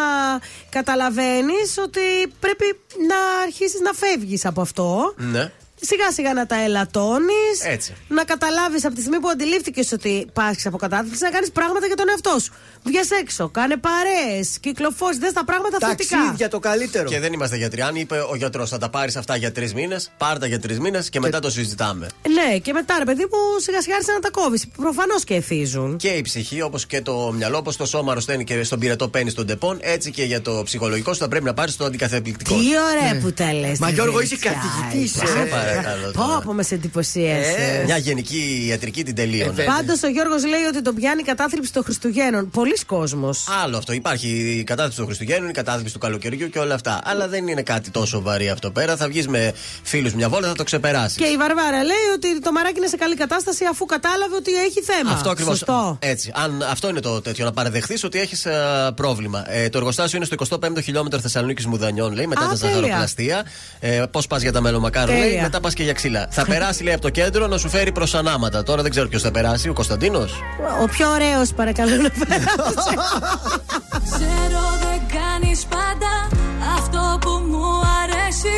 [0.70, 5.14] καταλαβαίνεις ότι πρέπει να αρχίσει να φεύγεις από αυτό.
[5.18, 5.52] Ναι.
[5.86, 7.56] Σιγά σιγά να τα ελαττώνεις.
[7.64, 7.94] Έτσι.
[8.08, 11.96] Να καταλάβεις από τη στιγμή που αντιλήφθηκες ότι πάσχεις από κατάθλιψη να κάνεις πράγματα για
[11.96, 12.54] τον εαυτό σου.
[12.84, 16.18] Βγες έξω, κάνε παρέες, κυκλοφόρει, δες τα πράγματα θετικά.
[16.18, 17.10] Ταξίδια το καλύτερο.
[17.10, 17.82] Και δεν είμαστε γιατροί.
[17.82, 20.80] Αν είπε ο γιατρός θα τα πάρεις αυτά για τρεις μήνες, πάρ τα για τρεις
[20.80, 22.08] μήνες και μετά το συζητάμε.
[22.34, 24.68] Ναι, και μετά ρε παιδί μου, σιγά σιγά άρχισε να τα κόβεις.
[24.78, 25.98] Προφανώς και εθίζουν.
[25.98, 29.30] Και η ψυχή, όπως και το μυαλό, όπως το σώμα αρρωσταίνει και στον πυρετό παίρνει
[29.30, 32.56] στον τεπών, έτσι και για το ψυχολογικό σου θα πρέπει να πάρεις το αντικαθεπληκτικό.
[32.56, 33.80] Τι ωραία που τα λες.
[33.80, 35.22] Μα Γιώργο είσαι καθηγητής.
[35.74, 36.12] Σε παρακαλώ.
[36.12, 36.36] Παρακαλώ.
[36.40, 37.56] Πω, πω, μες σε εντυπωσίασε.
[37.82, 39.64] Ε, Μια γενική ιατρική την τελείωνε.
[39.64, 42.50] Πάντως ο Γιώργος λέει ότι τον πιάνει η κατάθλιψη των Χριστουγέννων.
[42.50, 43.94] Πολλοί κόσμος Άλλο αυτό.
[43.94, 44.28] Υπάρχει
[44.60, 47.00] η κατάθλιψη των Χριστουγέννων, η κατάθλιψη του καλοκαιριού και όλα αυτά.
[47.04, 48.96] Αλλά δεν είναι κάτι τόσο βαρύ αυτό πέρα.
[48.96, 51.18] Θα βγεις με φίλους μια βόλτα, θα το ξεπεράσεις.
[51.18, 54.82] Και η Βαρβάρα λέει ότι το μαράκι είναι σε καλή κατάσταση αφού κατάλαβε ότι έχει
[54.82, 55.12] θέμα.
[55.12, 55.58] Αυτό ακριβώς.
[55.58, 55.98] Σωστό.
[56.02, 56.32] Έτσι.
[56.36, 58.48] Αν, αυτό είναι το τέτοιο, να παραδεχθείς ότι έχεις
[58.96, 59.44] πρόβλημα.
[59.54, 62.76] Ε, το εργοστάσιο είναι στο 25ο χιλιόμετρο Θεσσαλονίκης Μουδανιών, λέει, μετά Α, τα τέλεια.
[62.76, 63.44] ζαχαροπλαστεία.
[63.80, 65.42] Ε, Πώς πας για τα μελομακάρονα, λέει, Τέλεια.
[65.42, 66.28] μετά πας και για ξύλα.
[66.30, 68.64] θα περάσει, λέει, από το κέντρο να σου φέρει προς ανάματα.
[68.64, 70.34] Τώρα δεν ξέρω ποιος θα περάσει, ο Κωνσταντίνος.
[70.84, 72.94] Ο πιο ωραίος, παρακαλώ να περάσει.
[74.16, 76.12] Ξέρω δεν κάνεις πάντα
[76.78, 77.66] αυτό που μου
[78.04, 78.58] αρέσει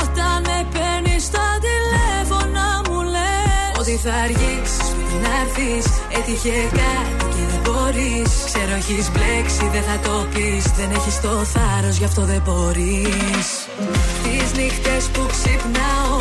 [0.00, 5.84] Όταν με παίρνεις στα τηλέφωνα μου λες Ότι θα αργήσεις πριν να έρθεις
[6.18, 11.28] Έτυχε κάτι και δεν μπορείς Ξέρω έχεις μπλέξει δεν θα το πεις Δεν έχεις το
[11.54, 13.48] θάρρος γι' αυτό δεν μπορείς
[14.22, 16.18] Τις νύχτες που ξυπνάω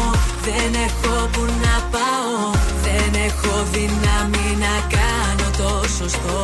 [0.47, 2.51] Δεν έχω που να πάω
[2.83, 6.41] Δεν έχω δύναμη να κάνω το σωστό.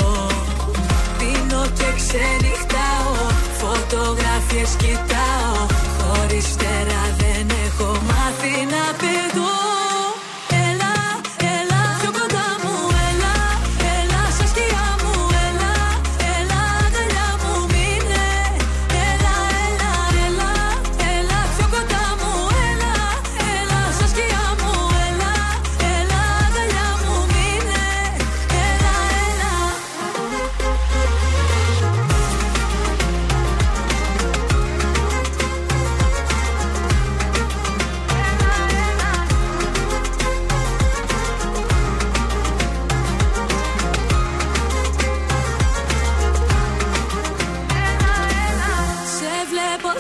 [1.17, 3.13] Πίνω και ξενυχτάω
[3.61, 5.65] Φωτογραφίες κοιτάω
[5.99, 9.40] Χωρίς φτερά δεν έχω μάθει να πετώ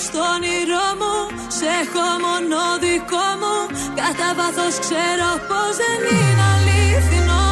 [0.01, 1.15] βλέπω στον όνειρό μου,
[1.57, 3.55] σε έχω μόνο δικό μου.
[3.99, 7.47] Κατά βάθος ξέρω πως δεν είναι αληθινό.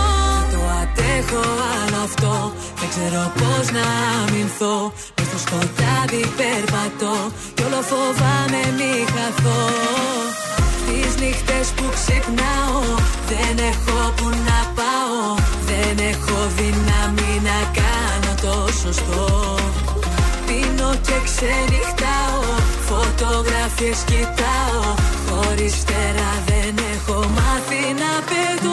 [0.54, 2.34] Το αντέχω άλλο αυτό,
[2.80, 3.86] δεν ξέρω πώ να
[4.22, 4.78] αμυνθώ.
[5.16, 7.16] Μες στο σκοτάδι περπατώ,
[7.56, 9.64] κι όλο φοβάμαι μη χαθώ.
[10.86, 12.82] Τις νύχτες που ξυπνάω,
[13.32, 15.20] δεν έχω που να πάω.
[15.70, 19.28] Δεν έχω δύναμη να κάνω το σωστό.
[20.90, 22.42] Πίνω και ξενυχτάω.
[22.90, 24.82] Φωτογραφίες κοιτάω.
[25.30, 28.69] Χωρίς φτερά δεν έχω μάθει να πετώ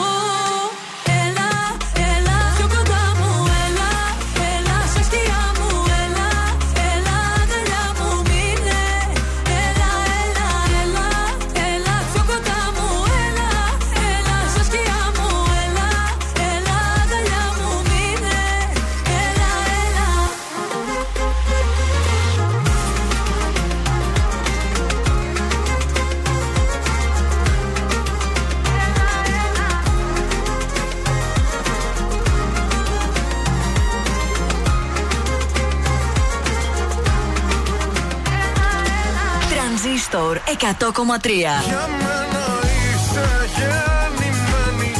[40.67, 41.63] 100,3.
[41.69, 42.45] Για μένα
[42.79, 43.27] είσαι
[43.57, 44.91] γεννημένη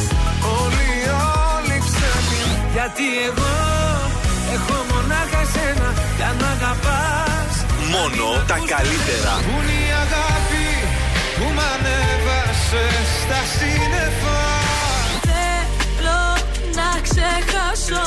[0.60, 1.06] Όλοι οι
[1.52, 2.42] άλλοι ξένοι
[2.74, 3.54] Γιατί εγώ
[4.54, 5.88] έχω μονάχα εσένα
[6.18, 7.52] Για να αγαπάς
[7.94, 9.32] Μόνο τα καλύτερα.
[9.46, 10.66] Πού είναι η αγάπη
[11.36, 14.40] που μ' ανέβασες στα σύννεφα
[15.28, 16.20] Θέλω
[16.78, 18.06] να ξεχάσω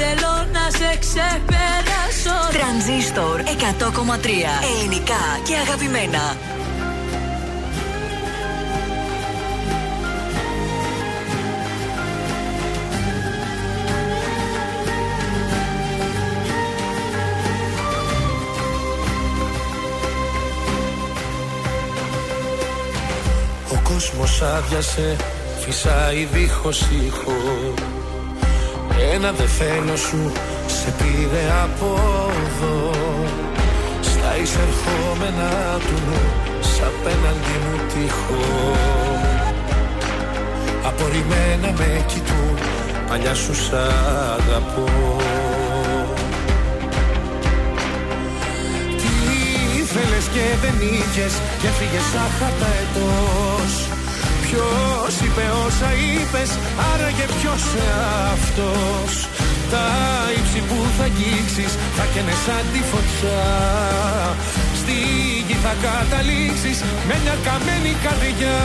[0.00, 3.46] Θέλω να σε ξεπεράσω Τρανζίστορ 100,3.
[4.70, 6.24] Ελληνικά και αγαπημένα.
[24.18, 25.16] Κόσμος άδειασε
[25.60, 27.32] Φυσάει δίχως ήχο.
[29.14, 30.32] Ένα δε θέλω σου
[30.66, 32.00] Σε πήρε από
[32.44, 32.90] εδώ.
[34.00, 36.20] Στα εισερχόμενα του νου
[36.60, 38.44] Σ' απέναντι μου τείχο
[40.86, 42.56] Απορριμμένα με κοιτούν
[43.08, 44.88] Παλιά σου σ' αγαπώ.
[48.96, 49.12] Τι
[49.80, 53.96] ήθελες και δεν είχες Και φύγες άχατα ετός
[54.46, 56.50] Ποιος είπε όσα είπες
[56.90, 57.64] Άραγε ποιος
[58.34, 59.12] αυτός.
[59.72, 59.86] Τα
[60.38, 63.46] ύψη που θα αγγίξεις Θα καίνε σαν τη φωτιά.
[64.80, 64.96] Στη
[65.46, 66.78] γη θα καταλήξεις
[67.08, 68.60] Με μια καμένη καρδιά.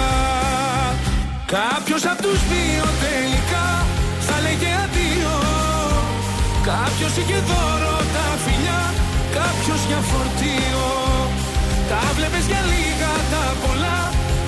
[1.58, 3.68] Κάποιος απ' τους δύο τελικά
[4.28, 5.36] Θα λέγε αδείο
[6.70, 8.82] Κάποιος είχε δώρο τα φιλιά
[9.38, 10.86] Κάποιος για φορτίο.
[11.90, 14.00] Τα βλέπεις για λίγα τα πολλά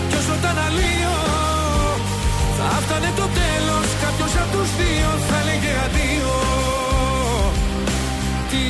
[0.09, 1.22] Κι όσο τα αναλύω
[2.75, 6.35] Θα φτάνε το τέλος Κάποιος από τους δύο θα λέγε αντίο.
[8.49, 8.63] Τι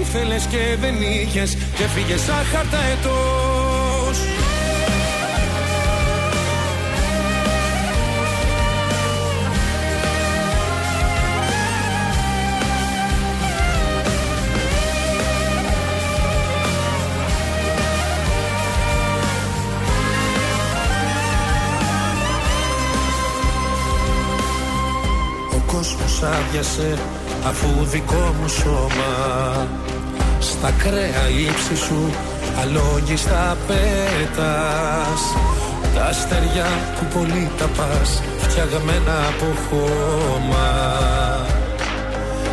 [0.00, 2.78] ήθελες και δεν είχες Και φύγες σαν χάρτα
[26.54, 26.98] κόσμος άδειασε
[27.46, 29.66] αφού δικό μου σώμα
[30.40, 32.10] Στα κρέα ύψη σου
[32.60, 35.20] αλόγιστα πέτας.
[35.94, 36.66] Τα αστεριά
[36.98, 40.68] που πολύ τα πας φτιαγμένα από χώμα.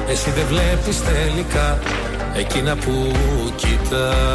[0.10, 1.80] Εσύ δεν βλέπεις τελικά
[2.36, 3.11] εκείνα που
[3.56, 4.26] κοιτάς.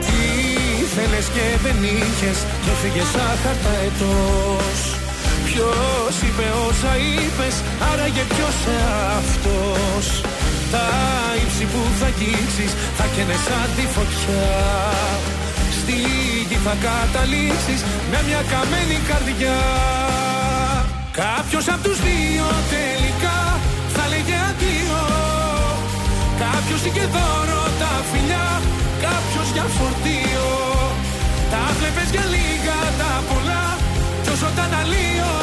[0.00, 0.18] Τι
[0.82, 4.97] ήθελες και δεν είχες και φύγες σαν χαρτά ετός
[5.58, 7.54] Ποιος είπε όσα είπες,
[7.90, 8.58] άραγε ποιος
[9.18, 10.06] αυτός.
[10.72, 10.86] Τα
[11.42, 14.52] ύψη που θα αγγίξεις θα καίνε σαν τη φωτιά.
[15.78, 15.96] Στη
[16.48, 17.80] γη θα καταλήξεις
[18.10, 19.60] με μια καμένη καρδιά.
[21.22, 23.38] Κάποιος απ' τους δύο τελικά
[23.94, 25.02] θα λέγε αντίο.
[26.44, 28.48] Κάποιος είχε δώρο τα φιλιά,
[29.06, 30.48] κάποιος για φορτίο.
[31.52, 33.67] Τα βλέπες για λίγα τα πολλά
[34.38, 35.34] κι όσο τα αναλύω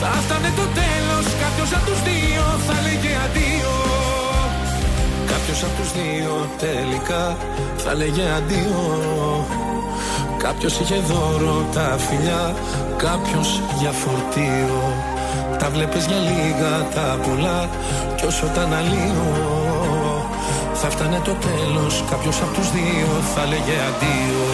[0.00, 3.74] Θα φτάνε το τέλος, κάποιος από τους δύο θα λέγε αντίο.
[5.32, 6.34] Κάποιος από τους δύο
[6.64, 7.24] τελικά
[7.82, 8.80] θα λέγε αντίο.
[10.44, 12.44] Κάποιος είχε δώρο τα φιλιά,
[12.96, 13.48] κάποιος
[13.80, 14.78] για φορτίο.
[15.58, 17.68] Τα βλέπεις για λίγα τα πολλά
[18.16, 19.28] κι όσο τα αναλύω
[20.80, 24.46] θα φτάνε το τέλος, κάποιος από τους δύο θα λέγε αντίο.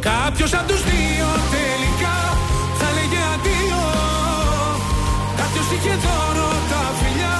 [0.00, 1.13] Κάποιος από τους δύο
[5.74, 7.36] Κάποιος είχε δώρο τα φιλιά,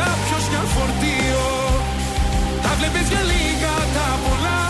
[0.00, 1.46] κάποιος για φορτίο.
[2.62, 4.62] Τα βλέπεις για λίγα τα πολλά,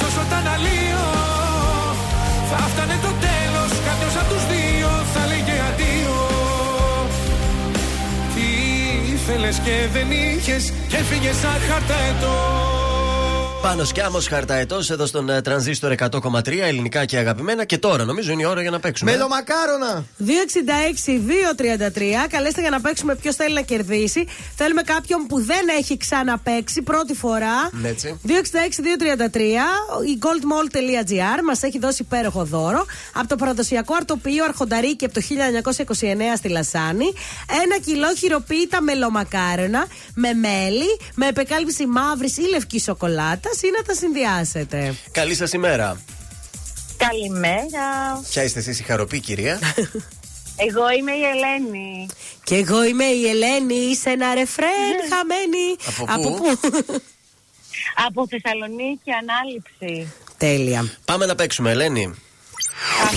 [0.00, 1.08] τόσο τα αναλύω.
[2.50, 6.20] Θα φτάνε το τέλος, κάποιος από τους δύο θα λέγε αντίο.
[8.32, 8.46] Τι
[9.14, 12.81] ήθελες και δεν είχες και φύγες σαν χαρταετό
[13.62, 17.64] Πάνω σκιάμο χαρταετός εδώ στον ε, τρανζίστορ 100,3 ελληνικά και αγαπημένα.
[17.64, 19.10] Και τώρα νομίζω είναι η ώρα για να παίξουμε.
[19.10, 19.14] ε.
[19.14, 20.04] Μελομακάρονα!
[20.26, 20.26] 266-233.
[22.30, 24.26] Καλέστε για να παίξουμε ποιος θέλει να κερδίσει.
[24.56, 27.70] Θέλουμε κάποιον που δεν έχει ξαναπαίξει πρώτη φορά.
[27.72, 28.20] Ναι, έτσι.
[28.26, 28.28] 266-233.
[30.06, 35.76] Η goldmall.gr μας έχει δώσει υπέροχο δώρο από το παραδοσιακό αρτοπείο Αρχονταρίκη από το 1929
[36.36, 37.12] στη Λασάνη.
[37.64, 43.94] Ένα κιλό χειροποίητα μελομακάρονα με μέλι, με επεκάλυψη μαύρης ή λευκής σοκολάτας ή να τα
[43.94, 46.00] συνδυάσετε; Καλή σας ημέρα.
[46.96, 48.20] Καλημέρα.
[48.30, 49.58] Ποια είστε εσείς, η χαροπή, κυρία;
[50.66, 52.06] Εγώ είμαι η Ελένη.
[52.44, 55.76] Και εγώ είμαι η Ελένη, είσαι ένα ρεφρέν χαμένη.
[56.06, 56.58] Από πού;
[58.06, 60.12] Από Θεσσαλονίκη, ανάληψη.
[60.36, 60.92] Τέλεια.
[61.04, 62.14] Πάμε να παίξουμε, Ελένη.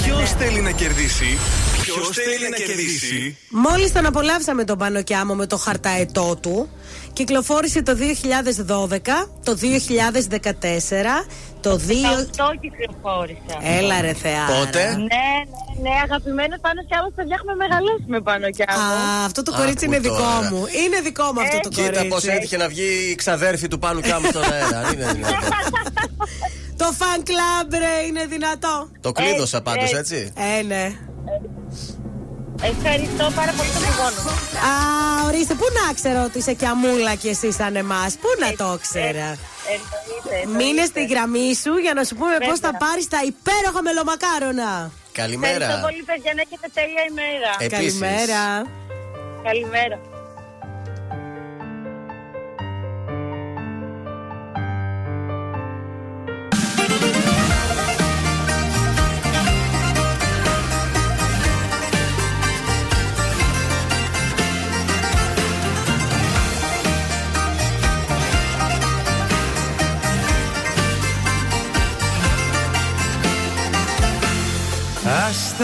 [0.04, 1.38] Ποιος θέλει να κερδίσει;
[1.82, 6.70] Ποιος θέλει να κερδίσει; Μόλις τον απολαύσαμε τον Πανοκιάμο με το χαρταετό του,
[7.20, 9.00] κυκλοφόρησε το 2012,
[9.44, 9.62] το 2014,
[11.62, 11.92] το 2...
[12.20, 13.56] Αυτό κυκλοφόρησα.
[13.78, 14.46] Έλα ρε θεά.
[14.46, 15.26] Πότε; Ναι, ναι,
[15.82, 18.84] ναι, αγαπημένο πάνω κι άλλος παιδιά έχουμε μεγαλώσει με πάνω κι άλλος.
[18.84, 20.50] Α, αυτό το κορίτσι Άκου είναι δικό τώρα.
[20.52, 20.62] μου.
[20.84, 21.92] Είναι δικό μου αυτό το κορίτσι.
[21.92, 24.78] Κοίτα πώς έτυχε να βγει η ξαδέρφη του Πάνου Κάμου στον αέρα.
[24.80, 25.50] Αν είναι δυνατόν.
[26.82, 28.90] Το fan club ρε είναι δυνατό.
[29.02, 29.98] Το κλείδωσα Ε, πάντως, ε.
[29.98, 30.32] έτσι.
[30.60, 30.84] Ε, ναι.
[32.62, 34.20] Ευχαριστώ πάρα πολύ τον γεγόνο.
[34.70, 34.74] Α,
[35.28, 38.78] ορίστε, πού να ξέρω ότι είσαι κι αμούλα κι εσύ σαν εμάς; Πού να το
[38.82, 39.38] ξέρα.
[39.74, 40.58] Εννοείται.
[40.58, 42.72] Μείνε στη γραμμή σου για να σου πούμε πώς Βέβαια.
[42.72, 44.92] θα πάρεις τα υπέροχα μελομακάρονα.
[45.12, 45.54] Καλημέρα.
[45.54, 47.52] Ευχαριστώ πολύ παιδιά να έχετε τέλεια ημέρα.
[47.60, 48.00] Επίσης.
[48.00, 48.42] Καλημέρα.
[49.44, 50.00] Καλημέρα.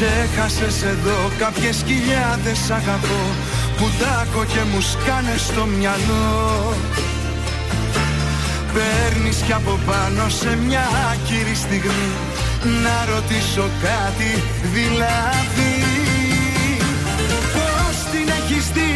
[0.00, 3.22] Ξέχασες εδώ κάποιες χιλιάδες αγαπώ
[3.76, 6.74] Που τάκω και μου σκάνε στο μυαλό.
[8.74, 12.12] Παίρνεις κι από πάνω σε μια άκυρη στιγμή
[12.84, 14.30] Να ρωτήσω κάτι
[14.74, 15.74] δηλαδή.
[17.54, 18.92] Πώς την έχεις δει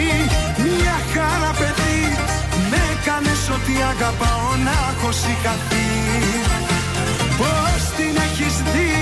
[0.77, 2.01] μια χαρά παιδί
[2.70, 5.91] Με έκανες ότι αγαπάω να έχω σηκαθεί
[7.39, 9.02] Πώς την έχεις δει έχεις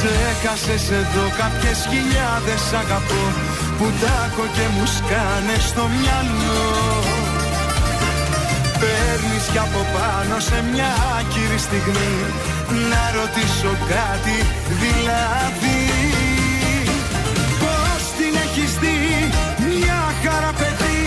[0.00, 3.24] Ξέχασες εδώ κάποιες χιλιάδες αγαπώ
[3.78, 6.66] Που τάκω και μου σκάνε στο μυαλό.
[8.80, 12.14] Παίρνεις κι από πάνω σε μια άκυρη στιγμή
[12.90, 14.38] Να ρωτήσω κάτι
[14.82, 15.80] δηλαδή.
[17.62, 18.98] Πώς την έχεις δει
[19.68, 21.02] μια χαρά παιδί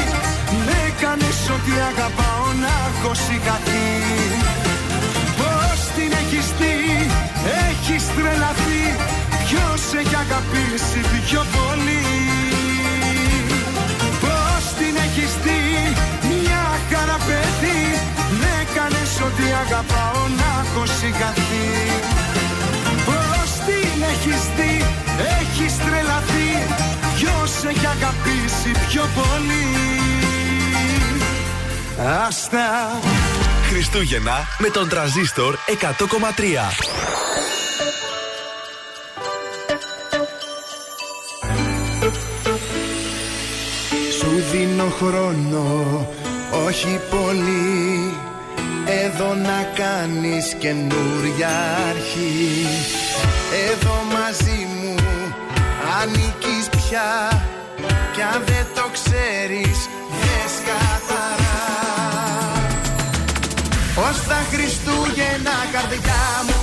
[0.65, 3.89] Με έκανες ότι αγαπάω να έχω σηκαθεί
[5.39, 6.75] Πώς την έχεις δει
[7.91, 8.60] έχεις τρελαθεί
[9.91, 12.03] Ποιος έχει αγαπήσει πιο πολύ
[14.21, 15.61] Πώς την έχεις δει
[16.29, 17.81] μια χαρά παιδί.
[18.39, 21.69] Με έκανες ότι αγαπάω να έχω σηκαθεί
[23.05, 24.85] Πώς την έχεις δει
[25.39, 26.51] έχεις τρελαθεί.
[27.15, 29.67] Ποιος έχει αγαπήσει πιο πολύ
[32.27, 32.99] Άστα.
[33.69, 37.30] Χριστούγεννα με τον τραζίστορ 100,3.
[44.21, 45.65] Σου δίνω χρόνο,
[46.65, 48.13] όχι πολύ.
[49.03, 51.55] Εδώ να κάνεις καινούρια
[51.89, 52.67] αρχή.
[53.69, 54.95] Εδώ μαζί μου
[56.01, 57.43] ανήκεις πια.
[58.13, 59.79] Κι αν δεν το ξέρεις,
[60.21, 61.61] δες καθαρά.
[64.09, 66.60] Ως τα Χριστούγεννα καρδιά μου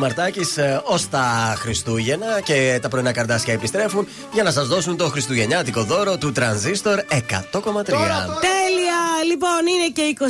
[0.00, 4.96] Κώστας Μαρτάκης ε, ως τα Χριστούγεννα και τα πρωινά καρδάσια επιστρέφουν για να σας δώσουν
[4.96, 7.04] το χριστουγεννιάτικο δώρο του Τρανζίστορ 100,3.
[7.84, 9.00] Τέλεια!
[9.26, 10.24] Λοιπόν, είναι και 26.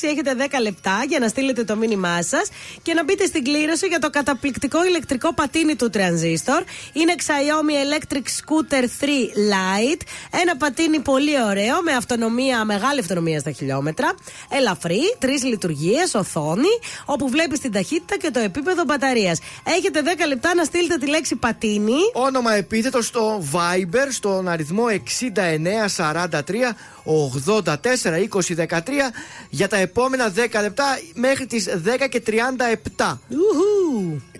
[0.00, 2.48] Έχετε 10 λεπτά για να στείλετε το μήνυμά σας
[2.86, 6.62] και να μπείτε στην κλήρωση για το καταπληκτικό ηλεκτρικό πατίνι του Transistor.
[6.92, 9.06] Είναι Xiaomi Electric Scooter 3
[9.52, 10.00] Lite.
[10.42, 14.14] Ένα πατίνι πολύ ωραίο με αυτονομία, μεγάλη αυτονομία στα χιλιόμετρα.
[14.48, 19.38] Ελαφρύ, τρεις λειτουργίες, οθόνη, όπου βλέπεις την ταχύτητα και το επίπεδο μπαταρίας.
[19.64, 22.00] Έχετε 10 λεπτά να στείλετε τη λέξη πατίνι.
[22.12, 26.74] Όνομα επίθετο στο Viber στον αριθμό 6943
[27.06, 27.74] 84
[28.30, 28.80] 20 13
[29.50, 32.32] για τα επόμενα 10 λεπτά μέχρι τις 10 και 37.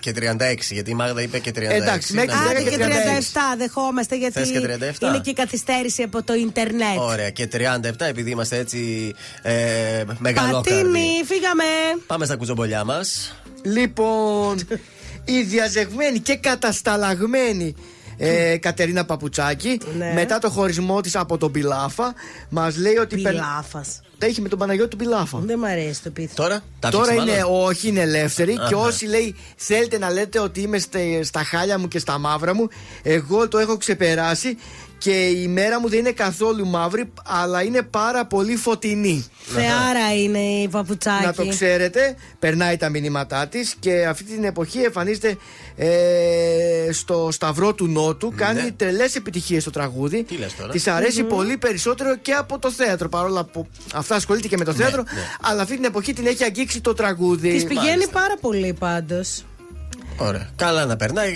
[0.00, 1.60] Και 36, γιατί η Μάγδα είπε και 36.
[1.70, 5.06] Εντάξει, μέχρι Να- Άντε και 37 δεχόμαστε γιατί Θες και 37?
[5.08, 6.98] είναι και η καθυστέρηση από το Ιντερνετ.
[6.98, 9.52] Ωραία, και 37 επειδή είμαστε έτσι ε,
[10.18, 10.70] μεγαλόκαρδοι.
[10.70, 11.64] Πατίνι, φύγαμε.
[12.06, 13.34] Πάμε στα κουζομπολιά μας.
[13.62, 14.58] Λοιπόν,
[15.24, 17.74] η διαζεγμένη και κατασταλαγμένη
[18.18, 20.12] ε, Κατερίνα Παπουτσάκη, Ναι.
[20.12, 22.14] μετά το χωρισμό της από τον Πιλάφα,
[22.48, 23.16] μας λέει ότι.
[23.16, 23.84] περ- Πιλάφα.
[24.18, 25.38] Τα είχε με τον Παναγιώτη του Πιλάφα.
[25.38, 26.34] Δεν μ' αρέσει το πίθο.
[26.34, 27.64] Τώρα, τα Τώρα ψήξε είναι, μάλλον.
[27.66, 28.52] όχι, είναι ελεύθερη.
[28.52, 28.76] Και Αχα.
[28.76, 32.68] όσοι λέει θέλετε να λέτε ότι είμαι στε- στα χάλια μου και στα μαύρα μου,
[33.02, 34.56] εγώ το έχω ξεπεράσει
[34.98, 39.26] και η μέρα μου δεν είναι καθόλου μαύρη, αλλά είναι πάρα πολύ φωτεινή.
[39.46, 41.24] Θεάρα είναι η παπουτσάκι.
[41.24, 45.36] Να το ξέρετε, περνάει τα μηνύματά της και αυτή την εποχή εμφανίζεται
[45.76, 48.32] ε, στο Σταυρό του Νότου.
[48.36, 50.16] Κάνει τρελές επιτυχίες στο τραγούδι.
[50.16, 50.22] Ναι.
[50.22, 51.28] Τι λες τώρα; Της αρεσει Μμμ.
[51.28, 53.08] πολύ περισσότερο και από το θέατρο.
[53.08, 55.04] Παρόλα που αυτά ασχολείται και με το Ναι, θέατρο,
[55.40, 57.50] αλλά αυτή την εποχή την έχει αγγίξει το τραγούδι.
[57.50, 59.44] Της πηγαίνει πάρα πολύ πάντως.
[60.16, 60.48] Ωραία.
[60.56, 61.32] Καλά να περνάει.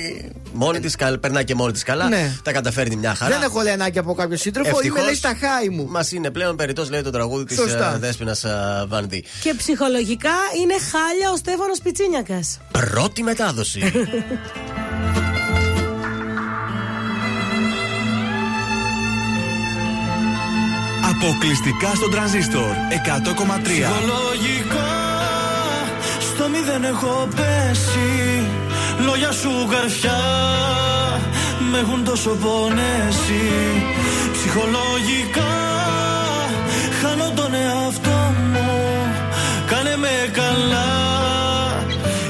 [0.52, 2.08] Μόνη της, περνάει και μόνη της καλά.
[2.08, 2.32] Ναι.
[2.42, 3.38] Τα καταφέρνει μια χαρά.
[3.38, 5.86] Δεν έχω λέει ανάγκη από κάποιο σύντροφο, είμαι λέει στα χάη μου.
[5.88, 7.98] Μας είναι πλέον περιττός, λέει το τραγούδι της Σωστά.
[7.98, 8.36] Δέσπινα
[8.88, 9.24] Βανδί.
[9.42, 12.58] Και ψυχολογικά είναι χάλια ο Στέφανος Πιτσίνιακας.
[12.70, 13.82] Πρώτη μετάδοση.
[21.22, 23.66] Αποκλειστικά στον τρανζίστορ 100,3.
[23.66, 25.00] Ψυχολογικά
[26.20, 28.59] στο μηδέν έχω πέσει
[29.06, 30.20] Λόγια σου καρφιά
[31.70, 33.44] με έχουν τόσο πονέσει.
[34.32, 35.54] Ψυχολογικά
[37.02, 38.18] χάνω τον εαυτό
[38.52, 38.70] μου.
[39.66, 40.90] Κάνε με καλά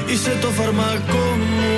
[0.05, 1.25] είσαι το φαρμακό
[1.57, 1.77] μου.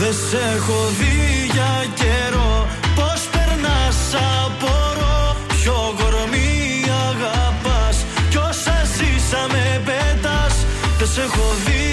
[0.00, 2.66] Δεν σε έχω δει για καιρό.
[2.96, 3.98] Πώς περνάς
[4.44, 5.36] απορώ.
[5.48, 7.96] Ποιο κορμί αγαπάς.
[8.30, 10.54] Κι όσα ζήσαμε πέτας
[10.98, 11.85] Δεν σε έχω δει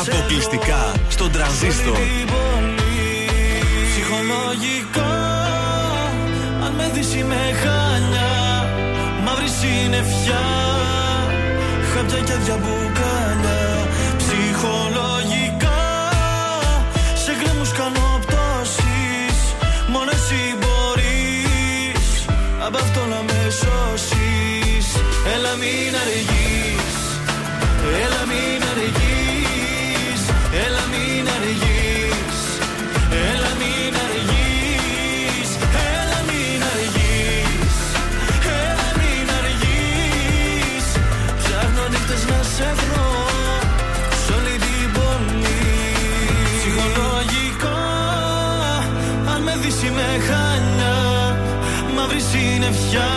[0.00, 1.96] Αποκλειστικά στον τρανζίστορ.
[1.96, 2.78] Όλη την πόλη.
[3.90, 5.14] Ψυχολογικά
[6.64, 8.30] Αν με δεις είμαι χάνια
[9.24, 10.46] Μαύρη συννεφιά
[11.94, 13.86] Χάπια και διαμπουκάλια
[14.16, 15.80] Ψυχολογικά
[17.24, 19.38] Σε γκρέμους κάνω πτώσεις
[19.88, 22.24] Μόνο εσύ μπορείς
[22.66, 24.86] Απ' αυτό να με σώσεις
[25.34, 26.96] Έλα μην αργείς
[28.04, 28.67] Έλα μην αργείς
[52.88, 53.08] συννεφιά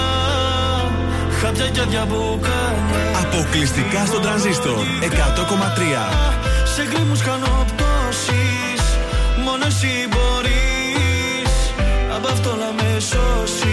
[1.41, 5.07] Χάπια και διαμπουκάλια Αποκλειστικά στον τρανζίστορ 100,3.
[6.75, 8.83] σε γκρίμους κάνω πτώσεις
[9.43, 11.53] Μόνο εσύ μπορείς.
[12.15, 13.70] Απ' αυτό να με σώσεις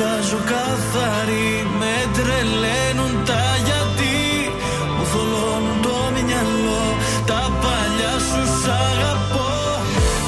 [0.00, 1.50] βγάζω καθαρή.
[1.80, 4.18] Με τρελαίνουν τα γιατί.
[4.96, 5.96] Μου θολώνουν το
[6.26, 6.84] μυαλό.
[7.30, 9.50] Τα παλιά σου σ' αγαπώ.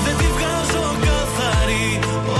[0.05, 1.89] Δεν τη βγάζω καθαρή.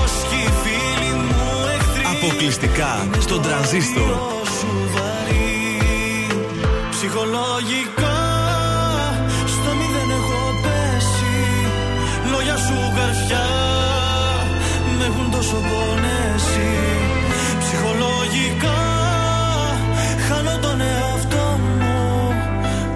[0.01, 1.45] Ως και οι φίλοι μου
[1.75, 2.05] εχθροί.
[2.13, 2.91] Αποκλειστικά
[3.25, 4.09] στον τρανζίστορ.
[4.57, 5.61] σου βαρύ.
[6.93, 8.19] Ψυχολογικά
[9.53, 11.35] στο μηδέν έχω πέσει.
[12.31, 13.45] Λόγια σου καρφιά
[14.97, 16.02] με έχουν τόσο πονέσει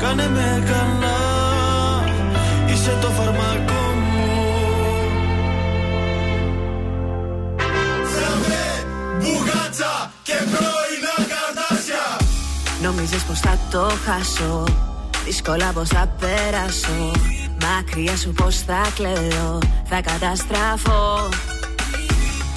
[0.07, 1.19] Κάνε με καλά.
[2.71, 4.35] Είσαι το φαρμακό μου.
[9.19, 12.25] Μπουγάτσα και πρώινα καρτάσια
[12.81, 14.63] Νομίζεις πως θα το χάσω.
[15.25, 17.11] Δύσκολα πως θα περάσω.
[17.61, 19.57] Μακριά σου πως θα κλαίω.
[19.85, 21.29] Θα καταστραφώ.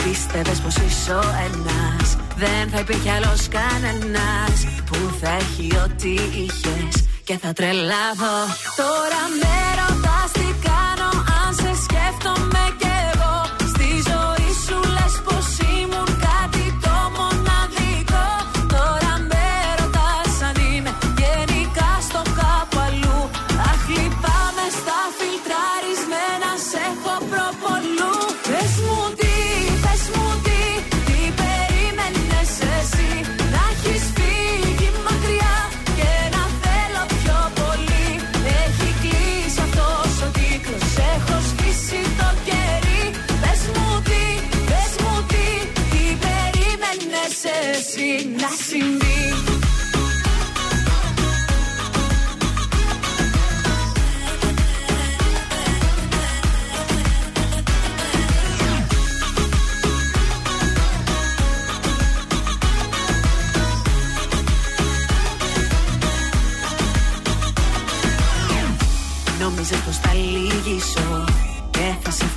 [0.04, 2.16] Πίστευες πως είσαι ο ένας.
[2.36, 8.36] Δεν θα υπήρχε άλλος κανένας Που θα έχει ό,τι είχες Και θα τρελαθώ.
[8.76, 10.09] Τώρα με ρωτάς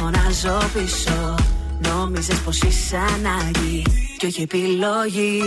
[0.03, 1.35] φωνάζω πίσω.
[1.79, 3.85] Νόμιζες πως είσαι ανάγκη
[4.17, 5.41] Και όχι επιλογή.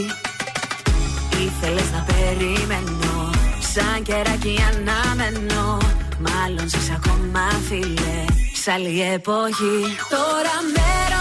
[1.47, 3.31] Ήθελες να περιμένω
[3.75, 5.78] Σαν καιράκι αναμένω.
[6.18, 8.25] Μάλλον σε ακόμα φίλε
[8.62, 9.78] Σ' άλλη εποχή.
[10.10, 11.16] Τώρα με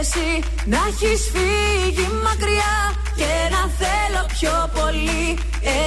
[0.00, 0.28] εσύ
[0.64, 2.76] Να έχεις φύγει μακριά
[3.18, 5.24] και να θέλω πιο πολύ.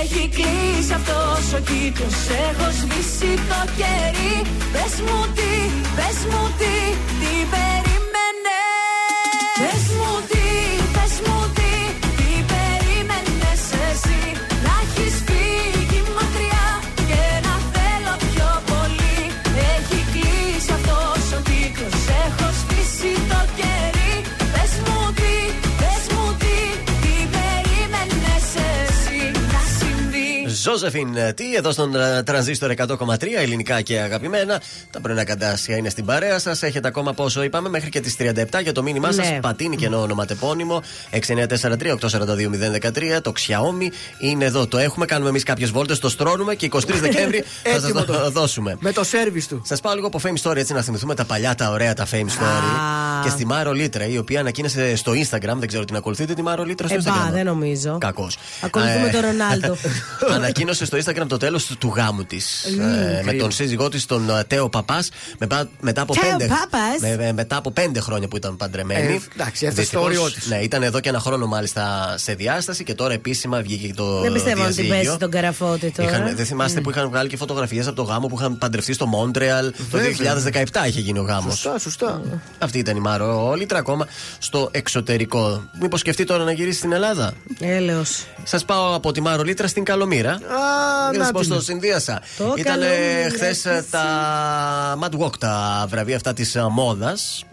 [0.01, 2.17] Έχει κλείσει αυτός ο κύκλος,
[2.47, 4.35] έχω σβήσει το κερί.
[4.73, 5.53] Πες μου τι,
[5.95, 6.73] πες μου τι,
[7.19, 7.84] τι περίμενες
[30.77, 32.87] συμβεί Ζώζεφιν, ε, τι εδώ στον ε, τρανζίστορ 100,3
[33.41, 34.61] ελληνικά και αγαπημένα.
[34.91, 36.63] Τα πρωινά καντάσια είναι στην παρέα σας.
[36.63, 39.23] Έχετε ακόμα πόσο είπαμε, μέχρι και τις 37 για το μήνυμά Ναι.
[39.23, 39.31] σα.
[39.39, 40.81] Πατίνι και ενώ ονοματεπώνυμο
[41.11, 43.21] 6943-842-013.
[43.21, 43.87] Το Xiaomi
[44.19, 44.67] είναι εδώ.
[44.67, 45.05] Το έχουμε.
[45.05, 45.99] Κάνουμε εμείς κάποιες βόλτες.
[45.99, 48.31] Το στρώνουμε και 23 Δεκέμβρη θα σας Έτοιμο το το.
[48.31, 48.77] δώσουμε.
[48.79, 49.61] Με το σερβις του.
[49.65, 52.15] Σας πάω λίγο από Fame Story έτσι να θυμηθούμε τα παλιά, τα ωραία τα Fame
[52.15, 53.23] Story.
[53.23, 55.55] Και στη Μάρο Λίτρα, η οποία ανακοίνωσε στο Instagram.
[55.57, 57.33] Δεν ξέρω την ακολουθείτε τη Μάρο Λίτρα στο Ε, μπα, Instagram.
[57.33, 57.97] δεν νομίζω.
[57.97, 58.37] Κακός.
[58.61, 59.77] Ακολουθούμε τον Ρονάλντο.
[60.65, 62.65] Ανακοίνωσε στο Instagram το τέλος του γάμου της.
[62.77, 63.41] Μμμ, με κρίμα.
[63.41, 65.09] τον σύζυγό της, τον ε, Τέο Παπάς.
[65.79, 66.47] μετά από Τέο πέντε.
[66.47, 66.99] Παπάς.
[67.01, 69.13] με- με- μετά από πέντε χρόνια που ήταν παντρεμένοι.
[69.13, 70.47] Ε, εντάξει, έφτασε στο Δυστυχώς, όριό της.
[70.47, 74.21] Ναι, ήταν εδώ και ένα χρόνο μάλιστα σε διάσταση και τώρα επίσημα βγήκε το.
[74.21, 74.95] Δεν πιστεύω ότι διαζύγιο.
[75.03, 76.09] πέσει τον καραφώτη τώρα.
[76.09, 79.05] Είχαν, δεν θυμάστε που είχαν βγάλει και φωτογραφίες από το γάμο που είχαν παντρευτεί στο
[79.05, 79.71] Μόντρεαλ.
[79.71, 80.35] Το Βέβαια.
[80.73, 81.53] 2017 είχε γίνει ο γάμος.
[81.53, 82.21] Σωστά, σωστά.
[82.59, 85.69] Αυτή ήταν η Μάρο Όλιτρα ακόμα στο εξωτερικό.
[85.81, 88.25] Μήπως σκεφτεί τώρα να γυρίσει στην Ελλάδα; Έλεος.
[88.43, 90.39] Σας πάω από τη Μάρο Λίτρα στην Καλομήρα.
[91.13, 91.49] Είδες να πώ την.
[91.49, 92.21] το συνδύασα.
[92.37, 93.89] Το Ήταν καλό μου χθες λάθος.
[93.89, 94.03] τα
[95.01, 97.43] Mad Walk, τα βραβεία αυτά της μόδας.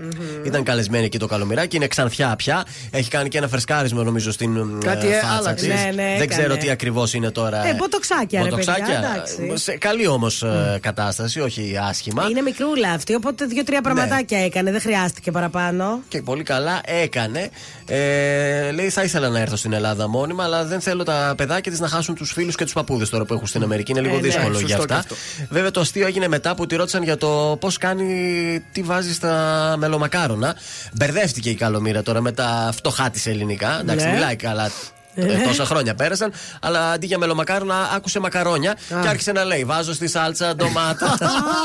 [0.45, 1.77] Ήταν καλεσμένη εκεί το καλομυράκι.
[1.77, 2.65] Είναι ξανθιά πια.
[2.91, 5.67] Έχει κάνει και ένα φρεσκάρισμα νομίζω στην ε, Κάτι, ε, φάτσα άλλαξε.
[5.67, 5.75] της.
[5.75, 6.27] Ναι, ναι, Δεν έκανε.
[6.27, 7.67] ξέρω τι ακριβώς είναι τώρα.
[7.67, 8.75] Ε, μποτοξάκια, ρε παιδιά,
[9.13, 9.53] εντάξει.
[9.57, 10.45] Σε καλή όμως
[10.81, 12.27] κατάσταση, όχι άσχημα.
[12.31, 14.71] Είναι μικρούλα αυτή, οπότε δύο-τρία πραγματάκια έκανε.
[14.71, 16.01] Δεν χρειάστηκε παραπάνω.
[16.09, 17.51] Και πολύ καλά έκανε.
[17.87, 21.81] Ε, λέει: Θα ήθελα να έρθω στην Ελλάδα μόνιμα, αλλά δεν θέλω τα παιδάκια της
[21.81, 23.91] να χάσουν τους φίλους και τους παππούδε τώρα που έχουν στην Αμερική.
[23.91, 24.97] Είναι λίγο Ε, ναι, δύσκολο σωστό για και αυτά.
[24.97, 25.15] αυτό.
[25.51, 29.75] Βέβαια, το αστείο έγινε μετά που τη ρώτησαν για το πώς κάνει, τι βάζει στα
[29.79, 30.55] μελομακάρονα.
[30.93, 33.79] Μπερδεύτηκε η καλομήρα τώρα με τα φτωχά της ελληνικά.
[33.81, 34.13] Εντάξει, Ναι.
[34.13, 34.71] μιλάει καλά.
[35.15, 39.93] ε, Τόσα χρόνια πέρασαν, αλλά αντί για μελομακάρονα άκουσε μακαρόνια και άρχισε να λέει: Βάζω
[39.93, 41.07] στη σάλτσα ντομάτα.
[41.07, 41.17] Α,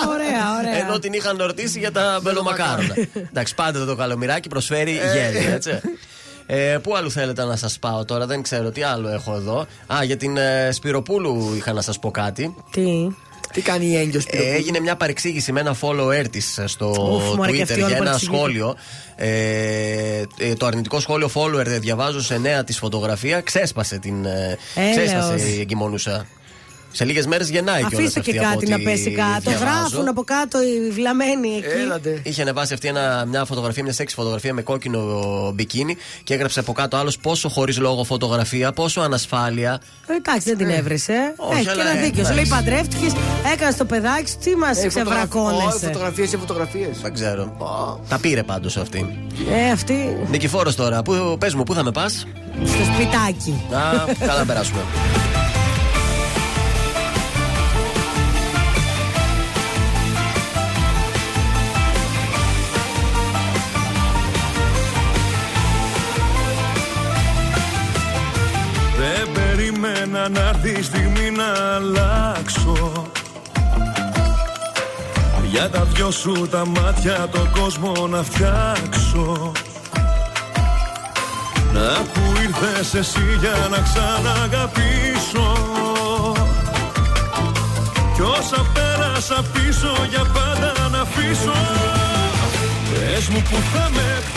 [0.10, 0.78] ωραία, ωραία.
[0.86, 2.94] Ενώ την είχαν ρωτήσει για τα μελομακάρονα.
[3.30, 5.80] Εντάξει, πάντα το καλομυράκι προσφέρει γέλιο, έτσι.
[6.50, 9.66] Ε, πού άλλου θέλετε να σας πάω τώρα, δεν ξέρω τι άλλο έχω εδώ.
[9.94, 12.56] Α, για την ε, Σπυροπούλου είχα να σας πω κάτι.
[12.72, 13.08] Τι;
[13.54, 17.52] Τι κάνει η έγκυο Ε, έγινε μια παρεξήγηση με ένα follower της στο Ουφ, μωρέ,
[17.52, 18.38] και Twitter αυτή όλη για ένα παρεξηγείται.
[18.38, 18.76] σχόλιο.
[19.16, 23.42] Ε, ε, το αρνητικό σχόλιο follower δεν διαβάζω σε νέα της φωτογραφία.
[23.42, 24.26] Ξέσπασε την.
[24.26, 24.96] ε, Έλεος.
[24.96, 26.26] ξέσπασε η εγκυμονούσα.
[26.92, 29.50] Σε λίγες μέρες γεννάει κιόλας Αφήστε και αυτή από κάτι να ό,τι πέσει κάτω.
[29.50, 29.66] διαβάζω.
[29.66, 31.80] Γράφουν από κάτω οι βλαμμένοι εκεί.
[31.82, 32.20] Έλατε.
[32.24, 35.02] Είχε ανεβάσει αυτή ένα, μια φωτογραφία, μια σεξ φωτογραφία με κόκκινο
[35.54, 39.82] μπικίνι και έγραψε από κάτω άλλος πόσο χωρίς λόγο φωτογραφία, πόσο ανασφάλεια.
[40.08, 41.34] Ε, Εντάξει, δεν την έβρισε.
[41.38, 42.24] όχι, Έχει και αλλά, ένα ε, δίκιο.
[42.26, 42.64] Σου λέει εντάξει.
[42.66, 43.14] παντρεύτηκες,
[43.54, 45.86] έκανες το παιδάκι σου, τι μας ξεβρακώνεσαι.
[45.86, 46.98] Φωτογραφίες σε φωτογραφίες.
[47.02, 47.58] Δεν ξέρω.
[48.10, 49.28] Τα πήρε πάντως αυτή.
[49.68, 52.28] Ε, αυτή Νικηφόρος τώρα, πού, πες μου, πού θα με πας;
[52.66, 53.62] στο σπιτάκι.
[53.74, 54.80] Α, καλά να περάσουμε.
[70.30, 72.92] Να έρθει η στιγμή να αλλάξω.
[75.50, 79.52] Για τα δυο σου τα μάτια το κόσμο να φτιάξω.
[81.74, 85.54] Να που ήρθες εσύ για να ξαναγαπήσω.
[88.16, 91.58] Κι όσα πέρασα πίσω για πάντα να αφήσω.
[92.94, 94.37] Πες μου που θα με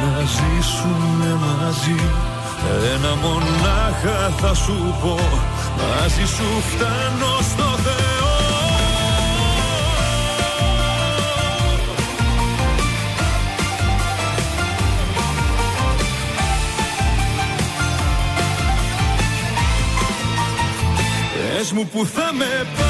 [0.00, 2.00] να ζήσουμε μαζί.
[2.94, 5.18] Ένα μονάχα θα σου πω
[5.76, 8.28] Μαζί σου φτάνω στο Θεό.
[21.56, 22.89] Πες μου που θα με πας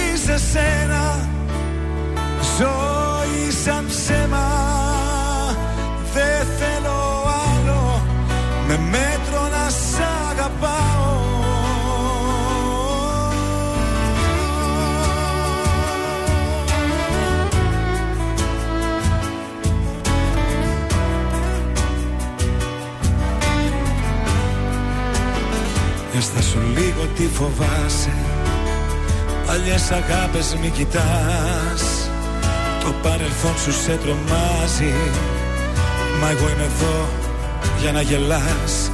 [0.33, 1.29] εσένα
[2.57, 4.47] Ζωή σαν ψέμα.
[6.13, 7.23] Δεν θέλω
[7.57, 8.01] άλλο
[8.67, 11.19] Με μέτρο να σ' αγαπάω.
[26.17, 28.30] Έστα σου λίγο τι φοβάσαι
[29.51, 31.83] Παλιές αγάπες μη κοιτάς.
[32.83, 34.93] Το παρελθόν σου σε τρομάζει.
[36.19, 37.09] Μα εγώ είμαι εδώ
[37.81, 38.91] για να γελάς.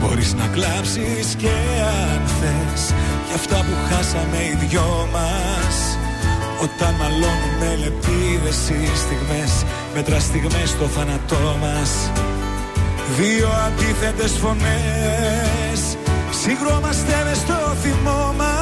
[0.00, 1.54] Μπορείς να κλάψεις και
[2.12, 2.94] αν θες.
[3.26, 5.76] Για αυτά που χάσαμε οι δυο μας.
[6.62, 9.52] Όταν μαλώνουμε λεπίδες οι στιγμές
[9.94, 11.90] Μέτρα στιγμές στο θάνατό μας.
[13.18, 15.80] Δύο αντίθετες φωνές.
[16.42, 18.61] Συγκρόμαστε μες στο θυμό μας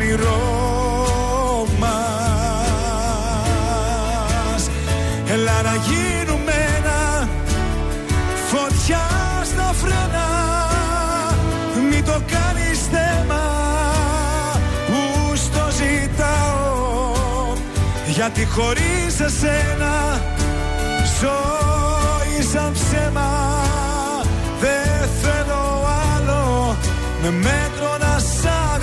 [0.00, 1.90] όνειρό μας.
[5.32, 7.28] Έλα να γίνουμε ένα
[8.50, 9.08] Φωτιά
[9.44, 10.28] στα φρένα.
[11.90, 13.44] Μην το κάνεις θέμα
[14.86, 17.54] Που στο ζητάω.
[18.06, 20.20] Γιατί χωρίς εσένα
[21.20, 23.30] Ζωή σαν ψέμα.
[24.60, 26.76] Δεν θέλω άλλο.
[27.22, 27.79] Με μέτρο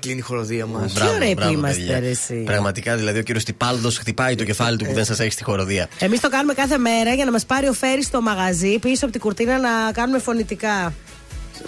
[0.00, 0.92] κλείνει η χοροδία μας.
[0.92, 2.34] Τι ωραίοι που είμαστε, ρε, εσύ.
[2.34, 5.88] Πραγματικά δηλαδή ο κύριος Τιπάλδος χτυπάει το κεφάλι του που δεν σας έχει στη χοροδία.
[5.98, 9.12] Εμείς το κάνουμε κάθε μέρα για να μας πάρει ο Φέρι στο μαγαζί πίσω από
[9.12, 10.92] την κουρτίνα να κάνουμε φωνητικά.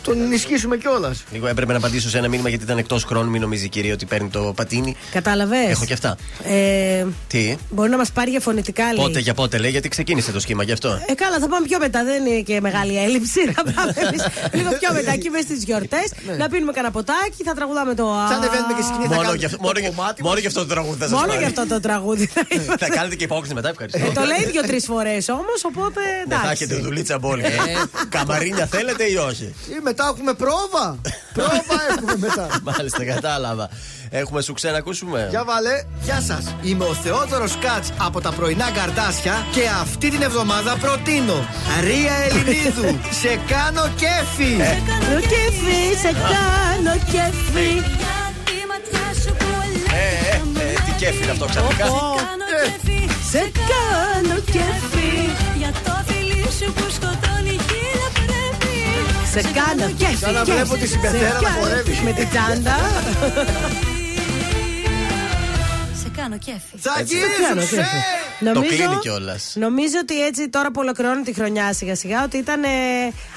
[0.03, 1.25] Τον ενισχύσουμε κιόλας.
[1.33, 3.31] Λίγο έπρεπε να απαντήσω σε ένα μήνυμα γιατί ήταν εκτός χρόνου.
[3.31, 4.97] Μην νομίζει η κυρία ότι παίρνει το πατίνι.
[5.13, 6.17] Κατάλαβες; Έχω και αυτά.
[6.45, 9.05] Ε, Τι, μπορεί να μας πάρει για φωνητικά, λέει.
[9.05, 10.89] πότε για πότε λέει, γιατί ξεκίνησε το σχήμα γι' αυτό.
[11.07, 12.05] Ε, καλά, θα πάμε πιο μετά.
[12.05, 13.41] Δεν είναι και μεγάλη έλλειψη.
[13.57, 14.23] Να πάμε εμείς
[14.53, 16.13] λίγο πιο μετά, εκεί μέσα στις γιορτές.
[16.39, 18.05] να πίνουμε κανένα ποτάκι, θα τραγουδάμε το.
[18.05, 20.47] Θα ανεβαίνουμε και σκηνή, θα Μόνο κάνουμε γι' αυτό- το μόνο γι' κομμάτι μόνο γι'
[20.47, 22.75] αυτό το τραγούδι θα σας Μόνο για αυτό το τραγούδι θα είμαι.
[22.85, 23.99] Θα κάνετε και υπόκριση μετά, ευχαριστώ.
[23.99, 26.63] Ε, το λέει δύο-τρει φορές όμως, οπότε Δεν θα εντάξει.
[26.65, 27.49] έχετε δουλίτσα μπόλια.
[28.09, 29.55] Καμαρίνια θέλετε ή όχι;
[29.93, 30.97] Ή μετά έχουμε πρόβα.
[31.33, 32.47] πρόβα έχουμε μετά.
[32.69, 33.69] Μάλιστα, κατάλαβα.
[34.11, 35.27] Έχουμε σου να ακούσουμε.
[35.31, 35.85] Για βάλε.
[36.03, 36.55] Γεια σας.
[36.63, 41.47] Είμαι ο Θεόδωρος Κάτς από τα πρωινά καρτάσια και αυτή την εβδομάδα προτείνω
[41.81, 42.99] Ρία Ελληνίδου.
[43.21, 44.57] σε κάνω κέφι.
[45.15, 47.69] Το κέφι, σε κάνω κέφι.
[49.95, 52.15] Ε, ε, ε, τι κέφι είναι αυτό ξαφνικά; Ω,
[53.31, 54.53] Σε κάνω κέφι.
[54.55, 55.42] Για το
[59.33, 60.17] Σε κάνω κέφι.
[60.17, 60.57] Σαν να κέφι.
[60.57, 62.01] βλέπω τη συμπεθέρα Σε να κάνω χορεύει.
[62.05, 62.77] Με την τσάντα.
[66.17, 66.89] Κάνω κέφι.
[68.55, 69.53] Το κλείνει κιόλας.
[69.59, 72.69] Νομίζω ότι έτσι τώρα που ολοκληρώνει τη χρονιά σιγά σιγά ότι ήταν, ε,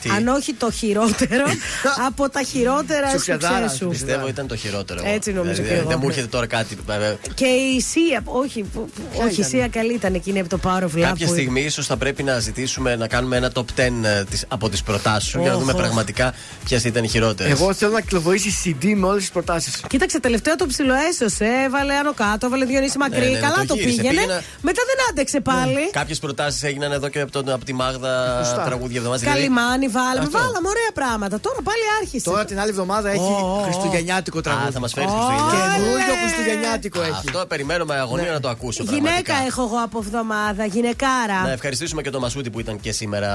[0.02, 1.46] Τι; αν όχι το χειρότερο,
[2.08, 3.88] από τα χειρότερα Σου σουξέ σου.
[3.88, 5.02] Πιστεύω ήταν το χειρότερο.
[5.06, 5.90] Έτσι νομίζω Δηλαδή, και εγώ.
[5.90, 6.78] Δεν μου έρχεται τώρα κάτι.
[6.86, 7.18] βέβαια.
[7.34, 10.60] Και η Σία, όχι, που- που- όχι, η ήταν; Σία καλή ήταν εκείνη από το
[10.64, 11.02] Power of Love.
[11.02, 14.46] Κάποια που- στιγμή ίσως θα πρέπει να ζητήσουμε να κάνουμε ένα top 10 ε, της-
[14.48, 15.78] από τις προτάσεις σου για να Οχ, δούμε οχ.
[15.80, 16.34] πραγματικά
[16.66, 17.52] ποιες ήταν οι χειρότερες.
[17.52, 19.82] Εγώ θέλω να κυκλοφορήσει CD με όλες τις προτάσεις.
[19.88, 21.46] Κοίταξε, τελευταίο το ψιλοέσωσε.
[21.66, 23.20] Έβαλε άνω κάτω, έβαλε Διονύση μακρύ.
[23.20, 23.96] Ναι, ναι, Καλά το το, γύρισε.
[24.02, 24.20] πήγαινε.
[24.22, 25.90] Πήγαινα- Μετά δεν άντεξε πάλι.
[25.92, 28.64] Κάποιες προτάσεις έγιναν εδώ και από, τον, από τη Μάγδα Σωστά.
[28.64, 29.20] τραγούδια εβδομάδα.
[29.22, 30.20] Δηλαδή, Καλημάνι, βάλαμε.
[30.20, 30.38] Αυτό.
[30.40, 31.40] Βάλαμε ωραία πράγματα.
[31.40, 32.24] Τώρα πάλι άρχισε.
[32.30, 33.64] Τώρα την άλλη εβδομάδα έχει Ω, ω, ω.
[33.64, 34.68] Χριστουγεννιάτικο τραγούδι.
[34.68, 35.74] Α, θα μας φέρει Χριστούγεννα.
[35.76, 37.12] Καινούριο Χριστουγεννιάτικο έχει.
[37.28, 38.84] Αυτό περιμένω με αγωνία να το ακούσω.
[38.84, 39.34] Γυναίκα πραγματικά.
[39.48, 41.42] έχω εγώ από εβδομάδα, γυναικάρα.
[41.44, 43.30] Να ευχαριστήσουμε και τον Μασούτη που ήταν και σήμερα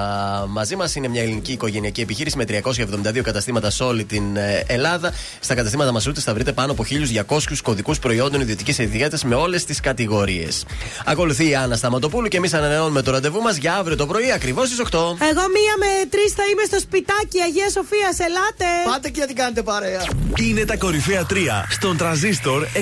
[0.49, 0.94] μαζί μας.
[0.94, 5.12] Είναι μια ελληνική οικογενειακή επιχείρηση με 372 καταστήματα σε όλη την ε, Ελλάδα.
[5.41, 6.84] Στα καταστήματα Μασούτη θα βρείτε πάνω από
[7.28, 10.65] 1200 κωδικούς προϊόντων ιδιωτικής ιδιαίτερη με όλες τις κατηγορίες.
[11.05, 14.66] Ακολουθεί η Άννα Σταματοπούλου και εμείς ανανεώνουμε το ραντεβού μας για αύριο το πρωί ακριβώς
[14.66, 14.84] στις 8.
[15.31, 18.70] Εγώ μία με τρεις θα είμαι στο σπιτάκι Αγία Σοφία, ελάτε!
[18.90, 20.02] Πάτε και να την κάνετε παρέα.
[20.36, 21.34] Είναι τα κορυφαία 3
[21.70, 22.78] στον τραζίστορ 100,3.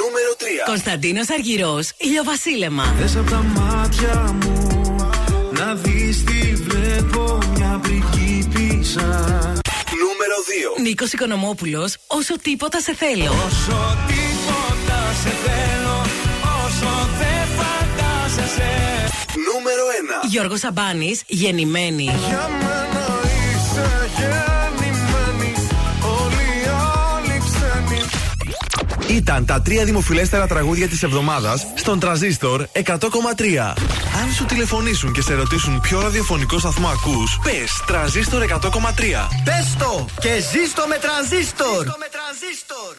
[0.00, 0.44] Νούμερο 3.
[0.66, 2.94] Κωνσταντίνος Αργυρός, ηλιοβασίλεμα.
[3.00, 4.72] Θες από τα μάτια μου
[5.58, 9.08] να δεις τι βλέπω μια πριγκίπισσα
[10.02, 10.36] Νούμερο
[10.76, 10.82] 2.
[10.82, 13.24] Νίκος Οικονομόπουλος, όσο τίποτα σε θέλω.
[13.24, 14.31] Όσο τίποτα
[15.22, 15.96] σε θέλω
[16.64, 18.70] όσο δεν φαντάζεσαι
[19.52, 19.84] Νούμερο
[20.24, 20.28] 1.
[20.30, 22.02] Γιώργος Σαμπάνης, γεννημένη.
[22.02, 23.06] Για μένα
[23.52, 25.60] είσαι γεννημένης
[26.02, 26.68] όλοι οι
[27.14, 28.02] άλλοι ξένοι
[29.16, 33.74] Ήταν τα τρία δημοφιλέστερα τραγούδια της εβδομάδας στον Τραζίστορ 100,3.
[34.22, 39.28] Αν σου τηλεφωνήσουν και σε ρωτήσουν ποιο ραδιοφωνικό σταθμό ακούς, πες Τραζίστορ 100,3.
[39.44, 41.86] Πες το και ζήστο με τρανζίστορ.